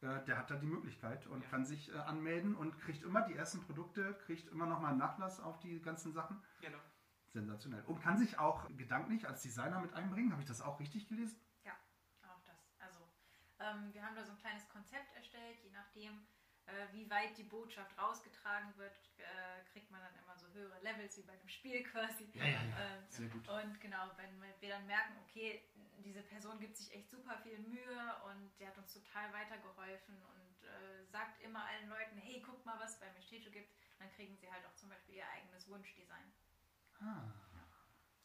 äh, 0.00 0.24
der 0.24 0.38
hat 0.38 0.50
da 0.50 0.56
die 0.56 0.66
Möglichkeit 0.66 1.26
und 1.26 1.42
ja. 1.42 1.48
kann 1.50 1.64
sich 1.64 1.92
äh, 1.92 1.98
anmelden 1.98 2.56
und 2.56 2.78
kriegt 2.80 3.04
immer 3.04 3.22
die 3.22 3.34
ersten 3.34 3.60
Produkte, 3.60 4.14
kriegt 4.26 4.48
immer 4.48 4.66
noch 4.66 4.80
mal 4.80 4.88
einen 4.88 4.98
Nachlass 4.98 5.40
auf 5.40 5.60
die 5.60 5.80
ganzen 5.80 6.12
Sachen. 6.12 6.42
Genau. 6.62 6.78
Sensationell. 7.32 7.82
Und 7.84 8.00
kann 8.00 8.18
sich 8.18 8.38
auch 8.38 8.68
gedanklich 8.76 9.26
als 9.26 9.42
Designer 9.42 9.80
mit 9.80 9.92
einbringen. 9.94 10.32
Habe 10.32 10.42
ich 10.42 10.48
das 10.48 10.60
auch 10.60 10.78
richtig 10.80 11.08
gelesen? 11.08 11.40
Ja, 11.64 11.72
auch 12.22 12.42
das. 12.44 12.58
Also 12.78 13.00
ähm, 13.58 13.92
wir 13.94 14.04
haben 14.04 14.14
da 14.14 14.24
so 14.24 14.32
ein 14.32 14.38
kleines 14.38 14.68
Konzept 14.68 15.14
erstellt, 15.16 15.58
je 15.64 15.70
nachdem, 15.70 16.26
äh, 16.66 16.86
wie 16.92 17.08
weit 17.10 17.36
die 17.38 17.44
Botschaft 17.44 17.96
rausgetragen 17.98 18.76
wird, 18.76 18.94
äh, 19.18 19.64
kriegt 19.72 19.90
man 19.90 20.00
dann 20.00 20.14
immer 20.22 20.36
so 20.36 20.46
höhere 20.52 20.78
Levels 20.82 21.16
wie 21.18 21.22
bei 21.22 21.32
einem 21.32 21.48
Spiel 21.48 21.82
quasi. 21.84 22.30
Ja, 22.34 22.44
ja, 22.44 22.50
ja. 22.50 22.60
Ähm, 22.60 23.04
Sehr 23.08 23.28
gut. 23.28 23.48
Und 23.48 23.80
genau, 23.80 24.10
wenn 24.16 24.42
wir 24.60 24.68
dann 24.68 24.86
merken, 24.86 25.14
okay, 25.26 25.64
diese 26.04 26.22
Person 26.22 26.58
gibt 26.60 26.76
sich 26.76 26.92
echt 26.92 27.10
super 27.10 27.38
viel 27.38 27.58
Mühe 27.58 28.16
und 28.26 28.58
der 28.60 28.68
hat 28.68 28.78
uns 28.78 28.92
total 28.92 29.32
weitergeholfen 29.32 30.16
und 30.16 30.64
äh, 30.64 31.04
sagt 31.06 31.40
immer 31.42 31.64
allen 31.64 31.88
Leuten, 31.88 32.18
hey, 32.18 32.42
guck 32.44 32.64
mal, 32.64 32.78
was 32.78 32.92
es 32.92 33.00
bei 33.00 33.10
Mestecho 33.12 33.50
gibt, 33.50 33.72
dann 33.98 34.10
kriegen 34.12 34.36
sie 34.36 34.50
halt 34.50 34.64
auch 34.66 34.74
zum 34.74 34.88
Beispiel 34.88 35.16
ihr 35.16 35.28
eigenes 35.30 35.68
Wunschdesign. 35.68 36.32
Ah. 37.02 37.32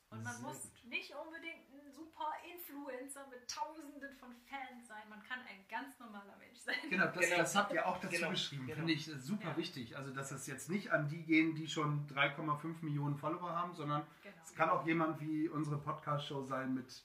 Und 0.10 0.24
man 0.24 0.42
muss 0.42 0.62
gut. 0.62 0.90
nicht 0.90 1.14
unbedingt 1.14 1.70
ein 1.74 1.92
super 1.92 2.32
Influencer 2.56 3.28
mit 3.30 3.50
Tausenden 3.50 4.16
von 4.18 4.34
Fans 4.50 4.88
sein. 4.88 5.04
Man 5.10 5.22
kann 5.24 5.40
ein 5.40 5.68
ganz 5.68 6.00
normaler 6.00 6.38
Mensch 6.38 6.60
sein. 6.60 6.76
Genau, 6.90 7.08
das, 7.08 7.26
genau. 7.26 7.38
das 7.38 7.56
habt 7.56 7.74
ihr 7.74 7.86
auch 7.86 8.00
dazu 8.00 8.16
genau. 8.16 8.30
geschrieben. 8.30 8.68
Genau. 8.68 8.78
Finde 8.78 8.94
ich 8.94 9.06
super 9.06 9.50
ja. 9.50 9.58
wichtig. 9.58 9.98
Also, 9.98 10.14
dass 10.14 10.32
es 10.32 10.48
jetzt 10.48 10.70
nicht 10.70 10.92
an 10.92 11.10
die 11.10 11.24
gehen, 11.24 11.56
die 11.56 11.68
schon 11.68 12.08
3,5 12.08 12.86
Millionen 12.86 13.18
Follower 13.18 13.52
haben, 13.52 13.76
sondern 13.76 14.08
genau. 14.24 14.36
es 14.46 14.56
kann 14.56 14.70
auch 14.70 14.86
jemand 14.86 15.20
wie 15.20 15.50
unsere 15.50 15.78
Podcast-Show 15.78 16.44
sein 16.44 16.74
mit 16.74 17.04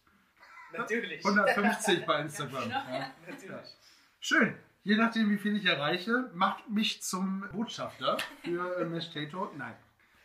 Natürlich. 0.72 1.24
150 1.24 2.06
bei 2.06 2.20
Instagram. 2.20 2.70
Ja, 2.70 2.84
genau. 2.84 2.98
ja. 2.98 3.14
Natürlich. 3.28 3.76
Schön. 4.20 4.56
Je 4.84 4.96
nachdem, 4.96 5.30
wie 5.30 5.38
viel 5.38 5.56
ich 5.56 5.64
erreiche, 5.64 6.30
macht 6.34 6.68
mich 6.68 7.02
zum 7.02 7.48
Botschafter 7.52 8.18
für 8.42 8.78
äh, 8.78 8.84
Mesh 8.84 9.10
Tato. 9.10 9.52
Nein. 9.56 9.74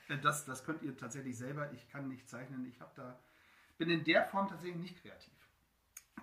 Äh, 0.07 0.17
das, 0.19 0.45
das 0.45 0.63
könnt 0.63 0.81
ihr 0.83 0.95
tatsächlich 0.97 1.37
selber. 1.37 1.71
Ich 1.73 1.87
kann 1.89 2.07
nicht 2.07 2.27
zeichnen. 2.29 2.65
Ich 2.65 2.79
habe 2.81 2.91
da, 2.95 3.19
bin 3.77 3.89
in 3.89 4.03
der 4.03 4.25
Form 4.25 4.47
tatsächlich 4.47 4.81
nicht 4.81 5.01
kreativ. 5.01 5.33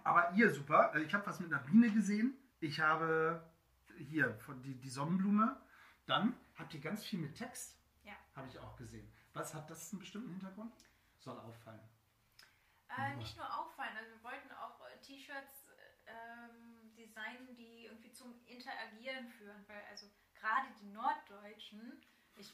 Aber 0.02 0.32
ihr 0.32 0.52
super. 0.52 0.94
Äh, 0.94 1.02
ich 1.02 1.14
habe 1.14 1.26
was 1.26 1.40
mit 1.40 1.52
einer 1.52 1.62
Biene 1.62 1.90
gesehen. 1.92 2.36
Ich 2.60 2.80
habe 2.80 3.42
hier 3.98 4.38
die, 4.64 4.74
die 4.74 4.90
Sonnenblume. 4.90 5.60
Dann 6.06 6.34
habt 6.56 6.74
ihr 6.74 6.80
ganz 6.80 7.04
viel 7.04 7.18
mit 7.18 7.34
Text. 7.34 7.78
Ja. 8.02 8.14
Habe 8.34 8.48
ich 8.48 8.58
auch 8.58 8.76
gesehen. 8.76 9.10
Was 9.32 9.54
hat 9.54 9.70
das 9.70 9.92
einen 9.92 10.00
bestimmten 10.00 10.30
Hintergrund? 10.30 10.72
Soll 11.18 11.38
auffallen. 11.38 11.80
Äh, 12.96 13.16
nicht 13.16 13.36
nur 13.36 13.46
auffallen. 13.46 13.96
Also 13.96 14.10
wir 14.12 14.22
wollten 14.22 14.50
auch 14.52 14.80
äh, 14.86 15.00
T-Shirts 15.00 15.68
ähm, 16.06 16.94
designen, 16.96 17.56
die 17.56 17.86
irgendwie 17.86 18.12
zum 18.12 18.34
Interagieren 18.46 19.28
führen. 19.28 19.64
Weil 19.66 19.82
also 19.90 20.06
gerade 20.34 20.68
die 20.80 20.86
Norddeutschen, 20.86 22.00
ich 22.36 22.52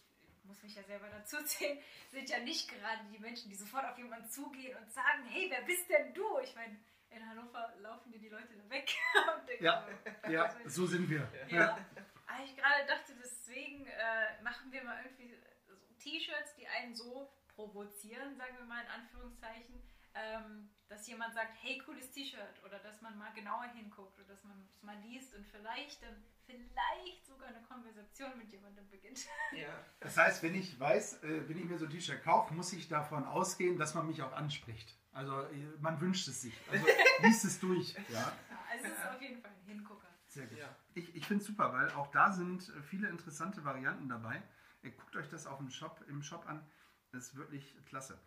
muss 0.51 0.63
mich 0.63 0.75
ja 0.75 0.83
selber 0.83 1.09
dazu 1.09 1.43
zählen, 1.45 1.79
sind 2.11 2.29
ja 2.29 2.41
nicht 2.41 2.69
gerade 2.69 3.05
die 3.13 3.19
Menschen, 3.19 3.49
die 3.49 3.57
sofort 3.57 3.85
auf 3.87 3.97
jemanden 3.97 4.29
zugehen 4.29 4.77
und 4.77 4.93
sagen, 4.93 5.25
hey, 5.29 5.47
wer 5.49 5.63
bist 5.63 5.89
denn 5.89 6.13
du? 6.13 6.39
Ich 6.43 6.55
meine, 6.55 6.77
in 7.11 7.29
Hannover 7.29 7.73
laufen 7.79 8.11
dir 8.13 8.19
die 8.19 8.29
Leute 8.29 8.55
da 8.57 8.69
weg. 8.71 8.91
denken, 9.47 9.65
ja, 9.65 9.87
oh, 10.27 10.31
ja 10.31 10.55
so 10.67 10.87
sind 10.87 11.09
wir. 11.09 11.27
Ja. 11.49 11.57
ja. 11.57 11.87
Aber 12.27 12.45
ich 12.45 12.57
gerade 12.57 12.87
dachte, 12.87 13.15
deswegen 13.23 13.87
äh, 13.87 14.43
machen 14.43 14.71
wir 14.71 14.85
mal 14.85 15.03
irgendwie 15.05 15.37
so 15.67 15.75
T-Shirts, 15.99 16.55
die 16.57 16.67
einen 16.67 16.95
so 16.95 17.31
provozieren, 17.55 18.37
sagen 18.37 18.57
wir 18.59 18.65
mal 18.65 18.83
in 18.83 18.91
Anführungszeichen, 18.91 19.83
ähm, 20.15 20.71
dass 20.89 21.07
jemand 21.07 21.35
sagt, 21.35 21.57
hey, 21.63 21.79
cooles 21.79 22.11
T-Shirt 22.11 22.65
oder 22.65 22.79
dass 22.81 23.01
man 23.01 23.17
mal 23.17 23.33
genauer 23.33 23.67
hinguckt 23.75 24.19
oder 24.19 24.27
dass 24.27 24.43
man 24.45 24.61
es 24.61 24.83
mal 24.83 24.99
liest 25.01 25.35
und 25.35 25.47
vielleicht 25.47 26.03
dann 26.03 26.17
vielleicht 26.47 27.25
sogar 27.25 27.49
eine 27.49 27.63
Konversation 27.63 28.37
mit 28.37 28.51
jemandem 28.51 28.89
beginnt. 28.89 29.21
Ja. 29.53 29.69
Das 30.01 30.17
heißt, 30.17 30.43
wenn 30.43 30.55
ich 30.55 30.79
weiß, 30.79 31.23
äh, 31.25 31.49
wenn 31.49 31.59
ich 31.59 31.65
mir 31.65 31.79
so 31.79 31.85
ein 31.85 31.91
T-Shirt 31.91 32.23
kaufe, 32.23 32.55
muss 32.55 32.73
ich 32.73 32.89
davon 32.89 33.25
ausgehen, 33.25 33.79
dass 33.79 33.95
man 33.95 34.07
mich 34.07 34.23
auch 34.23 34.33
anspricht. 34.33 34.97
Also 35.13 35.43
äh, 35.43 35.67
man 35.81 36.01
wünscht 36.01 36.29
es 36.29 36.43
sich. 36.43 36.55
Also 36.71 36.87
liest 37.23 37.45
es 37.45 37.61
durch. 37.61 37.95
Ja. 38.09 38.21
ja 38.21 38.33
also 38.71 38.87
es 38.87 38.93
ist 38.93 39.07
auf 39.07 39.21
jeden 39.21 39.41
Fall 39.41 39.51
ein 39.51 39.67
Hingucker. 39.67 40.09
Sehr 40.27 40.47
gut. 40.47 40.59
Ja. 40.59 40.77
Ich, 40.95 41.15
ich 41.15 41.27
finde 41.27 41.43
es 41.43 41.47
super, 41.47 41.73
weil 41.73 41.91
auch 41.91 42.11
da 42.13 42.33
sind 42.33 42.69
äh, 42.69 42.83
viele 42.83 43.09
interessante 43.09 43.65
Varianten 43.65 44.09
dabei. 44.09 44.43
Guckt 44.83 45.17
euch 45.17 45.29
das 45.29 45.47
auf 45.47 45.59
dem 45.59 45.71
Shop, 45.71 46.03
im 46.09 46.23
Shop 46.23 46.47
an. 46.47 46.65
Das 47.13 47.29
ist 47.29 47.37
wirklich 47.37 47.77
klasse. 47.87 48.19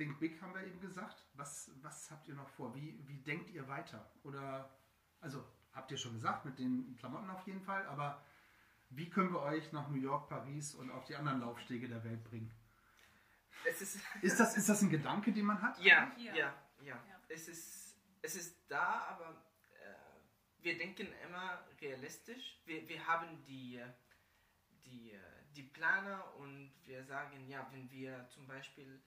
Think 0.00 0.18
Big 0.18 0.40
haben 0.40 0.54
wir 0.54 0.64
eben 0.64 0.80
gesagt. 0.80 1.26
Was, 1.34 1.70
was 1.82 2.10
habt 2.10 2.26
ihr 2.26 2.34
noch 2.34 2.48
vor? 2.48 2.74
Wie, 2.74 2.98
wie 3.06 3.18
denkt 3.18 3.50
ihr 3.50 3.68
weiter? 3.68 4.10
Oder, 4.22 4.74
also 5.20 5.44
habt 5.74 5.90
ihr 5.90 5.98
schon 5.98 6.14
gesagt, 6.14 6.46
mit 6.46 6.58
den 6.58 6.96
Klamotten 6.96 7.28
auf 7.28 7.46
jeden 7.46 7.60
Fall, 7.60 7.84
aber 7.84 8.24
wie 8.88 9.10
können 9.10 9.30
wir 9.30 9.42
euch 9.42 9.72
nach 9.72 9.90
New 9.90 10.00
York, 10.00 10.30
Paris 10.30 10.74
und 10.74 10.90
auf 10.90 11.04
die 11.04 11.16
anderen 11.16 11.40
Laufstege 11.40 11.86
der 11.86 12.02
Welt 12.02 12.24
bringen? 12.24 12.50
Ist, 13.66 13.82
ist, 14.22 14.40
das, 14.40 14.56
ist 14.56 14.70
das 14.70 14.80
ein 14.80 14.88
Gedanke, 14.88 15.32
den 15.32 15.44
man 15.44 15.60
hat? 15.60 15.78
Ja, 15.80 16.10
ja, 16.16 16.34
ja. 16.34 16.54
ja. 16.82 17.04
Es, 17.28 17.48
ist, 17.48 18.00
es 18.22 18.36
ist 18.36 18.56
da, 18.68 19.06
aber 19.06 19.44
äh, 19.82 20.62
wir 20.62 20.78
denken 20.78 21.08
immer 21.28 21.62
realistisch. 21.78 22.58
Wir, 22.64 22.88
wir 22.88 23.06
haben 23.06 23.44
die, 23.44 23.84
die, 24.86 25.12
die 25.54 25.64
Planer 25.64 26.34
und 26.36 26.72
wir 26.86 27.04
sagen, 27.04 27.46
ja, 27.48 27.68
wenn 27.70 27.90
wir 27.90 28.26
zum 28.30 28.46
Beispiel 28.46 29.02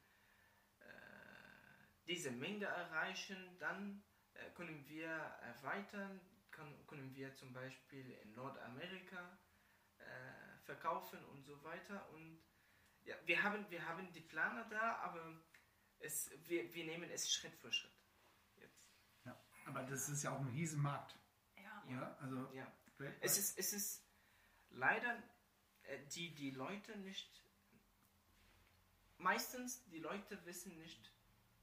diese 2.07 2.31
Menge 2.31 2.65
erreichen, 2.65 3.57
dann 3.59 4.03
äh, 4.33 4.49
können 4.51 4.87
wir 4.87 5.07
erweitern, 5.07 6.19
kann, 6.51 6.85
können 6.87 7.15
wir 7.15 7.33
zum 7.33 7.53
Beispiel 7.53 8.11
in 8.23 8.33
Nordamerika 8.33 9.37
äh, 9.97 10.03
verkaufen 10.63 11.23
und 11.25 11.43
so 11.43 11.63
weiter. 11.63 12.09
Und 12.11 12.43
ja, 13.03 13.15
wir 13.25 13.41
haben, 13.43 13.69
wir 13.69 13.87
haben 13.87 14.11
die 14.11 14.21
Planer 14.21 14.65
da, 14.69 14.97
aber 14.97 15.43
es, 15.99 16.31
wir, 16.45 16.73
wir 16.73 16.85
nehmen 16.85 17.09
es 17.09 17.31
Schritt 17.31 17.55
für 17.55 17.71
Schritt. 17.71 17.91
Jetzt. 18.57 18.85
Ja, 19.25 19.39
aber 19.65 19.83
das 19.83 20.09
ist 20.09 20.23
ja 20.23 20.35
auch 20.35 20.39
ein 20.39 20.49
Riesenmarkt. 20.49 21.17
Ja. 21.55 21.83
ja 21.89 22.17
also 22.19 22.51
ja. 22.53 22.71
Es, 23.19 23.37
ist, 23.37 23.57
es 23.57 23.73
ist 23.73 24.05
leider 24.69 25.21
äh, 25.83 26.05
die, 26.07 26.33
die 26.35 26.51
Leute 26.51 26.97
nicht, 26.99 27.43
meistens 29.17 29.83
die 29.85 29.99
Leute 29.99 30.45
wissen 30.45 30.77
nicht, 30.77 31.12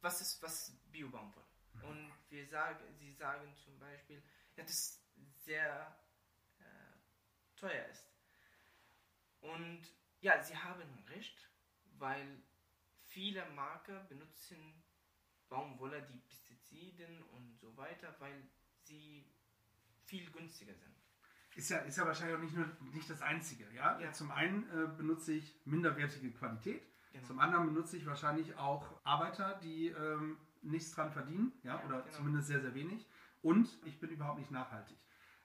was 0.00 0.20
ist 0.20 0.42
was 0.42 0.72
Biobaumwolle? 0.90 1.46
Mhm. 1.74 1.84
Und 1.84 2.12
wir 2.28 2.46
sagen, 2.46 2.84
sie 2.98 3.12
sagen 3.12 3.54
zum 3.56 3.78
Beispiel, 3.78 4.22
ja, 4.56 4.64
das 4.64 5.02
sehr 5.36 5.96
äh, 6.58 7.58
teuer 7.58 7.86
ist. 7.86 8.06
Und 9.40 9.82
ja, 10.20 10.42
sie 10.42 10.56
haben 10.56 11.04
recht, 11.08 11.48
weil 11.98 12.42
viele 13.04 13.44
Marken 13.50 14.06
benutzen 14.08 14.82
Baumwolle, 15.48 16.02
die 16.02 16.18
Pestiziden 16.18 17.22
und 17.32 17.58
so 17.58 17.76
weiter, 17.76 18.14
weil 18.20 18.48
sie 18.82 19.26
viel 20.04 20.30
günstiger 20.30 20.74
sind. 20.74 20.94
Ist 21.56 21.70
ja, 21.70 21.78
ist 21.78 21.98
ja 21.98 22.06
wahrscheinlich 22.06 22.36
auch 22.36 22.42
nicht 22.42 22.54
nur 22.54 22.92
nicht 22.94 23.10
das 23.10 23.20
Einzige. 23.20 23.68
Ja? 23.72 23.98
ja. 23.98 24.12
Zum 24.12 24.30
einen 24.30 24.68
äh, 24.70 24.86
benutze 24.96 25.32
ich 25.32 25.60
minderwertige 25.64 26.30
Qualität 26.32 26.86
Genau. 27.12 27.26
Zum 27.26 27.38
anderen 27.40 27.66
benutze 27.66 27.96
ich 27.96 28.06
wahrscheinlich 28.06 28.56
auch 28.56 28.86
Arbeiter, 29.04 29.58
die 29.62 29.88
ähm, 29.88 30.36
nichts 30.62 30.92
dran 30.92 31.10
verdienen, 31.10 31.52
ja, 31.62 31.76
ja 31.76 31.84
oder 31.86 32.02
genau. 32.02 32.16
zumindest 32.16 32.48
sehr, 32.48 32.60
sehr 32.60 32.74
wenig. 32.74 33.06
Und 33.42 33.78
ich 33.84 33.98
bin 33.98 34.10
überhaupt 34.10 34.38
nicht 34.38 34.50
nachhaltig. 34.50 34.96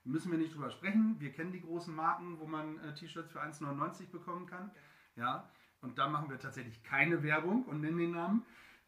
Müssen 0.03 0.31
wir 0.31 0.37
nicht 0.37 0.53
drüber 0.53 0.69
sprechen. 0.69 1.15
Wir 1.19 1.31
kennen 1.31 1.51
die 1.51 1.61
großen 1.61 1.93
Marken, 1.95 2.39
wo 2.39 2.45
man 2.45 2.77
äh, 2.79 2.93
T-Shirts 2.93 3.31
für 3.31 3.41
1,99 3.41 4.11
bekommen 4.11 4.45
kann. 4.45 4.71
Ja. 5.15 5.23
ja. 5.23 5.49
Und 5.81 5.97
da 5.97 6.07
machen 6.07 6.29
wir 6.29 6.39
tatsächlich 6.39 6.83
keine 6.83 7.23
Werbung 7.23 7.63
und 7.65 7.81
nennen 7.81 7.97
den 7.97 8.11
Namen. 8.11 8.45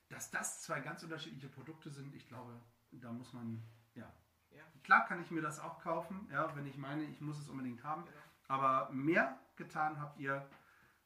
dass 0.09 0.31
das 0.31 0.61
zwei 0.61 0.79
ganz 0.79 1.03
unterschiedliche 1.03 1.49
Produkte 1.49 1.89
sind, 1.89 2.15
ich 2.15 2.27
glaube, 2.27 2.59
da 2.91 3.11
muss 3.11 3.33
man, 3.33 3.61
ja. 3.95 4.11
Ja. 4.51 4.63
Klar 4.83 5.05
kann 5.05 5.21
ich 5.21 5.31
mir 5.31 5.41
das 5.41 5.59
auch 5.59 5.79
kaufen, 5.79 6.27
ja, 6.31 6.55
wenn 6.55 6.65
ich 6.65 6.77
meine, 6.77 7.03
ich 7.03 7.19
muss 7.19 7.39
es 7.39 7.49
unbedingt 7.49 7.83
haben. 7.83 8.05
Genau. 8.05 8.17
Aber 8.47 8.89
mehr 8.91 9.37
getan 9.57 9.99
habt 9.99 10.19
ihr 10.19 10.47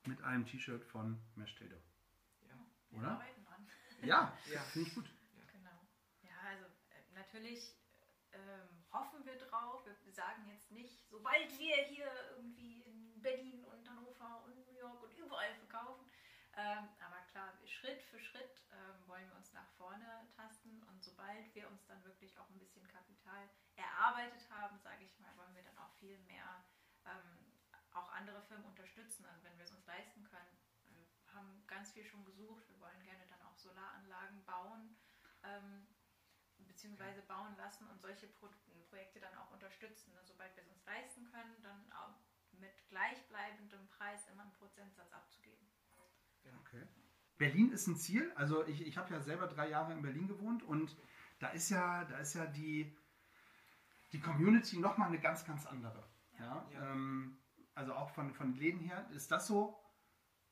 mit 0.05 0.21
einem 0.23 0.45
T-Shirt 0.45 0.83
von 0.85 1.19
Mesh 1.35 1.55
Tato. 1.55 1.75
Ja. 2.47 2.55
Wir 2.89 2.99
Oder? 2.99 3.11
arbeiten 3.11 3.45
dran. 3.45 3.67
Ja, 4.01 4.37
Ja. 4.45 4.61
finde 4.73 4.87
ich 4.89 4.95
gut. 4.95 5.09
Genau. 5.51 5.87
Ja, 6.23 6.37
also 6.47 6.65
äh, 6.65 7.13
natürlich 7.13 7.75
ähm, 8.33 8.83
hoffen 8.91 9.25
wir 9.25 9.37
drauf. 9.37 9.85
Wir 10.03 10.13
sagen 10.13 10.47
jetzt 10.47 10.71
nicht, 10.71 11.07
sobald 11.09 11.57
wir 11.57 11.75
hier 11.85 12.09
irgendwie 12.35 12.81
in 12.83 13.21
Berlin 13.21 13.63
und 13.65 13.87
Hannover 13.87 14.43
und 14.45 14.65
New 14.67 14.77
York 14.77 15.03
und 15.03 15.13
überall 15.17 15.53
verkaufen. 15.55 16.05
Ähm, 16.53 16.89
aber 16.99 17.21
klar, 17.31 17.53
Schritt 17.65 18.01
für 18.03 18.19
Schritt 18.19 18.61
ähm, 18.73 19.07
wollen 19.07 19.27
wir 19.29 19.37
uns 19.37 19.53
nach 19.53 19.69
vorne 19.77 20.27
tasten 20.35 20.83
und 20.83 21.01
sobald 21.01 21.53
wir 21.55 21.69
uns 21.69 21.85
dann 21.85 22.03
wirklich 22.03 22.37
auch 22.37 22.49
ein 22.49 22.59
bisschen 22.59 22.85
Kapital 22.89 23.47
erarbeitet 23.75 24.49
haben, 24.49 24.77
sage 24.79 25.05
ich 25.05 25.17
mal, 25.19 25.35
wollen 25.37 25.55
wir 25.55 25.63
dann 25.63 25.77
auch 25.77 25.93
viel 25.99 26.17
mehr 26.19 26.65
ähm, 27.05 27.40
auch 27.93 28.11
andere 28.13 28.41
Firmen 28.43 28.65
unterstützen, 28.65 29.25
also 29.25 29.43
wenn 29.43 29.57
wir 29.57 29.65
es 29.65 29.71
uns 29.71 29.85
leisten 29.85 30.23
können. 30.23 30.57
Wir 30.85 31.33
haben 31.33 31.63
ganz 31.67 31.91
viel 31.91 32.05
schon 32.05 32.25
gesucht, 32.25 32.67
wir 32.69 32.79
wollen 32.79 33.03
gerne 33.03 33.25
dann 33.29 33.41
auch 33.43 33.57
Solaranlagen 33.57 34.43
bauen. 34.45 34.95
Ähm, 35.43 35.87
beziehungsweise 36.67 37.21
bauen 37.23 37.55
lassen 37.57 37.87
und 37.87 38.01
solche 38.01 38.27
Pro 38.27 38.49
Projekte 38.89 39.19
dann 39.19 39.35
auch 39.35 39.51
unterstützen. 39.51 40.11
Und 40.19 40.27
sobald 40.27 40.55
wir 40.55 40.63
es 40.63 40.69
uns 40.69 40.85
leisten 40.85 41.25
können, 41.31 41.55
dann 41.63 41.91
auch 41.93 42.15
mit 42.59 42.71
gleichbleibendem 42.89 43.87
Preis 43.87 44.27
immer 44.31 44.43
einen 44.43 44.51
Prozentsatz 44.53 45.13
abzugeben. 45.13 45.65
Okay. 46.61 46.83
Berlin 47.37 47.71
ist 47.71 47.87
ein 47.87 47.95
Ziel. 47.95 48.31
Also 48.35 48.65
ich, 48.67 48.85
ich 48.85 48.97
habe 48.97 49.13
ja 49.13 49.21
selber 49.21 49.47
drei 49.47 49.69
Jahre 49.69 49.93
in 49.93 50.01
Berlin 50.01 50.27
gewohnt 50.27 50.63
und 50.63 50.95
da 51.39 51.49
ist 51.49 51.69
ja, 51.69 52.03
da 52.05 52.17
ist 52.17 52.33
ja 52.33 52.45
die, 52.45 52.93
die 54.11 54.19
Community 54.19 54.77
nochmal 54.77 55.07
eine 55.07 55.19
ganz, 55.19 55.45
ganz 55.45 55.65
andere. 55.65 56.03
Ja. 56.37 56.67
Ja. 56.71 56.91
Ähm, 56.91 57.37
also 57.75 57.93
auch 57.93 58.09
von, 58.11 58.33
von 58.33 58.55
Läden 58.55 58.79
her. 58.79 59.09
Ist 59.11 59.31
das 59.31 59.47
so 59.47 59.77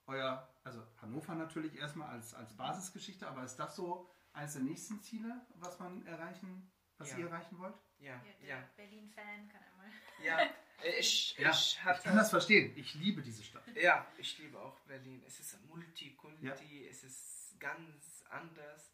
euer, 0.08 0.48
also 0.64 0.82
Hannover 1.02 1.36
natürlich 1.36 1.76
erstmal 1.78 2.10
als, 2.10 2.34
als 2.34 2.54
Basisgeschichte, 2.56 3.28
aber 3.28 3.44
ist 3.44 3.58
das 3.58 3.76
so 3.76 4.10
eines 4.34 4.54
der 4.54 4.64
nächsten 4.64 5.00
Ziele, 5.02 5.46
was 5.56 5.80
man 5.80 6.06
erreichen, 6.06 6.72
was 6.98 7.12
Ja. 7.12 7.18
ihr 7.20 7.28
erreichen 7.28 7.58
wollt? 7.60 7.76
Ja, 8.00 8.22
ja, 8.42 8.64
Berlin-Fan 8.78 9.50
kann 9.50 9.62
einmal. 9.64 9.92
ja. 10.24 10.40
Äh, 10.84 11.00
Ich, 11.00 11.38
Ja, 11.38 11.52
ich 11.52 11.78
Ich 11.78 12.04
kann 12.04 12.16
das 12.16 12.30
verstehen. 12.30 12.72
Ich 12.78 12.94
liebe 12.96 13.22
diese 13.22 13.44
Stadt. 13.44 13.64
Ja, 13.76 14.08
ich 14.18 14.38
liebe 14.40 14.58
auch 14.60 14.80
Berlin. 14.82 15.22
Es 15.28 15.40
ist 15.42 15.62
Multikulti, 15.68 16.46
Ja. 16.46 16.54
es 16.90 17.04
ist 17.04 17.60
ganz 17.60 18.24
anders. 18.30 18.94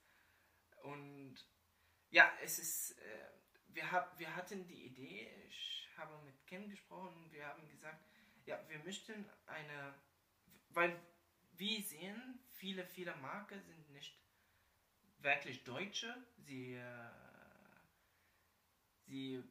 Und 0.83 1.35
ja, 2.09 2.31
es 2.43 2.57
ist, 2.59 2.97
äh, 2.99 3.29
wir, 3.67 3.91
hab, 3.91 4.17
wir 4.17 4.35
hatten 4.35 4.65
die 4.67 4.85
Idee, 4.87 5.29
ich 5.47 5.87
habe 5.97 6.17
mit 6.23 6.45
Ken 6.47 6.67
gesprochen, 6.69 7.31
wir 7.31 7.45
haben 7.47 7.67
gesagt, 7.69 8.03
ja, 8.45 8.59
wir 8.69 8.79
möchten 8.79 9.25
eine, 9.47 9.93
weil 10.69 10.99
wir 11.53 11.81
sehen, 11.81 12.39
viele, 12.51 12.85
viele 12.85 13.15
Marken 13.17 13.61
sind 13.63 13.89
nicht 13.91 14.19
wirklich 15.19 15.63
Deutsche. 15.63 16.15
Sie, 16.37 16.75
äh, 16.75 17.09
sie, 19.05 19.43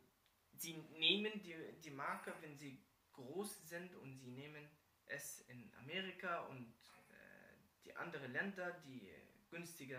sie 0.57 0.75
nehmen 0.99 1.43
die, 1.43 1.57
die 1.83 1.91
Marke, 1.91 2.33
wenn 2.41 2.57
sie 2.59 2.79
groß 3.13 3.69
sind 3.69 3.95
und 3.97 4.19
sie 4.19 4.29
nehmen 4.31 4.69
es 5.07 5.41
in 5.49 5.73
Amerika 5.75 6.41
und 6.47 6.75
äh, 7.11 7.57
die 7.85 7.95
anderen 7.97 8.33
Länder, 8.33 8.73
die 8.87 9.11
günstige 9.51 9.97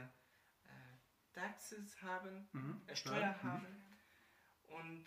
äh, 0.63 1.33
Taxes 1.33 2.01
haben, 2.01 2.47
Mhm. 2.51 2.81
äh, 2.87 2.95
Steuer 2.95 3.33
Mhm. 3.41 3.43
haben. 3.43 3.85
Und 4.67 5.05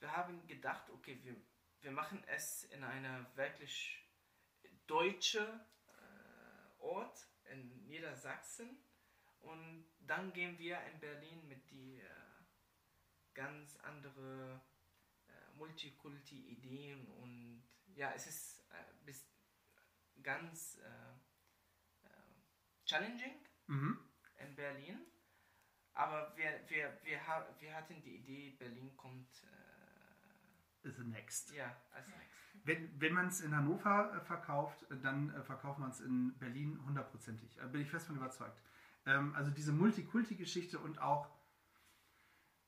wir 0.00 0.16
haben 0.16 0.46
gedacht, 0.46 0.90
okay, 0.90 1.18
wir, 1.22 1.36
wir 1.80 1.90
machen 1.92 2.22
es 2.26 2.64
in 2.64 2.84
einer 2.84 3.26
wirklich 3.36 4.04
deutsche 4.86 5.40
äh, 5.88 6.82
Ort 6.82 7.28
in 7.44 7.86
Niedersachsen 7.86 8.78
und 9.40 9.86
dann 10.00 10.32
gehen 10.32 10.58
wir 10.58 10.80
in 10.92 11.00
Berlin 11.00 11.46
mit 11.48 11.70
die 11.70 12.00
äh, 12.00 12.04
ganz 13.34 13.78
andere 13.80 14.60
äh, 15.28 15.56
Multikulti-Ideen 15.56 17.06
und 17.08 17.62
ja, 17.94 18.12
es 18.14 18.26
ist 18.26 18.60
äh, 18.70 19.04
bis 19.04 19.26
ganz 20.22 20.78
äh, 20.78 22.06
äh, 22.06 22.08
challenging 22.84 23.44
Mhm. 23.66 23.98
in 24.38 24.54
Berlin. 24.54 25.04
Aber 25.92 26.34
wir, 26.36 26.60
wir, 26.68 26.98
wir, 27.02 27.26
ha 27.26 27.46
wir 27.58 27.74
hatten 27.74 28.00
die 28.00 28.16
Idee, 28.16 28.50
Berlin 28.58 28.96
kommt 28.96 29.42
the 30.82 31.04
next. 31.04 31.52
ja, 31.52 31.76
als 31.92 32.08
nächstes. 32.08 32.38
Wenn, 32.64 33.00
wenn 33.00 33.12
man 33.14 33.26
es 33.28 33.40
in 33.40 33.54
Hannover 33.54 34.14
äh, 34.14 34.20
verkauft, 34.20 34.82
äh, 34.90 34.96
dann 34.98 35.30
äh, 35.30 35.42
verkauft 35.42 35.78
man 35.78 35.90
es 35.90 36.00
in 36.00 36.36
Berlin 36.38 36.80
hundertprozentig. 36.84 37.56
Da 37.56 37.66
bin 37.66 37.80
ich 37.80 37.90
fest 37.90 38.06
von 38.06 38.16
überzeugt. 38.16 38.60
Ähm, 39.06 39.34
also 39.34 39.50
diese 39.50 39.72
Multikulti-Geschichte 39.72 40.78
und 40.78 41.00
auch 41.00 41.28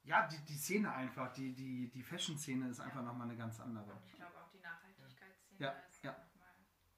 ja, 0.03 0.27
die, 0.27 0.39
die 0.47 0.57
Szene 0.57 0.93
einfach, 0.93 1.33
die, 1.35 1.53
die, 1.55 1.91
die 1.91 2.03
Fashion-Szene 2.03 2.69
ist 2.69 2.81
einfach 2.81 3.03
nochmal 3.03 3.29
eine 3.29 3.37
ganz 3.37 3.61
andere. 3.61 3.93
Und 3.93 4.07
ich 4.07 4.15
glaube 4.15 4.39
auch 4.41 4.49
die 4.49 4.61
Nachhaltigkeitsszene 4.61 5.61
Ja, 5.61 5.71
ist 5.89 6.03
ja. 6.03 6.13
nochmal, 6.13 6.49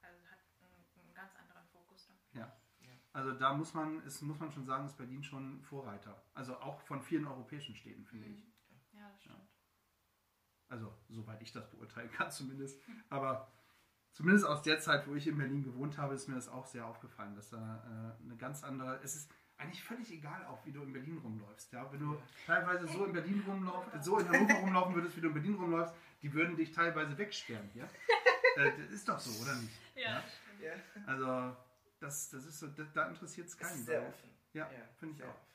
also 0.02 0.22
hat 0.30 0.38
einen, 0.60 0.86
einen 1.00 1.14
ganz 1.14 1.34
anderen 1.34 1.66
Fokus 1.66 2.06
dann. 2.06 2.40
Ja. 2.40 2.52
Also 3.12 3.32
da 3.32 3.52
muss 3.54 3.74
man, 3.74 4.02
ist, 4.04 4.22
muss 4.22 4.38
man 4.38 4.50
schon 4.52 4.64
sagen, 4.64 4.86
ist 4.86 4.96
Berlin 4.96 5.22
schon 5.22 5.60
Vorreiter. 5.62 6.22
Also 6.32 6.56
auch 6.60 6.80
von 6.80 7.02
vielen 7.02 7.26
europäischen 7.26 7.74
Städten, 7.74 8.06
finde 8.06 8.28
ich. 8.28 8.51
Ja. 10.72 10.76
Also 10.76 10.92
soweit 11.10 11.40
ich 11.42 11.52
das 11.52 11.68
beurteilen 11.70 12.10
kann 12.10 12.30
zumindest. 12.30 12.80
Aber 13.10 13.48
zumindest 14.12 14.46
aus 14.46 14.62
der 14.62 14.78
Zeit, 14.80 15.06
wo 15.06 15.14
ich 15.14 15.26
in 15.26 15.36
Berlin 15.38 15.62
gewohnt 15.62 15.98
habe, 15.98 16.14
ist 16.14 16.28
mir 16.28 16.34
das 16.34 16.48
auch 16.48 16.66
sehr 16.66 16.86
aufgefallen, 16.86 17.34
dass 17.34 17.50
da 17.50 18.16
äh, 18.18 18.24
eine 18.24 18.36
ganz 18.36 18.62
andere. 18.64 19.00
Es 19.02 19.14
ist 19.16 19.30
eigentlich 19.58 19.84
völlig 19.84 20.10
egal, 20.10 20.44
auch 20.46 20.64
wie 20.66 20.72
du 20.72 20.82
in 20.82 20.92
Berlin 20.92 21.18
rumläufst. 21.18 21.72
Ja? 21.72 21.90
Wenn 21.92 22.00
du 22.00 22.14
Ja. 22.14 22.20
teilweise 22.46 22.86
so 22.88 23.04
in 23.04 23.12
Berlin 23.12 23.42
rumlaufst, 23.46 23.90
so 24.04 24.18
in 24.18 24.28
Hannover 24.28 24.54
rumlaufen 24.54 24.94
würdest, 24.96 25.16
wie 25.16 25.20
du 25.20 25.28
in 25.28 25.34
Berlin 25.34 25.54
rumläufst, 25.54 25.94
die 26.22 26.32
würden 26.32 26.56
dich 26.56 26.72
teilweise 26.72 27.16
wegsperren. 27.16 27.70
Ja? 27.74 27.84
äh, 28.56 28.72
das 28.78 28.90
ist 28.90 29.08
doch 29.08 29.18
so, 29.20 29.42
oder 29.42 29.54
nicht? 29.56 29.72
Ja, 29.94 30.22
Ja, 30.60 30.72
Also 31.06 31.56
das, 32.00 32.30
das 32.30 32.44
ist 32.46 32.58
so, 32.58 32.66
da, 32.68 32.82
da 32.94 33.08
interessiert 33.08 33.46
es 33.46 33.56
keinen. 33.56 33.74
ist 33.74 33.86
sehr 33.86 34.02
offen. 34.08 34.30
Ja, 34.52 34.68
finde 34.98 35.14
ich 35.16 35.22
auch. 35.24 35.28
offen. 35.28 35.46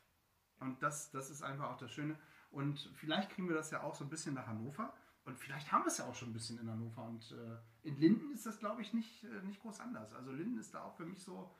Und 0.60 0.82
das, 0.82 1.12
das 1.12 1.30
ist 1.30 1.42
einfach 1.44 1.72
auch 1.72 1.78
das 1.78 1.92
Schöne. 1.92 2.16
Und 2.50 2.90
vielleicht 2.96 3.30
kriegen 3.32 3.50
wir 3.50 3.56
das 3.56 3.72
ja 3.72 3.82
auch 3.84 3.94
so 3.94 4.06
ein 4.06 4.10
bisschen 4.10 4.34
nach 4.36 4.48
Hannover. 4.48 4.94
Und 5.28 5.38
vielleicht 5.38 5.72
haben 5.74 5.84
wir 5.84 5.88
es 5.88 5.98
ja 5.98 6.06
auch 6.06 6.16
schon 6.16 6.30
ein 6.30 6.34
bisschen 6.34 6.58
in 6.58 6.70
Hannover. 6.72 7.04
Und 7.04 7.32
äh, 7.34 7.58
in 7.88 7.98
Linden 7.98 8.32
ist 8.34 8.46
das, 8.46 8.60
glaube 8.60 8.82
ich, 8.82 8.94
nicht, 8.94 9.26
äh, 9.26 9.42
nicht 9.44 9.62
groß 9.62 9.82
anders. 9.82 10.14
Also 10.14 10.32
Linden 10.32 10.58
ist 10.58 10.74
da 10.74 10.84
auch 10.84 10.96
für 10.96 11.06
mich 11.06 11.22
so. 11.22 11.54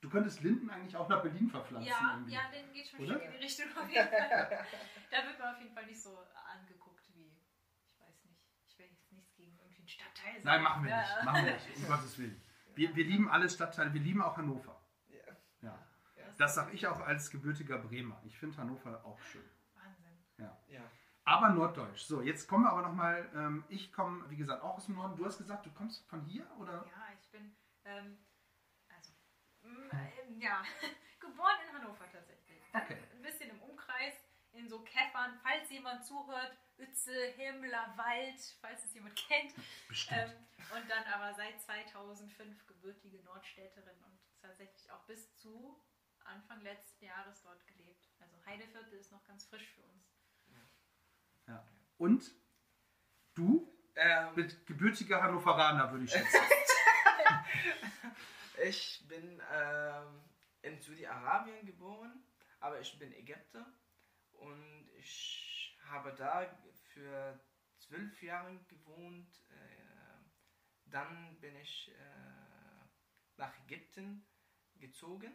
Du 0.00 0.08
könntest 0.08 0.42
Linden 0.42 0.70
eigentlich 0.70 0.96
auch 0.96 1.08
nach 1.08 1.20
Berlin 1.22 1.48
verpflanzen. 1.50 1.88
Ja, 1.90 2.14
irgendwie. 2.14 2.32
ja, 2.32 2.40
den 2.50 2.72
geht 2.72 2.88
schon 2.88 3.00
Oder? 3.00 3.20
in 3.22 3.30
die 3.32 3.36
Richtung 3.36 3.66
auf 3.76 3.88
jeden 3.88 4.08
Fall. 4.08 4.66
Da 5.10 5.16
wird 5.26 5.38
man 5.38 5.54
auf 5.54 5.60
jeden 5.60 5.74
Fall 5.74 5.86
nicht 5.86 6.00
so 6.02 6.18
angeguckt 6.52 7.06
wie, 7.14 7.36
ich 7.86 8.00
weiß 8.00 8.24
nicht, 8.24 8.40
ich 8.66 8.78
will 8.78 8.86
jetzt 8.86 9.12
nichts 9.12 9.34
gegen 9.36 9.56
irgendwie 9.58 9.78
einen 9.78 9.88
Stadtteil 9.88 10.32
sagen. 10.34 10.44
Nein, 10.44 10.62
machen 10.62 10.84
wir 10.84 10.90
Ja. 10.90 11.00
nicht. 11.02 11.24
Machen 11.24 11.44
wir 11.46 11.52
nicht, 11.54 11.76
um 11.76 11.86
Gottes 11.88 12.18
Willen. 12.18 12.42
Wir, 12.74 12.96
wir 12.96 13.04
lieben 13.04 13.28
alle 13.30 13.48
Stadtteile, 13.50 13.92
wir 13.94 14.00
lieben 14.00 14.22
auch 14.22 14.36
Hannover. 14.38 14.80
Ja. 15.08 15.16
Ja. 15.62 15.86
Ja. 16.16 16.24
Das 16.38 16.54
sage 16.54 16.72
ich 16.72 16.86
auch 16.86 17.00
als 17.00 17.30
gebürtiger 17.30 17.78
Bremer. 17.78 18.20
Ich 18.24 18.38
finde 18.38 18.56
Hannover 18.56 19.04
auch 19.04 19.20
schön. 19.20 19.44
Wahnsinn. 19.74 20.18
Ja. 20.38 20.58
Aber 21.26 21.48
norddeutsch. 21.48 22.02
So, 22.02 22.22
jetzt 22.22 22.46
kommen 22.46 22.64
wir 22.64 22.70
aber 22.70 22.82
nochmal. 22.82 23.28
Ähm, 23.34 23.64
ich 23.68 23.92
komme, 23.92 24.30
wie 24.30 24.36
gesagt, 24.36 24.62
auch 24.62 24.76
aus 24.76 24.86
dem 24.86 24.94
Norden. 24.94 25.16
Du 25.16 25.26
hast 25.26 25.38
gesagt, 25.38 25.66
du 25.66 25.72
kommst 25.72 26.06
von 26.08 26.22
hier, 26.22 26.46
oder? 26.60 26.86
Ja, 26.86 27.08
ich 27.20 27.28
bin, 27.32 27.56
ähm, 27.84 28.18
also, 28.88 29.10
mm, 29.62 29.90
ähm, 29.90 30.40
ja, 30.40 30.62
geboren 31.20 31.56
in 31.66 31.74
Hannover 31.74 32.08
tatsächlich. 32.12 32.62
Okay. 32.72 33.02
Ein 33.12 33.22
bisschen 33.22 33.50
im 33.50 33.60
Umkreis, 33.60 34.14
in 34.52 34.68
so 34.68 34.84
Käffern, 34.84 35.36
falls 35.42 35.68
jemand 35.68 36.04
zuhört, 36.04 36.56
Uetze, 36.78 37.12
Himmler, 37.36 37.92
Wald, 37.96 38.38
falls 38.60 38.84
es 38.84 38.94
jemand 38.94 39.16
kennt. 39.28 39.52
Bestimmt. 39.88 40.20
Ähm, 40.20 40.30
und 40.76 40.88
dann 40.88 41.04
aber 41.12 41.34
seit 41.34 41.60
2005 41.60 42.66
gebürtige 42.68 43.20
Nordstädterin 43.24 44.00
und 44.04 44.20
tatsächlich 44.40 44.92
auch 44.92 45.04
bis 45.06 45.34
zu 45.34 45.82
Anfang 46.24 46.60
letzten 46.60 47.04
Jahres 47.04 47.42
dort 47.42 47.66
gelebt. 47.66 48.08
Also 48.20 48.36
Heideviertel 48.46 48.94
ist 48.94 49.10
noch 49.10 49.24
ganz 49.24 49.44
frisch 49.46 49.72
für 49.74 49.82
uns. 49.82 50.15
Ja. 51.46 51.64
Und 51.98 52.24
du 53.34 53.72
Ähm, 53.98 54.34
mit 54.34 54.66
gebürtiger 54.66 55.22
Hannoveraner, 55.22 55.90
würde 55.90 56.04
ich 56.04 56.10
schätzen. 56.10 56.38
ich 58.62 59.02
bin 59.08 59.40
ähm, 59.50 60.20
in 60.60 60.78
Saudi-Arabien 60.78 61.64
geboren, 61.64 62.22
aber 62.60 62.78
ich 62.78 62.98
bin 62.98 63.10
Ägypter 63.14 63.64
und 64.32 64.90
ich 64.98 65.78
habe 65.88 66.14
da 66.14 66.44
für 66.92 67.40
zwölf 67.78 68.22
Jahre 68.22 68.54
gewohnt. 68.68 69.32
Äh, 69.48 70.90
dann 70.90 71.40
bin 71.40 71.56
ich 71.56 71.90
äh, 71.98 72.86
nach 73.38 73.54
Ägypten 73.64 74.26
gezogen. 74.74 75.32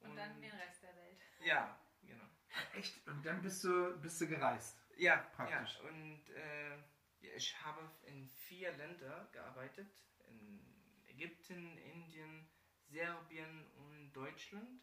Und 0.00 0.14
dann 0.16 0.40
den 0.40 0.52
Rest 0.52 0.82
der 0.84 0.94
Welt. 0.96 1.20
Ja, 1.44 1.76
genau. 2.00 2.26
Echt? 2.74 3.04
Und 3.08 3.24
dann 3.26 3.42
bist 3.42 3.64
du, 3.64 4.00
bist 4.00 4.20
du 4.20 4.28
gereist. 4.28 4.78
Ja, 4.96 5.16
Praktisch. 5.36 5.78
ja. 5.82 5.88
Und 5.88 6.28
äh, 6.30 6.78
ich 7.36 7.56
habe 7.64 7.90
in 8.04 8.28
vier 8.28 8.72
Ländern 8.72 9.28
gearbeitet. 9.32 9.88
In 10.28 10.60
Ägypten, 11.08 11.76
Indien, 11.78 12.46
Serbien 12.88 13.66
und 13.76 14.12
Deutschland. 14.12 14.80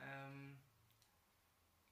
Ähm, 0.00 0.58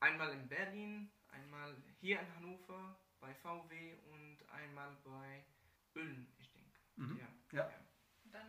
einmal 0.00 0.32
in 0.32 0.48
Berlin, 0.48 1.10
einmal 1.28 1.76
hier 2.00 2.20
in 2.20 2.34
Hannover 2.36 2.98
bei 3.20 3.34
VW 3.34 3.94
und 4.12 4.38
einmal 4.50 4.96
bei 5.04 5.44
Ulm, 5.94 6.26
ich 6.38 6.52
denke. 6.52 6.78
Mhm. 6.96 7.18
Ja. 7.52 7.68
Ja. 7.68 7.72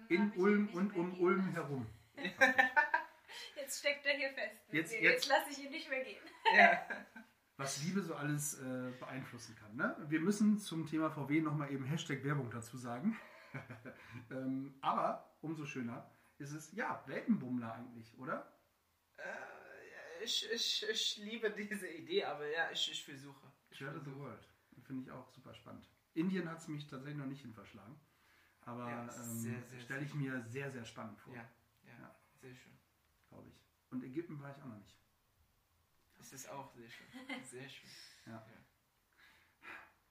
In 0.10 0.32
Ulm 0.38 0.68
und 0.74 0.96
um 0.96 1.14
gehen 1.14 1.20
Ulm 1.20 1.52
herum. 1.54 1.88
Jetzt 3.56 3.80
steckt 3.80 4.06
er 4.06 4.16
hier 4.18 4.32
fest. 4.34 4.62
Jetzt- 4.72 4.92
jetzt 4.94 5.02
jetzt- 5.02 5.28
lasse 5.28 5.50
ich 5.52 5.60
ihn 5.60 5.72
nicht 5.72 5.90
mehr 5.90 6.04
gehen. 6.04 6.22
ja. 6.56 6.88
Was 7.58 7.84
Liebe 7.84 8.02
so 8.02 8.14
alles 8.16 8.60
äh, 8.60 8.92
beeinflussen 9.00 9.56
kann. 9.56 9.76
Ne? 9.76 9.96
Wir 10.10 10.20
müssen 10.20 10.60
zum 10.60 10.86
Thema 10.86 11.10
VW 11.10 11.42
nochmal 11.42 11.72
eben 11.72 11.86
Hashtag 11.86 12.24
Werbung 12.24 12.52
dazu 12.52 12.78
sagen. 12.78 13.18
ähm, 14.30 14.78
aber 14.82 15.36
umso 15.42 15.66
schöner 15.66 16.10
ist 16.38 16.52
es, 16.52 16.72
ja, 16.74 17.04
Weltenbummler 17.08 17.74
eigentlich, 17.74 18.16
oder? 18.20 18.52
Äh, 19.18 20.24
ich, 20.24 20.48
ich, 20.54 20.86
ich 20.90 21.18
liebe 21.18 21.50
diese 21.52 21.88
Idee, 21.88 22.26
aber 22.26 22.48
ja, 22.48 22.70
ich, 22.72 22.92
ich 22.92 23.04
versuche. 23.04 23.52
Ich 23.72 23.78
Share 23.80 24.00
the. 24.06 24.16
World. 24.16 24.48
Finde 24.84 25.04
ich 25.04 25.12
auch 25.12 25.28
super 25.32 25.54
spannend. 25.56 25.90
Indien 26.14 26.50
hat 26.50 26.60
es 26.60 26.68
mich 26.68 26.88
tatsächlich 26.88 27.18
noch 27.18 27.26
nicht 27.26 27.42
hin 27.42 27.54
verschlagen. 27.54 28.00
Aber 28.62 28.88
Ja, 28.90 29.04
ähm, 29.24 29.64
stelle 29.80 30.04
ich 30.06 30.14
mir 30.14 30.44
sehr, 30.44 30.70
sehr 30.72 30.86
spannend 30.86 31.20
vor, 31.20 31.34
Ja, 31.34 31.50
ja, 31.84 31.94
Ja. 32.02 32.16
sehr 32.36 32.54
schön. 32.54 32.78
glaube 33.30 33.50
ich. 33.50 33.60
Und 33.90 34.04
Ägypten 34.04 34.40
war 34.42 34.52
ich 34.52 34.62
auch 34.62 34.68
noch 34.68 34.78
nicht. 34.78 34.96
Es 36.20 36.34
ist 36.34 36.50
auch 36.50 36.70
sehr 36.74 36.90
schön. 36.90 37.08
Sehr 37.44 37.70
schön. 37.70 37.90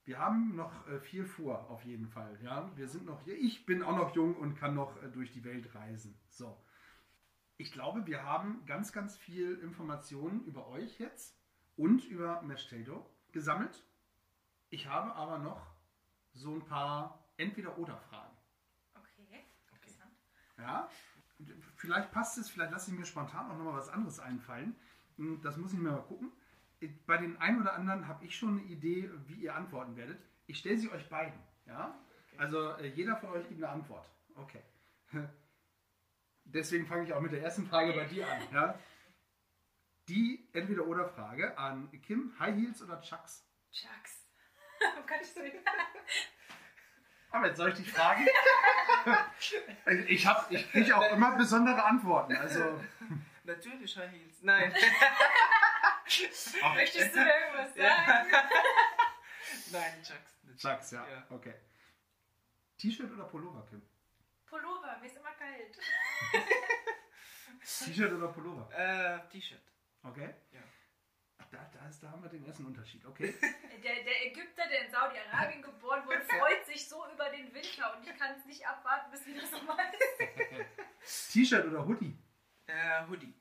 Wir 0.05 0.21
haben 0.21 0.55
noch 0.55 0.87
äh, 0.87 1.01
viel 1.01 1.25
vor, 1.25 1.69
auf 1.69 1.85
jeden 1.85 2.07
Fall. 2.07 2.39
Ja, 2.41 2.71
wir 2.77 2.87
sind 2.87 3.07
noch, 3.07 3.27
ich 3.27 3.67
bin 3.67 3.83
auch 3.83 3.97
noch 3.97 4.15
jung 4.15 4.37
und 4.37 4.55
kann 4.55 4.75
noch 4.75 5.03
äh, 5.03 5.09
durch 5.09 5.33
die 5.33 5.43
Welt 5.43 5.75
reisen. 5.75 6.17
So. 6.29 6.65
Ich 7.57 7.73
glaube, 7.73 8.07
wir 8.07 8.23
haben 8.23 8.65
ganz, 8.67 8.93
ganz 8.93 9.17
viel 9.17 9.59
Informationen 9.59 10.45
über 10.45 10.69
euch 10.69 11.01
jetzt 11.01 11.37
und 11.77 12.05
über 12.05 12.41
Meshtato 12.43 13.05
gesammelt. 13.33 13.85
Ich 14.71 14.87
habe 14.87 15.13
aber 15.15 15.39
noch 15.39 15.75
so 16.35 16.55
ein 16.55 16.65
paar 16.65 17.25
Entweder-Oder-Fragen. 17.37 18.37
Okay, 18.95 19.45
interessant. 19.73 20.13
Ja, 20.57 20.89
vielleicht 21.77 22.13
passt 22.13 22.39
es, 22.39 22.49
vielleicht 22.49 22.71
lasse 22.71 22.93
ich 22.93 22.99
mir 22.99 23.07
spontan 23.07 23.51
auch 23.51 23.57
noch 23.57 23.65
mal 23.65 23.75
was 23.75 23.89
anderes 23.89 24.21
einfallen. 24.21 24.77
Hm, 25.17 25.41
Das 25.43 25.57
muss 25.57 25.73
ich 25.73 25.79
mir 25.79 25.91
mal 25.93 26.03
gucken. 26.03 26.33
Bei 27.07 27.17
den 27.17 27.37
einen 27.41 27.63
oder 27.63 27.73
anderen 27.75 28.07
habe 28.07 28.25
ich 28.25 28.37
schon 28.37 28.59
eine 28.59 28.63
Idee, 28.69 29.11
wie 29.27 29.35
ihr 29.35 29.55
antworten 29.55 29.97
werdet. 29.97 30.19
Ich 30.47 30.59
stelle 30.59 30.77
sie 30.79 30.91
euch 30.91 31.09
beiden. 31.09 31.39
Ja? 31.67 31.99
Also 32.37 32.73
äh, 32.75 32.89
jeder 32.89 33.17
von 33.17 33.31
euch 33.31 33.49
gibt 33.49 33.63
eine 33.63 33.71
Antwort. 33.73 34.07
Okay. 34.35 34.63
Deswegen 36.45 36.87
fange 36.87 37.05
ich 37.05 37.13
auch 37.13 37.21
mit 37.21 37.33
der 37.33 37.43
ersten 37.43 37.67
Frage 37.67 37.93
bei 37.93 38.05
dir 38.05 38.31
an. 38.31 38.41
Ja? 38.53 38.79
Die 40.09 40.49
Entweder-Oder-Frage 40.53 41.59
an 41.59 41.91
Kim: 42.03 42.33
High 42.39 42.55
Heels 42.55 42.83
oder 42.83 43.01
Chucks? 43.01 43.45
Chucks. 43.73 44.23
Oh 44.99 45.03
Gott, 45.09 45.19
ich 45.23 45.35
will- 45.37 45.53
Aber 47.31 47.47
jetzt 47.47 47.57
soll 47.57 47.71
ich 47.71 47.77
dich 47.77 47.91
fragen? 47.91 48.27
ich 50.09 50.27
habe, 50.27 50.55
ich 50.55 50.71
kriege 50.71 50.95
auch 50.97 51.11
immer 51.13 51.35
besondere 51.37 51.83
Antworten. 51.83 52.37
Also, 52.37 52.79
Natürlich 53.47 53.97
High 53.97 54.11
Heels. 54.11 54.43
Nein. 54.43 54.73
Möchtest 56.75 57.15
du 57.15 57.19
irgendwas 57.21 57.77
Ja. 57.77 57.97
sagen? 58.07 58.31
Nein, 59.73 60.03
Chucks. 60.03 60.61
Chucks, 60.61 60.91
ja. 60.93 61.07
Ja. 61.09 61.27
Okay. 61.31 61.55
T-Shirt 62.79 63.11
oder 63.13 63.25
Pullover, 63.25 63.65
Kim? 63.69 63.83
Pullover, 64.47 64.99
mir 65.01 65.07
ist 65.07 65.17
immer 65.17 65.33
kalt. 65.33 65.79
T-Shirt 67.85 68.13
oder 68.13 68.29
Pullover? 68.29 68.69
Äh, 68.77 69.29
T-Shirt. 69.31 69.63
Okay. 70.03 70.35
Ja. 70.53 70.61
Da, 71.53 71.71
da, 71.73 71.89
ist, 71.89 72.03
da 72.03 72.11
haben 72.11 72.23
wir 72.23 72.29
den 72.29 72.45
ersten 72.45 72.67
Unterschied. 72.67 73.05
Okay. 73.07 73.33
Der, 73.83 74.03
der 74.03 74.27
Ägypter, 74.27 74.67
der 74.69 74.87
in 74.87 74.91
Saudi-Arabien 74.91 75.63
geboren 75.63 76.05
wurde, 76.05 76.21
freut 76.23 76.67
sich 76.67 76.89
so 76.89 77.07
über 77.13 77.29
den 77.31 77.53
Winter 77.55 77.97
und 77.97 78.07
ich 78.09 78.19
kann 78.19 78.35
es 78.37 78.45
nicht 78.47 78.67
abwarten, 78.67 79.11
bis 79.13 79.25
wieder 79.27 79.47
Sommer 79.47 79.79
ist. 79.93 81.33
T-Shirt 81.33 81.67
oder 81.67 81.87
Hoodie? 81.87 82.19
Äh, 82.67 83.07
Hoodie. 83.09 83.35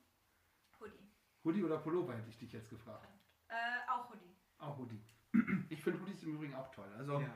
Hoodie. 0.80 1.10
Hoodie 1.44 1.64
oder 1.64 1.78
Pullover 1.78 2.16
hätte 2.16 2.30
ich 2.30 2.38
dich 2.38 2.52
jetzt 2.54 2.70
gefragt. 2.70 3.08
Äh, 3.48 3.56
auch 3.90 4.10
Hoodie. 4.10 4.36
Auch 4.58 4.78
Hoodie. 4.78 5.02
Ich 5.70 5.82
finde 5.84 6.00
Hoodies 6.02 6.24
im 6.24 6.36
Übrigen 6.36 6.54
auch 6.56 6.72
toll. 6.72 6.92
Also 6.98 7.20
Ja. 7.20 7.34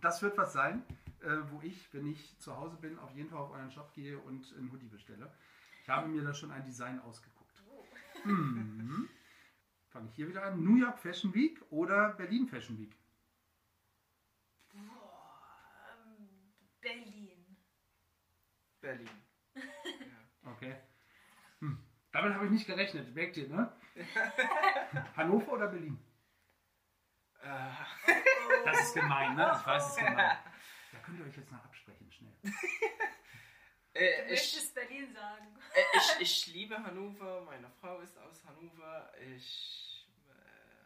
das 0.00 0.22
wird 0.22 0.36
was 0.38 0.52
sein, 0.52 0.84
äh, 1.20 1.36
wo 1.50 1.60
ich, 1.62 1.92
wenn 1.92 2.06
ich 2.06 2.38
zu 2.38 2.56
Hause 2.56 2.76
bin, 2.76 2.98
auf 2.98 3.14
jeden 3.14 3.28
Fall 3.28 3.38
auf 3.40 3.50
euren 3.50 3.70
Shop 3.70 3.92
gehe 3.92 4.18
und 4.18 4.52
einen 4.56 4.70
Hoodie 4.72 4.88
bestelle. 4.88 5.32
Ich 5.82 5.88
habe 5.88 6.08
mir 6.08 6.22
da 6.22 6.32
schon 6.32 6.50
ein 6.50 6.64
Design 6.64 7.00
ausgeguckt. 7.00 7.62
Oh. 7.68 7.84
Mhm. 8.24 9.08
Fange 9.88 10.08
ich 10.08 10.14
hier 10.16 10.28
wieder 10.28 10.44
an. 10.44 10.62
New 10.64 10.76
York 10.76 10.98
Fashion 10.98 11.34
Week 11.34 11.60
oder 11.70 12.14
Berlin 12.14 12.48
Fashion 12.48 12.78
Week? 12.78 12.96
Boah, 14.72 15.92
ähm, 15.92 16.28
Berlin. 16.80 17.56
Berlin. 18.80 19.10
ja. 19.54 20.50
Okay. 20.52 20.74
Damit 22.14 22.34
habe 22.34 22.44
ich 22.46 22.52
nicht 22.52 22.66
gerechnet. 22.66 23.12
Merkt 23.12 23.36
ihr, 23.36 23.48
ne? 23.48 23.72
Hannover 25.16 25.52
oder 25.54 25.66
Berlin? 25.66 25.98
Äh, 27.42 27.70
Das 28.64 28.80
ist 28.82 28.94
gemein, 28.94 29.34
ne? 29.34 29.52
Ich 29.60 29.66
weiß, 29.66 29.84
es 29.84 29.90
ist 29.90 29.98
gemein. 29.98 30.38
Da 30.92 31.00
könnt 31.00 31.18
ihr 31.18 31.26
euch 31.26 31.36
jetzt 31.36 31.50
noch 31.50 31.64
absprechen, 31.64 32.10
schnell. 32.12 32.32
Du 32.40 33.98
äh, 33.98 34.24
ich, 34.26 34.30
möchtest 34.30 34.74
Berlin 34.76 35.12
sagen. 35.12 35.58
äh, 35.74 35.82
ich, 35.96 36.20
ich 36.20 36.46
liebe 36.54 36.76
Hannover. 36.80 37.40
Meine 37.46 37.68
Frau 37.80 37.98
ist 37.98 38.16
aus 38.16 38.44
Hannover. 38.44 39.12
Ich. 39.34 40.06
Äh, 40.28 40.84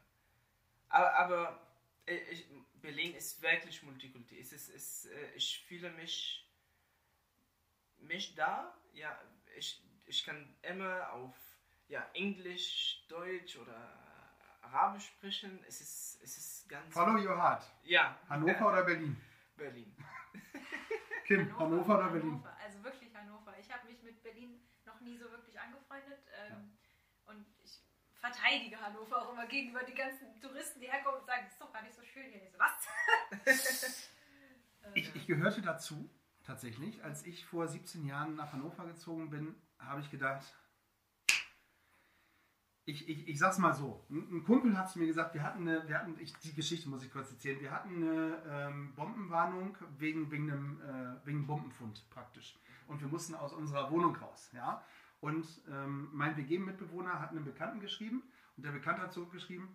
aber 0.89 1.14
aber 1.18 1.68
ich, 2.07 2.47
Berlin 2.81 3.14
ist 3.14 3.43
wirklich 3.43 3.83
Multikulti. 3.83 4.41
Es 4.41 4.53
ist, 4.55 4.70
es, 4.70 5.11
ich 5.37 5.62
fühle 5.68 5.91
mich, 5.91 6.51
mich 7.99 8.35
da. 8.35 8.74
Ja, 8.95 9.20
ich, 9.57 9.83
ich 10.09 10.24
kann 10.24 10.54
immer 10.62 11.12
auf 11.12 11.34
ja, 11.88 12.09
Englisch, 12.14 13.04
Deutsch 13.09 13.56
oder 13.59 13.76
Arabisch 14.62 15.06
sprechen. 15.06 15.62
Es 15.66 15.80
ist, 15.80 16.20
es 16.22 16.36
ist 16.36 16.68
ganz. 16.68 16.92
Follow 16.92 17.18
your 17.18 17.36
heart. 17.36 17.64
Ja, 17.84 18.18
Hannover 18.28 18.68
oder 18.68 18.82
Berlin? 18.84 19.16
Berlin. 19.56 19.94
Kim, 21.26 21.59
Hannover, 21.59 21.98
oder 21.98 22.09
Berlin? 22.09 22.32
Hannover, 22.32 22.56
also 22.62 22.84
wirklich 22.84 23.14
Hannover. 23.14 23.54
Ich 23.59 23.70
habe 23.70 23.86
mich 23.86 24.02
mit 24.02 24.22
Berlin 24.22 24.61
noch 24.86 25.00
nie 25.00 25.16
so 25.18 25.30
wirklich 25.30 25.59
angefreundet. 25.61 26.20
Ähm, 26.32 26.76
Und 27.26 27.46
ich 27.62 27.82
verteidige 28.14 28.80
Hannover 28.80 29.22
auch 29.22 29.32
immer 29.32 29.46
gegenüber 29.46 29.82
die 29.84 29.94
ganzen 29.94 30.40
Touristen, 30.40 30.80
die 30.80 30.90
herkommen 30.90 31.20
und 31.20 31.26
sagen, 31.26 31.44
es 31.46 31.52
ist 31.52 31.61
doch 31.61 31.72
gar 31.72 31.82
nicht 31.82 31.94
so 31.94 32.02
schön 32.02 32.30
hier. 32.30 32.42
Ich 32.42 32.52
so, 32.52 32.59
was? 32.59 34.09
Ich, 34.94 35.14
ich 35.14 35.26
gehörte 35.26 35.61
dazu, 35.61 36.09
tatsächlich. 36.44 37.04
Als 37.04 37.26
ich 37.26 37.44
vor 37.44 37.68
17 37.68 38.06
Jahren 38.06 38.36
nach 38.36 38.54
Hannover 38.54 38.86
gezogen 38.86 39.28
bin, 39.28 39.54
habe 39.79 40.01
ich 40.01 40.11
gedacht, 40.11 40.45
ich, 42.89 43.07
ich, 43.07 43.29
ich 43.29 43.39
sag's 43.39 43.59
mal 43.59 43.74
so, 43.74 44.03
ein 44.09 44.45
Kumpel 44.45 44.76
hat 44.79 44.91
zu 44.91 44.99
mir 44.99 45.07
gesagt, 45.07 45.35
wir 45.35 45.43
hatten 45.43 45.68
eine, 45.68 45.87
wir 45.87 45.99
hatten, 45.99 46.16
ich, 46.18 46.33
die 46.39 46.55
Geschichte 46.55 46.89
muss 46.89 47.05
ich 47.05 47.12
kurz 47.12 47.31
erzählen, 47.31 47.61
wir 47.61 47.70
hatten 47.70 47.97
eine 47.97 48.43
ähm, 48.49 48.95
Bombenwarnung 48.95 49.76
wegen, 49.99 50.31
wegen 50.31 50.51
einem 50.51 50.81
äh, 50.81 51.26
wegen 51.26 51.47
Bombenfund 51.47 52.09
praktisch. 52.09 52.59
Und 52.87 53.03
wir 53.03 53.09
mussten 53.09 53.35
aus 53.35 53.53
unserer 53.53 53.91
Wohnung 53.91 54.16
raus. 54.16 54.51
Ja? 54.55 54.83
Und 55.20 55.47
ähm, 55.68 56.09
mein 56.12 56.37
WG-Mitbewohner 56.39 57.20
hat 57.20 57.31
einem 57.31 57.45
Bekannten 57.45 57.81
geschrieben 57.81 58.22
und 58.57 58.64
der 58.64 58.70
Bekannte 58.70 59.03
hat 59.03 59.12
zurückgeschrieben, 59.12 59.68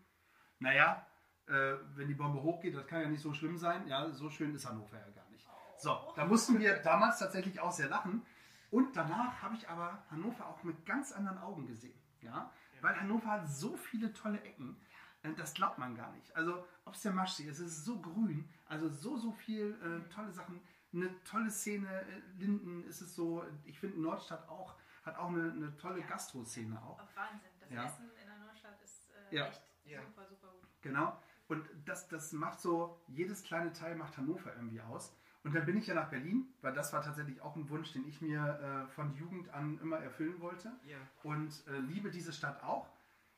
naja, 0.58 1.06
äh, 1.48 1.76
wenn 1.96 2.08
die 2.08 2.16
Bombe 2.16 2.42
hochgeht, 2.42 2.76
das 2.76 2.88
kann 2.88 3.02
ja 3.02 3.10
nicht 3.10 3.22
so 3.22 3.34
schlimm 3.34 3.58
sein. 3.58 3.88
Ja, 3.88 4.10
so 4.10 4.32
schön 4.32 4.56
ist 4.56 4.68
Hannover 4.68 4.98
ja 4.98 5.10
gar 5.12 5.30
nicht. 5.30 5.48
So, 5.78 6.14
da 6.16 6.26
mussten 6.26 6.60
wir 6.60 6.78
damals 6.78 7.20
tatsächlich 7.20 7.60
auch 7.60 7.72
sehr 7.72 7.90
lachen. 7.90 8.26
Und 8.74 8.96
danach 8.96 9.42
habe 9.42 9.56
ich 9.56 9.70
aber 9.70 10.04
Hannover 10.10 10.48
auch 10.48 10.64
mit 10.64 10.86
ganz 10.86 11.12
anderen 11.12 11.38
Augen 11.38 11.68
gesehen. 11.68 11.98
Ja, 12.22 12.52
weil 12.82 13.00
Hannover 13.00 13.28
hat 13.30 13.48
so 13.50 13.76
viele 13.78 14.12
tolle 14.14 14.42
Ecken. 14.42 14.76
äh, 15.22 15.34
Das 15.36 15.54
glaubt 15.54 15.78
man 15.78 15.96
gar 15.96 16.12
nicht. 16.14 16.36
Also, 16.36 16.66
ob 16.86 16.96
es 16.96 17.02
der 17.02 17.12
Maschsee 17.14 17.44
ist, 17.44 17.60
es 17.60 17.78
ist 17.78 17.86
so 17.86 18.02
grün. 18.02 18.50
Also, 18.66 18.90
so, 18.90 19.16
so 19.18 19.32
viel 19.32 19.78
äh, 19.82 20.10
tolle 20.10 20.32
Sachen. 20.32 20.60
Eine 20.92 21.24
tolle 21.24 21.52
Szene. 21.52 21.88
äh, 21.88 22.22
Linden 22.38 22.84
ist 22.86 23.02
es 23.02 23.16
so. 23.16 23.46
Ich 23.66 23.80
finde, 23.80 24.00
Nordstadt 24.02 24.48
auch 24.50 24.76
hat 25.04 25.18
auch 25.18 25.28
eine, 25.30 25.52
eine 25.52 25.76
tolle 25.78 26.00
Ja. 26.00 26.08
Gastro-Szene 26.08 26.82
auch. 26.82 26.98
Oh, 27.00 27.08
Wahnsinn. 27.16 27.50
Das 27.60 27.70
Ja. 27.70 27.86
Essen 27.86 28.10
in 28.22 28.26
der 28.28 28.38
Nordstadt 28.38 28.82
ist 28.82 29.12
äh, 29.32 29.36
Ja. 29.36 29.48
echt 29.48 29.62
Ja. 29.86 30.02
super, 30.02 30.26
super 30.28 30.48
gut. 30.48 30.68
Genau. 30.82 31.22
Und 31.48 31.68
das, 31.86 32.08
das 32.08 32.32
macht 32.32 32.60
so, 32.62 33.02
jedes 33.08 33.44
kleine 33.44 33.72
Teil 33.74 33.96
macht 33.98 34.18
Hannover 34.18 34.56
irgendwie 34.56 34.82
aus. 34.82 35.14
Und 35.44 35.54
dann 35.54 35.66
bin 35.66 35.78
ich 35.78 35.88
ja 35.88 35.94
nach 35.94 36.10
Berlin, 36.10 36.48
weil 36.62 36.74
das 36.74 36.94
war 36.94 37.02
tatsächlich 37.02 37.42
auch 37.42 37.56
ein 37.56 37.68
Wunsch, 37.70 37.92
den 37.92 38.08
ich 38.08 38.22
mir 38.22 38.86
äh, 38.88 38.92
von 38.94 39.14
Jugend 39.16 39.50
an 39.54 39.78
immer 39.82 39.98
erfüllen 40.00 40.40
wollte. 40.40 40.72
Ja. 40.86 40.98
Und 41.24 41.68
äh, 41.68 41.80
liebe 41.80 42.10
diese 42.12 42.32
Stadt 42.32 42.64
auch. 42.64 42.88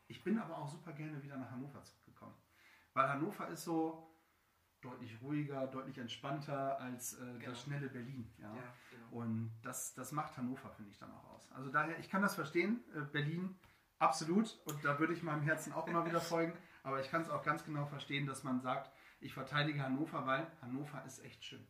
Ich 0.08 0.24
bin 0.24 0.38
aber 0.38 0.58
auch 0.60 0.68
super 0.70 0.94
gerne 0.94 1.22
wieder 1.24 1.36
nach 1.36 1.50
Hannover 1.50 1.84
zurückgekommen. 1.84 2.36
Weil 2.94 3.10
Hannover 3.10 3.48
ist 3.48 3.64
so 3.64 4.08
deutlich 4.82 5.20
ruhiger, 5.22 5.66
deutlich 5.66 5.98
entspannter 5.98 6.80
als 6.80 7.14
äh, 7.14 7.26
Genau. 7.40 7.46
das 7.50 7.62
schnelle 7.62 7.90
Berlin. 7.90 8.32
Ja? 8.38 8.54
Ja, 8.54 8.62
genau. 8.92 9.08
Und 9.10 9.52
das, 9.64 9.96
das 9.96 10.12
macht 10.12 10.38
Hannover, 10.38 10.70
finde 10.70 10.92
ich, 10.92 11.00
dann 11.00 11.12
auch 11.12 11.32
aus. 11.32 11.52
Also 11.54 11.72
daher, 11.72 11.98
ich 11.98 12.10
kann 12.10 12.22
das 12.22 12.36
verstehen, 12.36 12.84
äh, 12.96 13.02
Berlin 13.02 13.58
absolut. 13.98 14.60
Und 14.66 14.86
da 14.86 15.00
würde 15.00 15.14
ich 15.14 15.24
meinem 15.24 15.42
Herzen 15.42 15.74
auch 15.74 15.88
immer 15.88 16.06
wieder 16.06 16.22
folgen. 16.34 16.54
Aber 16.84 17.00
ich 17.02 17.10
kann 17.10 17.24
es 17.24 17.32
auch 17.32 17.42
ganz 17.42 17.64
genau 17.64 17.88
verstehen, 17.88 18.28
dass 18.28 18.44
man 18.44 18.62
sagt, 18.62 18.92
ich 19.22 19.34
verteidige 19.34 19.82
Hannover, 19.82 20.28
weil 20.28 20.46
Hannover 20.62 21.04
ist 21.06 21.24
echt 21.26 21.44
schön. 21.44 21.66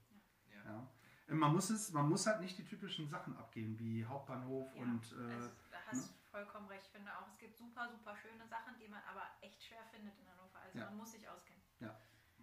Ja. 0.66 0.72
Ja. 0.72 0.88
Und 1.28 1.40
Man 1.40 1.54
muss 1.54 1.70
es, 1.72 1.92
man 1.92 2.08
muss 2.08 2.28
halt 2.28 2.42
nicht 2.42 2.58
die 2.58 2.66
typischen 2.66 3.08
Sachen 3.08 3.36
abgehen, 3.38 3.80
wie 3.80 4.06
Hauptbahnhof 4.06 4.68
Ja, 4.76 4.82
und 4.84 5.04
äh, 5.14 5.34
also, 5.34 5.50
da 5.72 5.78
hast 5.88 6.10
du 6.10 6.14
vollkommen 6.30 6.68
recht. 6.68 6.84
Ich 6.86 6.92
finde 6.92 7.12
auch, 7.18 7.28
es 7.28 7.38
gibt 7.40 7.58
super, 7.58 7.90
super 7.90 8.16
schöne 8.16 8.46
Sachen, 8.48 8.76
die 8.80 8.88
man 8.88 9.02
aber 9.10 9.24
echt 9.42 9.64
schwer 9.64 9.84
findet 9.92 10.14
in 10.20 10.28
Hannover. 10.30 10.60
Also 10.60 10.78
Ja. 10.78 10.86
man 10.86 10.98
muss 10.98 11.12
sich 11.12 11.28
auskennen. 11.28 11.62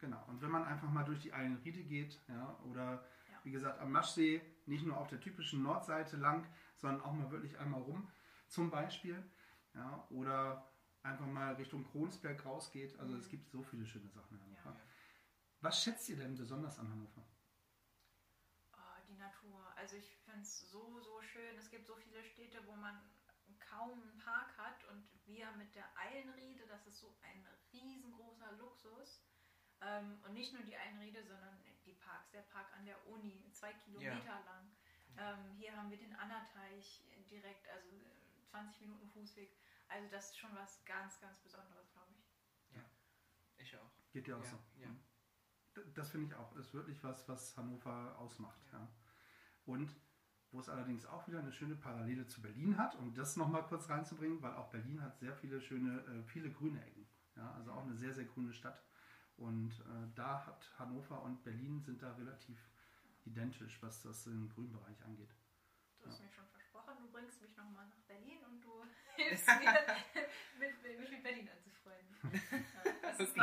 Genau. 0.00 0.24
Und 0.26 0.42
wenn 0.42 0.50
man 0.50 0.64
einfach 0.64 0.90
mal 0.90 1.04
durch 1.04 1.20
die 1.20 1.32
Eilenriede 1.32 1.84
geht, 1.84 2.20
ja, 2.26 2.58
oder 2.64 3.04
Ja. 3.30 3.38
wie 3.44 3.52
gesagt 3.52 3.78
am 3.78 3.92
Maschsee, 3.92 4.42
nicht 4.66 4.84
nur 4.84 4.96
auf 4.96 5.06
der 5.06 5.20
typischen 5.20 5.62
Nordseite 5.62 6.16
lang, 6.16 6.44
sondern 6.78 7.02
auch 7.02 7.12
mal 7.12 7.30
wirklich 7.30 7.56
einmal 7.60 7.80
rum, 7.82 8.10
zum 8.48 8.68
Beispiel, 8.68 9.22
ja, 9.74 10.04
oder 10.10 10.68
einfach 11.04 11.26
mal 11.26 11.54
Richtung 11.54 11.84
Kronsberg 11.84 12.44
rausgeht. 12.44 12.98
Also 12.98 13.16
es 13.16 13.28
gibt 13.28 13.48
so 13.48 13.62
viele 13.62 13.86
schöne 13.86 14.08
Sachen 14.08 14.36
in 14.38 14.42
Hannover. 14.42 14.70
Ja. 14.70 14.80
Was 15.60 15.80
schätzt 15.80 16.08
ihr 16.08 16.16
denn 16.16 16.34
besonders 16.34 16.80
an 16.80 16.90
Hannover? 16.90 17.22
Also 19.82 19.96
ich 19.96 20.16
finde 20.24 20.42
es 20.42 20.60
so, 20.70 21.00
so 21.00 21.20
schön. 21.22 21.58
Es 21.58 21.68
gibt 21.68 21.86
so 21.88 21.96
viele 21.96 22.22
Städte, 22.22 22.64
wo 22.68 22.76
man 22.76 22.96
kaum 23.58 23.90
einen 24.00 24.16
Park 24.16 24.56
hat 24.56 24.84
und 24.84 25.04
wir 25.26 25.50
mit 25.58 25.74
der 25.74 25.88
Eilenriede, 25.98 26.64
das 26.68 26.86
ist 26.86 27.00
so 27.00 27.12
ein 27.22 27.44
riesengroßer 27.72 28.52
Luxus. 28.52 29.24
Ähm, 29.80 30.20
und 30.22 30.34
nicht 30.34 30.52
nur 30.52 30.62
die 30.62 30.76
Eilenriede, 30.76 31.24
sondern 31.24 31.60
die 31.84 31.94
Parks. 31.94 32.30
Der 32.30 32.42
Park 32.42 32.72
an 32.74 32.84
der 32.84 33.04
Uni, 33.08 33.50
zwei 33.50 33.72
Kilometer 33.72 34.38
lang. 34.44 34.70
Ähm, 35.16 35.50
hier 35.56 35.76
haben 35.76 35.90
wir 35.90 35.98
den 35.98 36.14
Annateich 36.14 37.02
direkt, 37.28 37.66
also 37.66 37.88
äh, 37.88 38.44
20 38.50 38.82
Minuten 38.82 39.08
Fußweg. 39.08 39.50
Also 39.88 40.08
das 40.10 40.26
ist 40.30 40.38
schon 40.38 40.54
was 40.54 40.84
ganz, 40.84 41.18
ganz 41.18 41.40
Besonderes, 41.40 41.90
glaube 41.90 42.12
ich. 42.12 42.22
Ich 43.58 43.76
auch. 43.76 43.90
Geht 44.12 44.28
dir 44.28 44.36
auch 44.38 44.44
Ja, 44.44 44.50
so? 44.50 44.58
ja. 44.80 44.88
D- 45.76 45.92
Das 45.94 46.10
finde 46.10 46.26
ich 46.28 46.34
auch. 46.34 46.54
Ist 46.56 46.72
wirklich 46.72 47.02
was, 47.02 47.28
was 47.28 47.56
Hannover 47.56 48.16
ausmacht. 48.18 48.60
Ja. 48.72 48.88
Und 49.64 49.94
wo 50.52 50.60
es 50.60 50.68
allerdings 50.68 51.06
auch 51.06 51.26
wieder 51.26 51.38
eine 51.38 51.52
schöne 51.52 51.76
Parallele 51.76 52.26
zu 52.26 52.42
Berlin 52.42 52.76
hat, 52.76 52.94
um 52.96 53.14
das 53.14 53.36
nochmal 53.36 53.64
kurz 53.64 53.88
reinzubringen, 53.88 54.42
weil 54.42 54.52
auch 54.54 54.70
Berlin 54.70 55.02
hat 55.02 55.18
sehr 55.18 55.34
viele 55.34 55.60
schöne, 55.60 56.00
äh, 56.00 56.22
viele 56.24 56.50
grüne 56.50 56.84
Ecken. 56.84 57.06
Ja, 57.36 57.52
also 57.52 57.72
auch 57.72 57.84
eine 57.84 57.96
sehr, 57.96 58.12
sehr 58.12 58.26
grüne 58.26 58.52
Stadt. 58.52 58.82
Und 59.36 59.72
äh, 59.80 60.08
da 60.14 60.46
hat 60.46 60.70
Hannover 60.78 61.22
und 61.22 61.42
Berlin 61.42 61.80
sind 61.80 62.02
da 62.02 62.12
relativ 62.12 62.58
identisch, 63.24 63.82
was 63.82 64.02
das 64.02 64.26
im 64.26 64.50
Grünbereich 64.50 65.02
angeht. 65.04 65.34
Du 66.00 66.10
hast 66.10 66.20
mir 66.20 66.30
schon 66.30 66.46
versprochen, 66.48 66.94
du 67.00 67.10
bringst 67.10 67.40
mich 67.40 67.56
nochmal 67.56 67.86
nach 67.86 68.02
Berlin 68.06 68.38
und 68.44 68.60
du 68.60 68.84
hilfst 69.16 69.46
mir, 69.46 69.54
mit, 70.58 71.00
mich 71.00 71.10
mit 71.10 71.22
Berlin 71.22 71.48
anzufreunden. 71.48 71.72
Ja, 73.04 73.18
das 73.18 73.28
ist. 73.28 73.36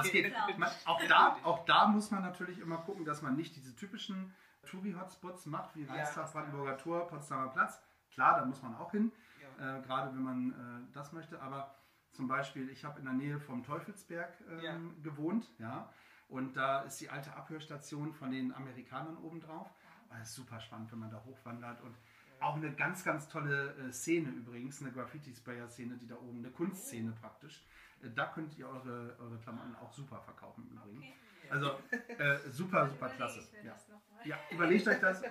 Man, 0.58 0.72
auch, 0.86 1.02
da, 1.08 1.38
auch 1.44 1.66
da 1.66 1.88
muss 1.88 2.12
man 2.12 2.22
natürlich 2.22 2.60
immer 2.60 2.78
gucken, 2.78 3.06
dass 3.06 3.22
man 3.22 3.36
nicht 3.36 3.56
diese 3.56 3.76
typischen 3.76 4.34
Touri-Hotspots 4.66 5.46
macht, 5.46 5.76
wie 5.76 5.84
Ja, 5.84 5.94
Reichstag, 5.94 6.24
das- 6.24 6.34
Brandenburger 6.34 6.78
Tor, 6.78 7.08
Potsdamer 7.08 7.50
Platz. 7.50 7.82
Klar, 8.12 8.40
da 8.40 8.46
muss 8.46 8.62
man 8.62 8.76
auch 8.76 8.92
hin, 8.92 9.12
Ja. 9.58 9.78
äh, 9.78 9.82
gerade 9.82 10.14
wenn 10.16 10.24
man 10.24 10.52
äh, 10.90 10.94
das 10.94 11.12
möchte. 11.14 11.42
Aber 11.42 11.76
zum 12.12 12.28
Beispiel, 12.28 12.70
ich 12.70 12.84
habe 12.84 13.00
in 13.00 13.06
der 13.06 13.14
Nähe 13.14 13.40
vom 13.40 13.64
Teufelsberg 13.64 14.34
ähm, 14.50 14.60
Ja. 14.62 14.78
gewohnt, 15.04 15.50
ja. 15.60 15.92
Und 16.28 16.56
da 16.58 16.82
ist 16.82 17.00
die 17.02 17.10
alte 17.10 17.36
Abhörstation 17.36 18.14
von 18.14 18.32
den 18.32 18.54
Amerikanern 18.54 19.18
obendrauf. 19.18 19.72
Das 20.10 20.30
ist 20.30 20.36
super 20.36 20.60
spannend, 20.60 20.92
wenn 20.92 21.00
man 21.00 21.10
da 21.12 21.24
hochwandert. 21.24 21.82
Und 21.82 21.96
auch 22.40 22.56
eine 22.56 22.74
ganz, 22.74 23.04
ganz 23.04 23.28
tolle 23.28 23.74
äh, 23.76 23.92
Szene 23.92 24.30
übrigens, 24.30 24.82
eine 24.82 24.92
Graffiti-Sprayer-Szene, 24.92 25.98
die 25.98 26.08
da 26.08 26.16
oben, 26.16 26.40
eine 26.40 26.52
Kunstszene 26.52 27.12
praktisch. 27.14 27.64
Äh, 28.02 28.10
da 28.12 28.26
könnt 28.28 28.58
ihr 28.58 28.68
eure, 28.68 29.16
eure 29.20 29.38
Klamotten 29.40 29.76
auch 29.76 29.92
super 29.92 30.20
verkaufen 30.22 30.68
übrigens. 30.72 31.04
Okay. 31.04 31.16
Also 31.50 31.72
äh, 31.92 32.38
super, 32.52 32.90
super 32.90 33.10
klasse. 33.10 33.48
Ja. 33.64 33.78
ja, 34.26 34.40
überlegt 34.52 34.88
euch 34.88 35.00
das. 35.00 35.22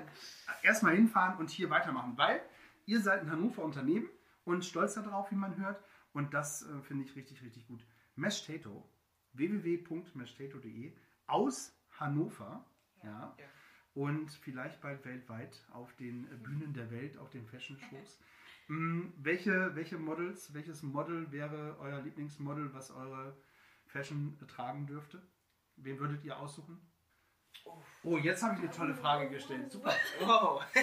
Erstmal 0.62 0.94
hinfahren 0.96 1.38
und 1.38 1.50
hier 1.50 1.70
weitermachen, 1.70 2.14
weil 2.16 2.40
ihr 2.86 3.00
seid 3.00 3.22
ein 3.22 3.30
Hannover 3.30 3.62
Unternehmen 3.62 4.08
und 4.44 4.64
stolz 4.64 4.94
darauf, 4.94 5.30
wie 5.30 5.36
man 5.36 5.56
hört. 5.56 5.82
Und 6.12 6.34
das 6.34 6.62
äh, 6.62 6.82
finde 6.82 7.04
ich 7.04 7.14
richtig, 7.14 7.42
richtig 7.42 7.66
gut. 7.66 7.84
Meshtato, 8.16 8.88
www.meshtato.de 9.34 10.96
aus 11.26 11.76
Hannover. 11.92 12.64
Ja. 13.02 13.36
Ja. 13.38 13.44
Und 13.94 14.30
vielleicht 14.30 14.80
bald 14.80 15.04
weltweit 15.04 15.64
auf 15.72 15.94
den 15.96 16.24
Bühnen 16.42 16.72
der 16.72 16.90
Welt, 16.90 17.18
auf 17.18 17.30
den 17.30 17.46
Fashion-Shows. 17.46 18.18
Mm, 18.68 19.08
welche, 19.16 19.74
welche 19.74 19.98
Models, 19.98 20.52
welches 20.54 20.82
Model 20.82 21.30
wäre 21.32 21.76
euer 21.80 22.00
Lieblingsmodel, 22.00 22.72
was 22.74 22.90
eure 22.90 23.36
Fashion 23.86 24.38
tragen 24.46 24.86
dürfte? 24.86 25.22
Wen 25.82 25.98
würdet 25.98 26.24
ihr 26.24 26.36
aussuchen? 26.36 26.80
Oh, 28.02 28.16
jetzt 28.18 28.42
habe 28.42 28.54
ich 28.54 28.60
eine 28.60 28.70
tolle 28.70 28.94
Frage 28.94 29.28
gestellt. 29.30 29.70
Super. 29.70 29.94
Wow. 30.20 30.64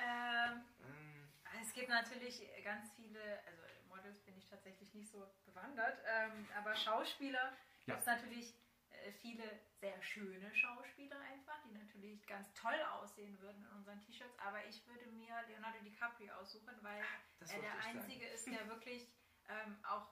Ähm, 0.00 0.62
es 1.60 1.72
gibt 1.72 1.88
natürlich 1.88 2.40
ganz 2.62 2.92
viele, 2.94 3.20
also 3.46 3.62
Models 3.88 4.20
bin 4.20 4.36
ich 4.38 4.46
tatsächlich 4.46 4.94
nicht 4.94 5.10
so 5.10 5.28
bewandert, 5.44 5.98
ähm, 6.06 6.46
aber 6.56 6.76
Schauspieler 6.76 7.52
Ja. 7.86 7.94
gibt 7.94 7.98
es 8.00 8.06
natürlich 8.06 8.54
äh, 8.90 9.10
viele 9.10 9.42
sehr 9.80 10.00
schöne 10.00 10.54
Schauspieler 10.54 11.18
einfach, 11.32 11.60
die 11.64 11.72
natürlich 11.72 12.24
ganz 12.28 12.52
toll 12.54 12.80
aussehen 12.92 13.36
würden 13.40 13.66
in 13.68 13.76
unseren 13.76 14.00
T-Shirts, 14.02 14.38
aber 14.38 14.64
ich 14.66 14.86
würde 14.86 15.04
mir 15.10 15.34
Leonardo 15.48 15.78
DiCaprio 15.82 16.32
aussuchen, 16.34 16.76
weil 16.82 17.02
Das 17.40 17.50
er 17.50 17.60
der 17.60 17.70
ich 17.76 17.84
sagen. 17.86 17.98
Einzige 17.98 18.26
ist, 18.28 18.46
der 18.46 18.68
wirklich 18.68 19.08
ähm, 19.48 19.76
auch 19.84 20.06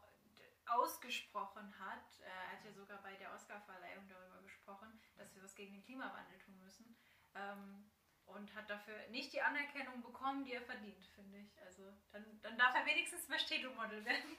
ausgesprochen 0.69 1.73
hat, 1.79 2.21
äh, 2.21 2.29
er 2.29 2.53
hat 2.59 2.65
ja 2.65 2.73
sogar 2.73 3.03
bei 3.03 3.15
der 3.15 3.33
Oscarverleihung 3.35 4.09
darüber 4.09 4.43
gesprochen, 4.43 4.89
dass 5.17 5.35
wir 5.35 5.43
was 5.43 5.55
gegen 5.55 5.75
den 5.75 5.85
Klimawandel 5.85 6.39
tun 6.39 6.59
müssen. 6.63 6.97
Ähm, 7.35 7.91
und 8.27 8.53
hat 8.57 8.69
dafür 8.69 8.95
nicht 9.11 9.33
die 9.33 9.41
Anerkennung 9.41 10.03
bekommen, 10.03 10.45
die 10.45 10.55
er 10.55 10.61
verdient, 10.63 11.07
finde 11.15 11.39
ich. 11.39 11.63
Also 11.65 11.85
dann, 12.11 12.25
dann 12.43 12.59
darf 12.59 12.75
er 12.75 12.85
wenigstens 12.85 13.29
Machete-Model 13.29 14.05
werden. 14.05 14.37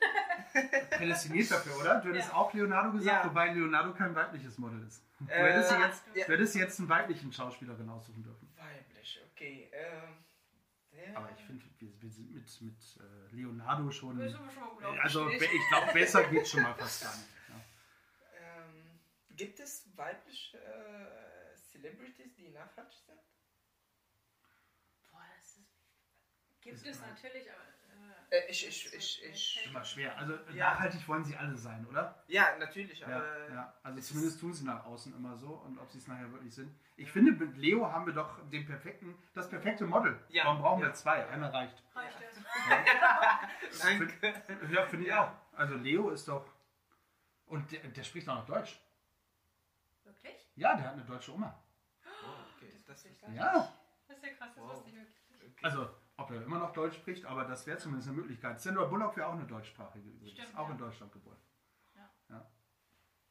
Prädestiniert 0.90 1.50
dafür, 1.50 1.78
oder? 1.80 2.02
Du 2.02 2.10
hättest 2.10 2.30
Ja. 2.30 2.36
auch 2.36 2.54
Leonardo 2.54 2.92
gesagt, 2.92 3.24
Ja. 3.24 3.30
wobei 3.30 3.54
Leonardo 3.54 3.94
kein 3.94 4.14
weibliches 4.14 4.58
Model 4.58 4.86
ist. 4.86 5.06
Du 5.20 5.32
Äh, 5.32 5.54
hättest, 5.54 5.72
dir 5.72 5.80
jetzt, 5.80 6.04
ja. 6.16 6.26
du 6.26 6.34
hättest 6.34 6.56
jetzt 6.56 6.80
einen 6.80 6.90
weiblichen 6.90 7.32
Schauspielerin 7.32 7.90
aussuchen 7.90 8.24
dürfen. 8.24 8.54
Weiblich, 8.58 9.22
okay. 9.32 9.70
Ähm, 9.72 10.26
Aber 11.16 11.32
ich 11.32 11.42
finde, 11.44 11.66
wir, 11.80 12.02
wir 12.02 12.10
sind 12.10 12.32
mit, 12.34 12.62
mit 12.62 13.00
äh, 13.00 13.36
Leonardo 13.36 13.90
schon. 13.92 14.18
Da 14.18 14.28
sind 14.30 14.44
wir 14.44 14.52
schon 14.52 14.64
mal 14.64 14.70
gut 14.70 14.84
Also 15.02 15.24
aufgestellt. 15.26 15.52
ich 15.54 15.68
glaube, 15.70 15.94
besser 15.94 16.24
geht 16.30 16.48
schon 16.48 16.64
mal 16.64 16.74
fast 16.76 17.04
gar 17.04 17.16
nicht. 17.16 17.30
Ja. 17.50 17.62
Ähm, 18.64 19.00
gibt 19.32 19.60
es 19.60 19.86
weibliche 19.96 20.58
äh, 20.58 21.56
Celebrities, 21.58 22.34
die 22.36 22.50
nachhaltig 22.50 23.00
sind? 23.06 23.20
Boah, 25.12 25.24
das 25.38 25.58
ist, 25.58 25.68
gibt 26.62 26.76
Ist 26.76 26.86
es 26.88 27.00
natürlich, 27.02 27.52
aber... 27.52 27.77
Äh, 28.30 28.42
ich- 28.50 28.68
ich- 28.68 28.94
ich- 28.94 29.24
ich- 29.24 29.66
Immer 29.68 29.84
schwer. 29.86 30.18
Also 30.18 30.34
Ja. 30.54 30.72
nachhaltig 30.74 31.08
wollen 31.08 31.24
sie 31.24 31.36
alle 31.38 31.56
sein, 31.56 31.86
oder? 31.88 32.22
Ja, 32.28 32.58
natürlich, 32.58 33.00
Ja, 33.00 33.08
aber 33.08 33.50
ja. 33.50 33.74
Also 33.84 34.00
es 34.00 34.08
zumindest 34.10 34.42
tun 34.42 34.54
sie 34.54 34.66
nach 34.66 34.86
außen 34.86 35.16
immer 35.16 35.38
so 35.38 35.48
und 35.54 35.80
ob 35.80 35.90
sie 35.92 35.98
es 36.00 36.08
nachher 36.08 36.30
wirklich 36.34 36.54
sind. 36.54 36.78
Ich 36.98 37.10
finde, 37.10 37.32
mit 37.32 37.56
Leo 37.58 37.90
haben 37.90 38.06
wir 38.06 38.14
doch 38.14 38.38
den 38.50 38.66
perfekten, 38.66 39.18
das 39.34 39.50
perfekte 39.50 39.86
Model. 39.86 40.20
Ja. 40.28 40.44
Warum 40.46 40.60
brauchen 40.62 40.82
wir 40.82 40.88
Ja. 40.90 40.94
zwei? 40.94 41.26
Einer 41.30 41.54
reicht. 41.54 41.82
Reicht 41.96 42.18
das? 42.22 43.82
Danke. 43.82 44.34
Ja, 44.74 44.86
finde 44.88 45.06
ich 45.06 45.10
Ja. 45.10 45.24
auch. 45.54 45.58
Also 45.58 45.76
Leo 45.76 46.10
ist 46.10 46.28
doch. 46.28 46.46
Und 47.46 47.72
der, 47.72 47.80
der 47.80 48.04
spricht 48.04 48.28
auch 48.28 48.36
noch 48.36 48.46
Deutsch. 48.46 48.78
Wirklich? 50.04 50.50
Ja, 50.56 50.76
der 50.76 50.86
hat 50.88 50.94
eine 50.94 51.06
deutsche 51.06 51.34
Oma. 51.34 51.58
Oh, 52.06 52.10
okay, 52.58 52.74
das 52.86 53.06
ich 53.06 53.12
ist 53.12 53.22
gar 53.22 53.30
nicht. 53.30 53.40
Ja. 53.40 53.74
Das 54.08 54.18
ist 54.18 54.24
ja 54.24 54.30
krass, 54.34 54.50
das 54.54 54.64
Wow. 54.64 54.74
wusste 54.76 54.90
ich 54.90 54.96
wirklich. 54.96 55.18
okay. 55.54 55.54
Also, 55.64 55.90
ob 56.18 56.32
er 56.32 56.42
immer 56.44 56.60
noch 56.60 56.74
Deutsch 56.74 56.96
spricht, 56.96 57.26
aber 57.26 57.46
das 57.46 57.66
wäre 57.68 57.78
zumindest 57.78 58.10
eine 58.10 58.18
Möglichkeit. 58.18 58.60
Sandra 58.60 58.86
Bullock 58.86 59.16
wäre 59.16 59.28
auch 59.28 59.34
eine 59.34 59.46
deutschsprachige 59.46 60.10
übrigens. 60.10 60.32
Stimmt, 60.40 60.58
auch 60.58 60.68
ja. 60.68 60.72
in 60.74 60.78
Deutschland 60.80 61.12
geboren. 61.12 61.38
Ja. 61.96 62.10
Ja. 62.30 62.46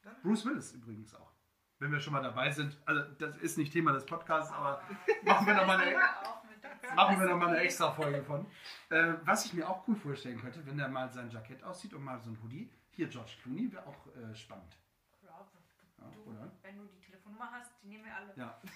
Dann- 0.02 0.22
Bruce 0.22 0.44
Willis 0.46 0.72
übrigens 0.72 1.14
auch. 1.14 1.32
Wenn 1.78 1.92
wir 1.92 2.00
schon 2.00 2.14
mal 2.14 2.22
dabei 2.22 2.50
sind. 2.50 2.78
Also, 2.86 3.02
das 3.18 3.36
ist 3.36 3.58
nicht 3.58 3.70
Thema 3.72 3.92
des 3.92 4.06
Podcasts, 4.06 4.50
aber 4.50 4.80
machen 5.24 5.46
wir 5.46 5.54
nochmal 5.54 5.78
nehmen 5.84 6.00
eine, 6.00 6.94
machen 6.96 7.20
wir 7.20 7.28
noch 7.28 7.36
mal 7.36 7.48
eine 7.48 7.58
extra 7.58 7.90
Folge 7.92 8.22
von. 8.22 8.46
Äh, 8.88 9.14
was 9.24 9.44
ich 9.44 9.52
mir 9.52 9.68
auch 9.68 9.86
cool 9.86 9.96
vorstellen 9.96 10.40
könnte, 10.40 10.64
wenn 10.64 10.78
der 10.78 10.88
mal 10.88 11.10
sein 11.10 11.28
Jackett 11.28 11.62
aussieht 11.64 11.92
und 11.92 12.02
mal 12.02 12.18
so 12.20 12.30
ein 12.30 12.38
Hoodie. 12.42 12.70
Hier, 12.92 13.08
George 13.08 13.32
Clooney 13.42 13.70
wäre 13.70 13.84
auch 13.84 14.06
äh, 14.16 14.34
spannend. 14.34 14.74
Ja, 15.22 15.28
Ja, 15.98 16.10
Du, 16.14 16.30
oder? 16.30 16.50
wenn 16.62 16.78
du 16.78 16.84
die 16.86 17.00
Telefonnummer 17.26 17.50
hast, 17.52 17.72
die 17.82 17.88
nehmen 17.88 18.04
wir 18.04 18.14
alle. 18.16 18.32
Ja. 18.36 18.60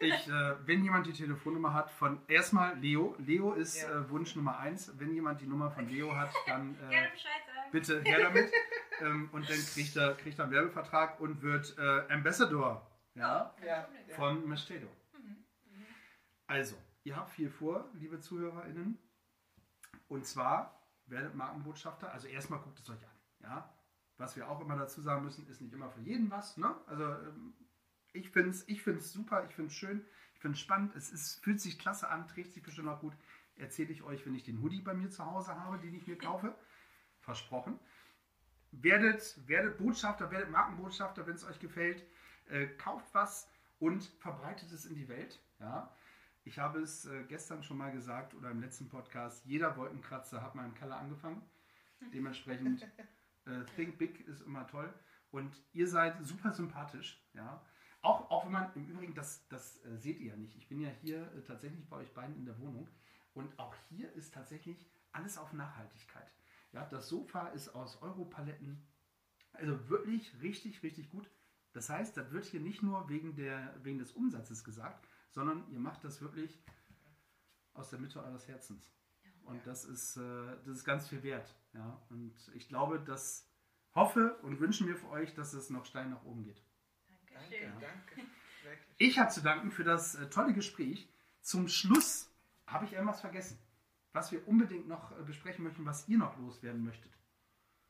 Ich, 0.00 0.26
äh, 0.26 0.66
wenn 0.66 0.82
jemand 0.82 1.06
die 1.06 1.12
Telefonnummer 1.12 1.72
hat 1.74 1.88
von 1.92 2.20
erstmal 2.26 2.76
Leo, 2.78 3.14
Leo 3.20 3.52
ist 3.52 3.80
Ja. 3.80 4.00
äh, 4.00 4.10
Wunsch 4.10 4.34
Nummer 4.34 4.58
eins. 4.58 4.90
Wenn 4.98 5.14
jemand 5.14 5.40
die 5.40 5.46
Nummer 5.46 5.70
von 5.70 5.88
Leo 5.88 6.12
hat, 6.16 6.30
dann 6.48 6.74
äh, 6.86 6.88
Gerne 6.90 7.10
Bescheid 7.12 7.42
sagen. 7.46 7.70
bitte 7.70 8.02
her 8.02 8.18
damit. 8.20 8.52
ähm, 9.00 9.28
und 9.30 9.48
dann 9.48 9.56
kriegt 9.58 9.94
er, 9.96 10.14
kriegt 10.14 10.38
er 10.40 10.44
einen 10.46 10.52
Werbevertrag 10.54 11.20
und 11.20 11.40
wird 11.42 11.78
äh, 11.78 12.12
Ambassador 12.12 12.84
ja, 13.14 13.54
Oh, 13.60 13.64
Ja. 13.64 13.88
von 14.16 14.48
Mestedo. 14.48 14.88
Mhm. 15.12 15.36
Also, 16.48 16.74
ihr 17.04 17.14
habt 17.16 17.30
viel 17.30 17.48
vor, 17.50 17.88
liebe 17.94 18.18
ZuhörerInnen. 18.18 18.98
Und 20.08 20.26
zwar 20.26 20.82
werdet 21.06 21.36
Markenbotschafter. 21.36 22.12
Also 22.12 22.26
erstmal 22.26 22.58
guckt 22.58 22.80
es 22.80 22.90
euch 22.90 23.04
an. 23.04 23.16
Ja? 23.40 23.72
Was 24.16 24.34
wir 24.34 24.48
auch 24.50 24.60
immer 24.60 24.76
dazu 24.76 25.00
sagen 25.00 25.24
müssen, 25.24 25.46
ist 25.46 25.60
nicht 25.60 25.72
immer 25.72 25.90
für 25.90 26.00
jeden 26.00 26.28
was. 26.28 26.56
Ne? 26.56 26.74
Also 26.88 27.04
ähm, 27.04 27.54
ich 28.12 28.30
finde 28.30 28.50
es 28.50 28.68
ich 28.68 28.82
find's 28.82 29.12
super, 29.12 29.44
ich 29.48 29.54
finde 29.54 29.70
es 29.70 29.76
schön, 29.76 30.04
ich 30.34 30.40
finde 30.40 30.56
es 30.56 30.60
spannend. 30.60 30.94
Es 30.96 31.10
ist, 31.10 31.42
fühlt 31.42 31.60
sich 31.60 31.78
klasse 31.78 32.08
an, 32.08 32.26
trägt 32.28 32.52
sich 32.52 32.62
bestimmt 32.62 32.88
auch 32.88 33.00
gut. 33.00 33.14
Erzähle 33.56 33.92
ich 33.92 34.02
euch, 34.02 34.24
wenn 34.26 34.34
ich 34.34 34.44
den 34.44 34.62
Hoodie 34.62 34.80
bei 34.80 34.94
mir 34.94 35.10
zu 35.10 35.24
Hause 35.24 35.58
habe, 35.58 35.78
den 35.78 35.94
ich 35.94 36.06
mir 36.06 36.16
kaufe. 36.16 36.54
Versprochen. 37.20 37.78
Werdet, 38.72 39.36
werdet 39.46 39.78
Botschafter, 39.78 40.30
werdet 40.30 40.50
Markenbotschafter, 40.50 41.26
wenn 41.26 41.34
es 41.34 41.44
euch 41.44 41.60
gefällt. 41.60 42.04
Äh, 42.48 42.66
kauft 42.78 43.14
was 43.14 43.48
und 43.78 44.04
verbreitet 44.18 44.72
es 44.72 44.84
in 44.84 44.94
die 44.94 45.08
Welt. 45.08 45.40
Ja? 45.60 45.94
Ich 46.44 46.58
habe 46.58 46.80
es 46.80 47.04
äh, 47.04 47.24
gestern 47.24 47.62
schon 47.62 47.78
mal 47.78 47.92
gesagt 47.92 48.34
oder 48.34 48.50
im 48.50 48.60
letzten 48.60 48.88
Podcast, 48.88 49.44
jeder 49.44 49.76
Wolkenkratzer 49.76 50.42
hat 50.42 50.54
mal 50.54 50.64
im 50.64 50.74
Keller 50.74 50.96
angefangen. 50.96 51.42
Dementsprechend 52.12 52.82
äh, 53.46 53.64
Think 53.76 53.98
Big 53.98 54.26
ist 54.26 54.40
immer 54.40 54.66
toll. 54.66 54.92
Und 55.30 55.62
ihr 55.72 55.86
seid 55.86 56.24
super 56.26 56.52
sympathisch. 56.52 57.22
Ja? 57.34 57.64
Auch, 58.02 58.30
auch 58.30 58.44
wenn 58.44 58.52
man, 58.52 58.70
im 58.74 58.86
Übrigen, 58.86 59.14
das, 59.14 59.46
das 59.48 59.84
äh, 59.84 59.96
seht 59.96 60.20
ihr 60.20 60.30
ja 60.30 60.36
nicht. 60.36 60.56
Ich 60.56 60.68
bin 60.68 60.80
ja 60.80 60.90
hier 61.00 61.32
äh, 61.34 61.42
tatsächlich 61.42 61.88
bei 61.88 61.96
euch 61.96 62.12
beiden 62.12 62.36
in 62.36 62.44
der 62.44 62.58
Wohnung. 62.58 62.88
Und 63.34 63.58
auch 63.58 63.74
hier 63.88 64.12
ist 64.12 64.34
tatsächlich 64.34 64.86
alles 65.12 65.38
auf 65.38 65.52
Nachhaltigkeit. 65.52 66.30
Ja, 66.72 66.84
das 66.86 67.08
Sofa 67.08 67.48
ist 67.48 67.68
aus 67.70 68.02
Europaletten. 68.02 68.86
Also 69.52 69.88
wirklich 69.88 70.40
richtig, 70.42 70.82
richtig 70.82 71.10
gut. 71.10 71.30
Das 71.72 71.88
heißt, 71.88 72.16
das 72.16 72.32
wird 72.32 72.44
hier 72.44 72.60
nicht 72.60 72.82
nur 72.82 73.08
wegen, 73.08 73.36
der, 73.36 73.74
wegen 73.82 73.98
des 73.98 74.12
Umsatzes 74.12 74.64
gesagt, 74.64 75.06
sondern 75.30 75.70
ihr 75.70 75.78
macht 75.78 76.04
das 76.04 76.20
wirklich 76.20 76.62
aus 77.72 77.90
der 77.90 77.98
Mitte 77.98 78.22
eures 78.22 78.48
Herzens. 78.48 78.92
Und 79.44 79.66
das 79.66 79.84
ist, 79.84 80.16
äh, 80.16 80.56
das 80.64 80.78
ist 80.78 80.84
ganz 80.84 81.08
viel 81.08 81.22
wert. 81.22 81.54
Ja? 81.72 82.02
Und 82.10 82.34
ich 82.54 82.68
glaube, 82.68 83.00
dass 83.00 83.48
hoffe 83.94 84.38
und 84.42 84.60
wünsche 84.60 84.84
mir 84.84 84.96
für 84.96 85.08
euch, 85.10 85.34
dass 85.34 85.52
es 85.52 85.70
noch 85.70 85.84
steil 85.84 86.08
nach 86.08 86.24
oben 86.24 86.44
geht. 86.44 86.62
Danke. 87.50 88.28
Ich 88.98 89.18
habe 89.18 89.30
zu 89.30 89.42
danken 89.42 89.70
für 89.70 89.84
das 89.84 90.14
äh, 90.14 90.30
tolle 90.30 90.52
Gespräch. 90.52 91.08
Zum 91.40 91.68
Schluss 91.68 92.30
habe 92.66 92.84
ich 92.84 92.92
irgendwas 92.92 93.20
vergessen, 93.20 93.58
was 94.12 94.30
wir 94.30 94.46
unbedingt 94.46 94.86
noch 94.88 95.18
äh, 95.18 95.22
besprechen 95.22 95.64
möchten, 95.64 95.84
was 95.84 96.08
ihr 96.08 96.18
noch 96.18 96.36
loswerden 96.38 96.84
möchtet. 96.84 97.12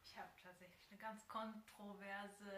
Ich 0.03 0.17
habe 0.17 0.31
tatsächlich 0.43 0.91
eine 0.91 0.99
ganz 0.99 1.29
kontroverse 1.29 2.51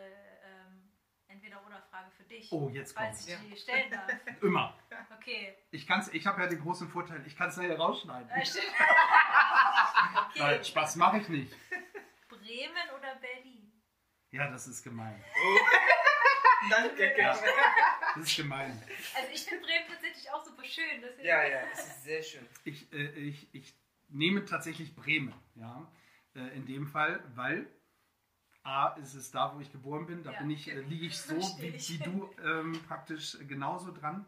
ähm, 0.45 0.91
Entweder-Oder-Frage 1.27 2.11
für 2.13 2.23
dich. 2.25 2.53
Oh, 2.53 2.69
jetzt 2.69 2.93
Falls 2.93 3.27
kommt's. 3.27 3.43
ich 3.43 3.51
die 3.51 3.57
stellen 3.57 3.91
darf. 3.91 4.09
Immer. 4.43 4.79
Okay. 5.17 5.57
Ich, 5.73 5.87
kann's, 5.87 6.09
ich 6.13 6.27
habe 6.27 6.43
ja 6.43 6.47
den 6.47 6.61
großen 6.61 6.89
Vorteil, 6.89 7.27
ich 7.27 7.37
kann 7.37 7.49
es 7.49 7.57
nachher 7.57 7.77
rausschneiden. 7.77 8.31
Äh, 8.31 8.47
stimmt. 8.47 8.67
okay. 10.29 10.39
Nein, 10.39 10.65
Spaß 10.65 10.97
mache 10.97 11.19
ich 11.19 11.29
nicht. 11.29 11.53
Bremen 12.29 12.91
oder 12.97 13.17
Berlin? 13.17 13.73
Ja, 14.31 14.51
das 14.51 14.67
ist 14.67 14.83
gemein. 14.83 15.23
Danke. 16.71 17.15
Ja. 17.19 17.39
Das 18.17 18.27
ist 18.29 18.37
gemein. 18.37 18.81
Also 19.15 19.29
ich 19.33 19.43
finde 19.43 19.65
Bremen 19.65 19.87
tatsächlich 19.89 20.31
auch 20.31 20.45
super 20.45 20.65
schön. 20.65 21.01
Deswegen 21.03 21.27
Ja, 21.27 21.45
ja, 21.45 21.61
es 21.73 21.87
ist 21.87 22.05
sehr 22.05 22.23
schön. 22.23 22.47
Ich, 22.65 22.93
äh, 22.93 23.11
ich, 23.11 23.55
ich 23.55 23.75
nehme 24.09 24.45
tatsächlich 24.45 24.95
Bremen, 24.95 25.35
ja, 25.55 25.91
äh, 26.35 26.57
in 26.57 26.67
dem 26.67 26.87
Fall, 26.87 27.23
weil 27.35 27.67
A 28.63 28.95
ist 28.95 29.15
es 29.15 29.31
da, 29.31 29.55
wo 29.55 29.61
ich 29.61 29.71
geboren 29.71 30.07
bin, 30.07 30.23
da 30.23 30.33
Ja, 30.33 30.39
bin 30.39 30.51
ich, 30.51 30.71
äh, 30.71 30.81
liege 30.81 31.07
ich 31.07 31.19
so 31.19 31.37
wie, 31.61 31.75
wie 31.75 31.99
du 31.99 32.31
ähm, 32.43 32.81
praktisch 32.87 33.37
genauso 33.47 33.93
dran. 33.93 34.27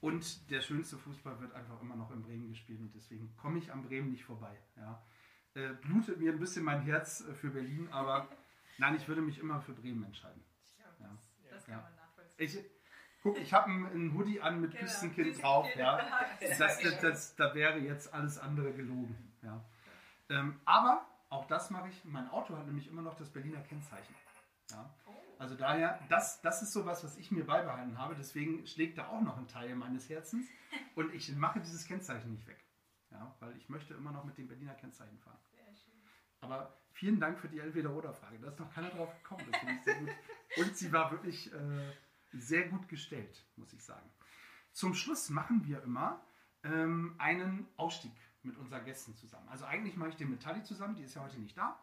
Und 0.00 0.50
der 0.50 0.62
schönste 0.62 0.96
Fußball 0.96 1.40
wird 1.40 1.52
einfach 1.52 1.78
immer 1.82 1.94
noch 1.94 2.10
in 2.10 2.22
Bremen 2.22 2.48
gespielt 2.48 2.80
und 2.80 2.94
deswegen 2.94 3.36
komme 3.36 3.58
ich 3.58 3.70
am 3.70 3.82
Bremen 3.82 4.10
nicht 4.10 4.24
vorbei. 4.24 4.56
Ja. 4.76 5.04
Äh, 5.54 5.74
blutet 5.74 6.18
mir 6.18 6.32
ein 6.32 6.38
bisschen 6.38 6.64
mein 6.64 6.80
Herz 6.82 7.20
äh, 7.20 7.34
für 7.34 7.50
Berlin, 7.50 7.88
aber 7.90 8.26
nein, 8.78 8.96
ich 8.96 9.06
würde 9.08 9.20
mich 9.20 9.38
immer 9.38 9.60
für 9.60 9.72
Bremen 9.72 10.04
entscheiden. 10.04 10.42
Das 11.70 11.76
Ja. 11.78 11.82
kann 11.82 11.84
man 11.84 11.96
nachvollziehen. 11.96 12.44
Ich, 12.44 13.22
guck, 13.22 13.38
ich 13.38 13.52
habe 13.52 13.66
einen, 13.66 14.14
Hoodie 14.14 14.40
an 14.40 14.60
mit 14.60 14.72
Genau, 14.72 14.82
Küstenkind 14.82 15.42
drauf. 15.42 15.66
Ja. 15.76 16.00
Das, 16.58 16.78
das, 16.80 17.00
das, 17.00 17.36
da 17.36 17.54
wäre 17.54 17.78
jetzt 17.78 18.12
alles 18.14 18.38
andere 18.38 18.72
gelogen. 18.72 19.32
Ja. 19.42 19.62
Ähm, 20.30 20.60
aber 20.64 21.06
auch 21.28 21.46
das 21.46 21.70
mache 21.70 21.88
ich. 21.88 22.04
Mein 22.04 22.28
Auto 22.30 22.56
hat 22.56 22.66
nämlich 22.66 22.88
immer 22.88 23.02
noch 23.02 23.14
das 23.14 23.30
Berliner 23.30 23.60
Kennzeichen. 23.62 24.14
Ja. 24.70 24.88
Oh. 25.06 25.12
Also 25.38 25.54
daher, 25.54 25.98
das, 26.08 26.40
das 26.42 26.62
ist 26.62 26.72
sowas, 26.72 27.02
was 27.04 27.16
ich 27.16 27.30
mir 27.30 27.44
beibehalten 27.44 27.96
habe. 27.98 28.14
Deswegen 28.14 28.66
schlägt 28.66 28.98
da 28.98 29.08
auch 29.08 29.20
noch 29.20 29.36
ein 29.38 29.48
Teil 29.48 29.74
meines 29.74 30.08
Herzens. 30.08 30.46
Und 30.94 31.12
ich 31.14 31.34
mache 31.36 31.60
dieses 31.60 31.86
Kennzeichen 31.86 32.30
nicht 32.32 32.46
weg. 32.46 32.64
Ja, 33.10 33.34
weil 33.40 33.56
ich 33.56 33.68
möchte 33.68 33.94
immer 33.94 34.12
noch 34.12 34.24
mit 34.24 34.38
dem 34.38 34.46
Berliner 34.48 34.74
Kennzeichen 34.74 35.18
fahren. 35.18 35.38
Sehr 35.50 35.74
schön. 35.74 35.94
Aber 36.40 36.79
vielen 36.92 37.20
Dank 37.20 37.38
für 37.38 37.48
die 37.48 37.58
Entweder-Oder-Frage. 37.58 38.38
Da 38.38 38.48
ist 38.48 38.58
noch 38.58 38.72
keiner 38.72 38.90
drauf 38.90 39.14
gekommen. 39.22 39.44
Das 39.50 39.60
finde 39.60 39.74
ich 39.74 39.82
sehr 39.84 39.94
gut. 40.00 40.10
Und 40.56 40.76
sie 40.76 40.92
war 40.92 41.10
wirklich 41.10 41.52
äh, 41.52 41.92
sehr 42.32 42.68
gut 42.68 42.88
gestellt, 42.88 43.44
muss 43.56 43.72
ich 43.72 43.82
sagen. 43.82 44.08
Zum 44.72 44.94
Schluss 44.94 45.30
machen 45.30 45.64
wir 45.66 45.82
immer 45.82 46.24
ähm, 46.62 47.14
einen 47.18 47.66
Ausstieg 47.76 48.12
mit 48.42 48.56
unseren 48.56 48.84
Gästen 48.84 49.14
zusammen. 49.14 49.48
Also 49.48 49.64
eigentlich 49.64 49.96
mache 49.96 50.10
ich 50.10 50.16
den 50.16 50.30
mit 50.30 50.42
Tali 50.42 50.62
zusammen, 50.62 50.94
die 50.94 51.02
ist 51.02 51.14
ja 51.14 51.22
heute 51.22 51.38
nicht 51.38 51.56
da. 51.56 51.78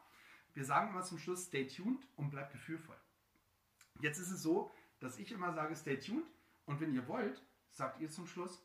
Wir 0.53 0.65
sagen 0.65 0.89
immer 0.89 1.03
zum 1.03 1.19
Schluss, 1.19 1.45
stay 1.45 1.67
tuned 1.67 2.07
und 2.15 2.31
bleibt 2.31 2.51
gefühlvoll. 2.51 2.97
Jetzt 4.01 4.17
ist 4.17 4.31
es 4.31 4.41
so, 4.41 4.71
dass 4.99 5.19
ich 5.19 5.31
immer 5.31 5.53
sage, 5.53 5.75
stay 5.75 5.99
tuned 5.99 6.25
und 6.65 6.79
wenn 6.81 6.93
ihr 6.93 7.07
wollt, 7.07 7.43
sagt 7.69 7.99
ihr 7.99 8.09
zum 8.09 8.25
Schluss 8.25 8.63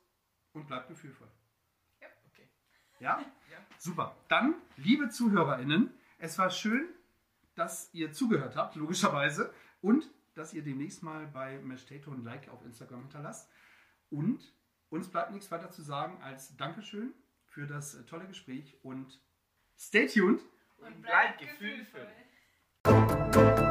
und 0.53 0.66
bleibt 0.66 0.88
gefühlvoll. 0.88 1.28
Okay. 2.32 2.49
Ja? 3.01 3.18
Ja. 3.51 3.59
Super. 3.76 4.16
Dann, 4.28 4.55
liebe 4.78 5.11
ZuhörerInnen, 5.11 5.93
es 6.23 6.39
war 6.39 6.51
schön, 6.51 6.89
dass 7.57 7.93
ihr 7.93 8.12
zugehört 8.12 8.55
habt, 8.57 8.77
logischerweise, 8.77 9.53
und 9.81 10.09
dass 10.35 10.55
ihr 10.55 10.62
demnächst 10.62 11.03
mal 11.03 11.27
bei 11.27 11.59
Meshtato 11.59 12.12
ein 12.12 12.23
Like 12.23 12.49
auf 12.49 12.64
Instagram 12.64 13.03
hinterlasst. 13.03 13.51
Und 14.09 14.55
uns 14.89 15.09
bleibt 15.09 15.33
nichts 15.33 15.51
weiter 15.51 15.70
zu 15.70 15.83
sagen 15.83 16.23
als 16.23 16.57
Dankeschön 16.57 17.12
für 17.47 17.66
das 17.66 17.95
äh, 17.95 18.05
tolle 18.05 18.27
Gespräch 18.27 18.79
und 18.83 19.20
stay 19.77 20.07
tuned. 20.07 20.41
Und 20.79 21.03
bleib 21.03 21.39
gefühlvoll. 21.39 22.07
gefühlvoll. 22.85 23.62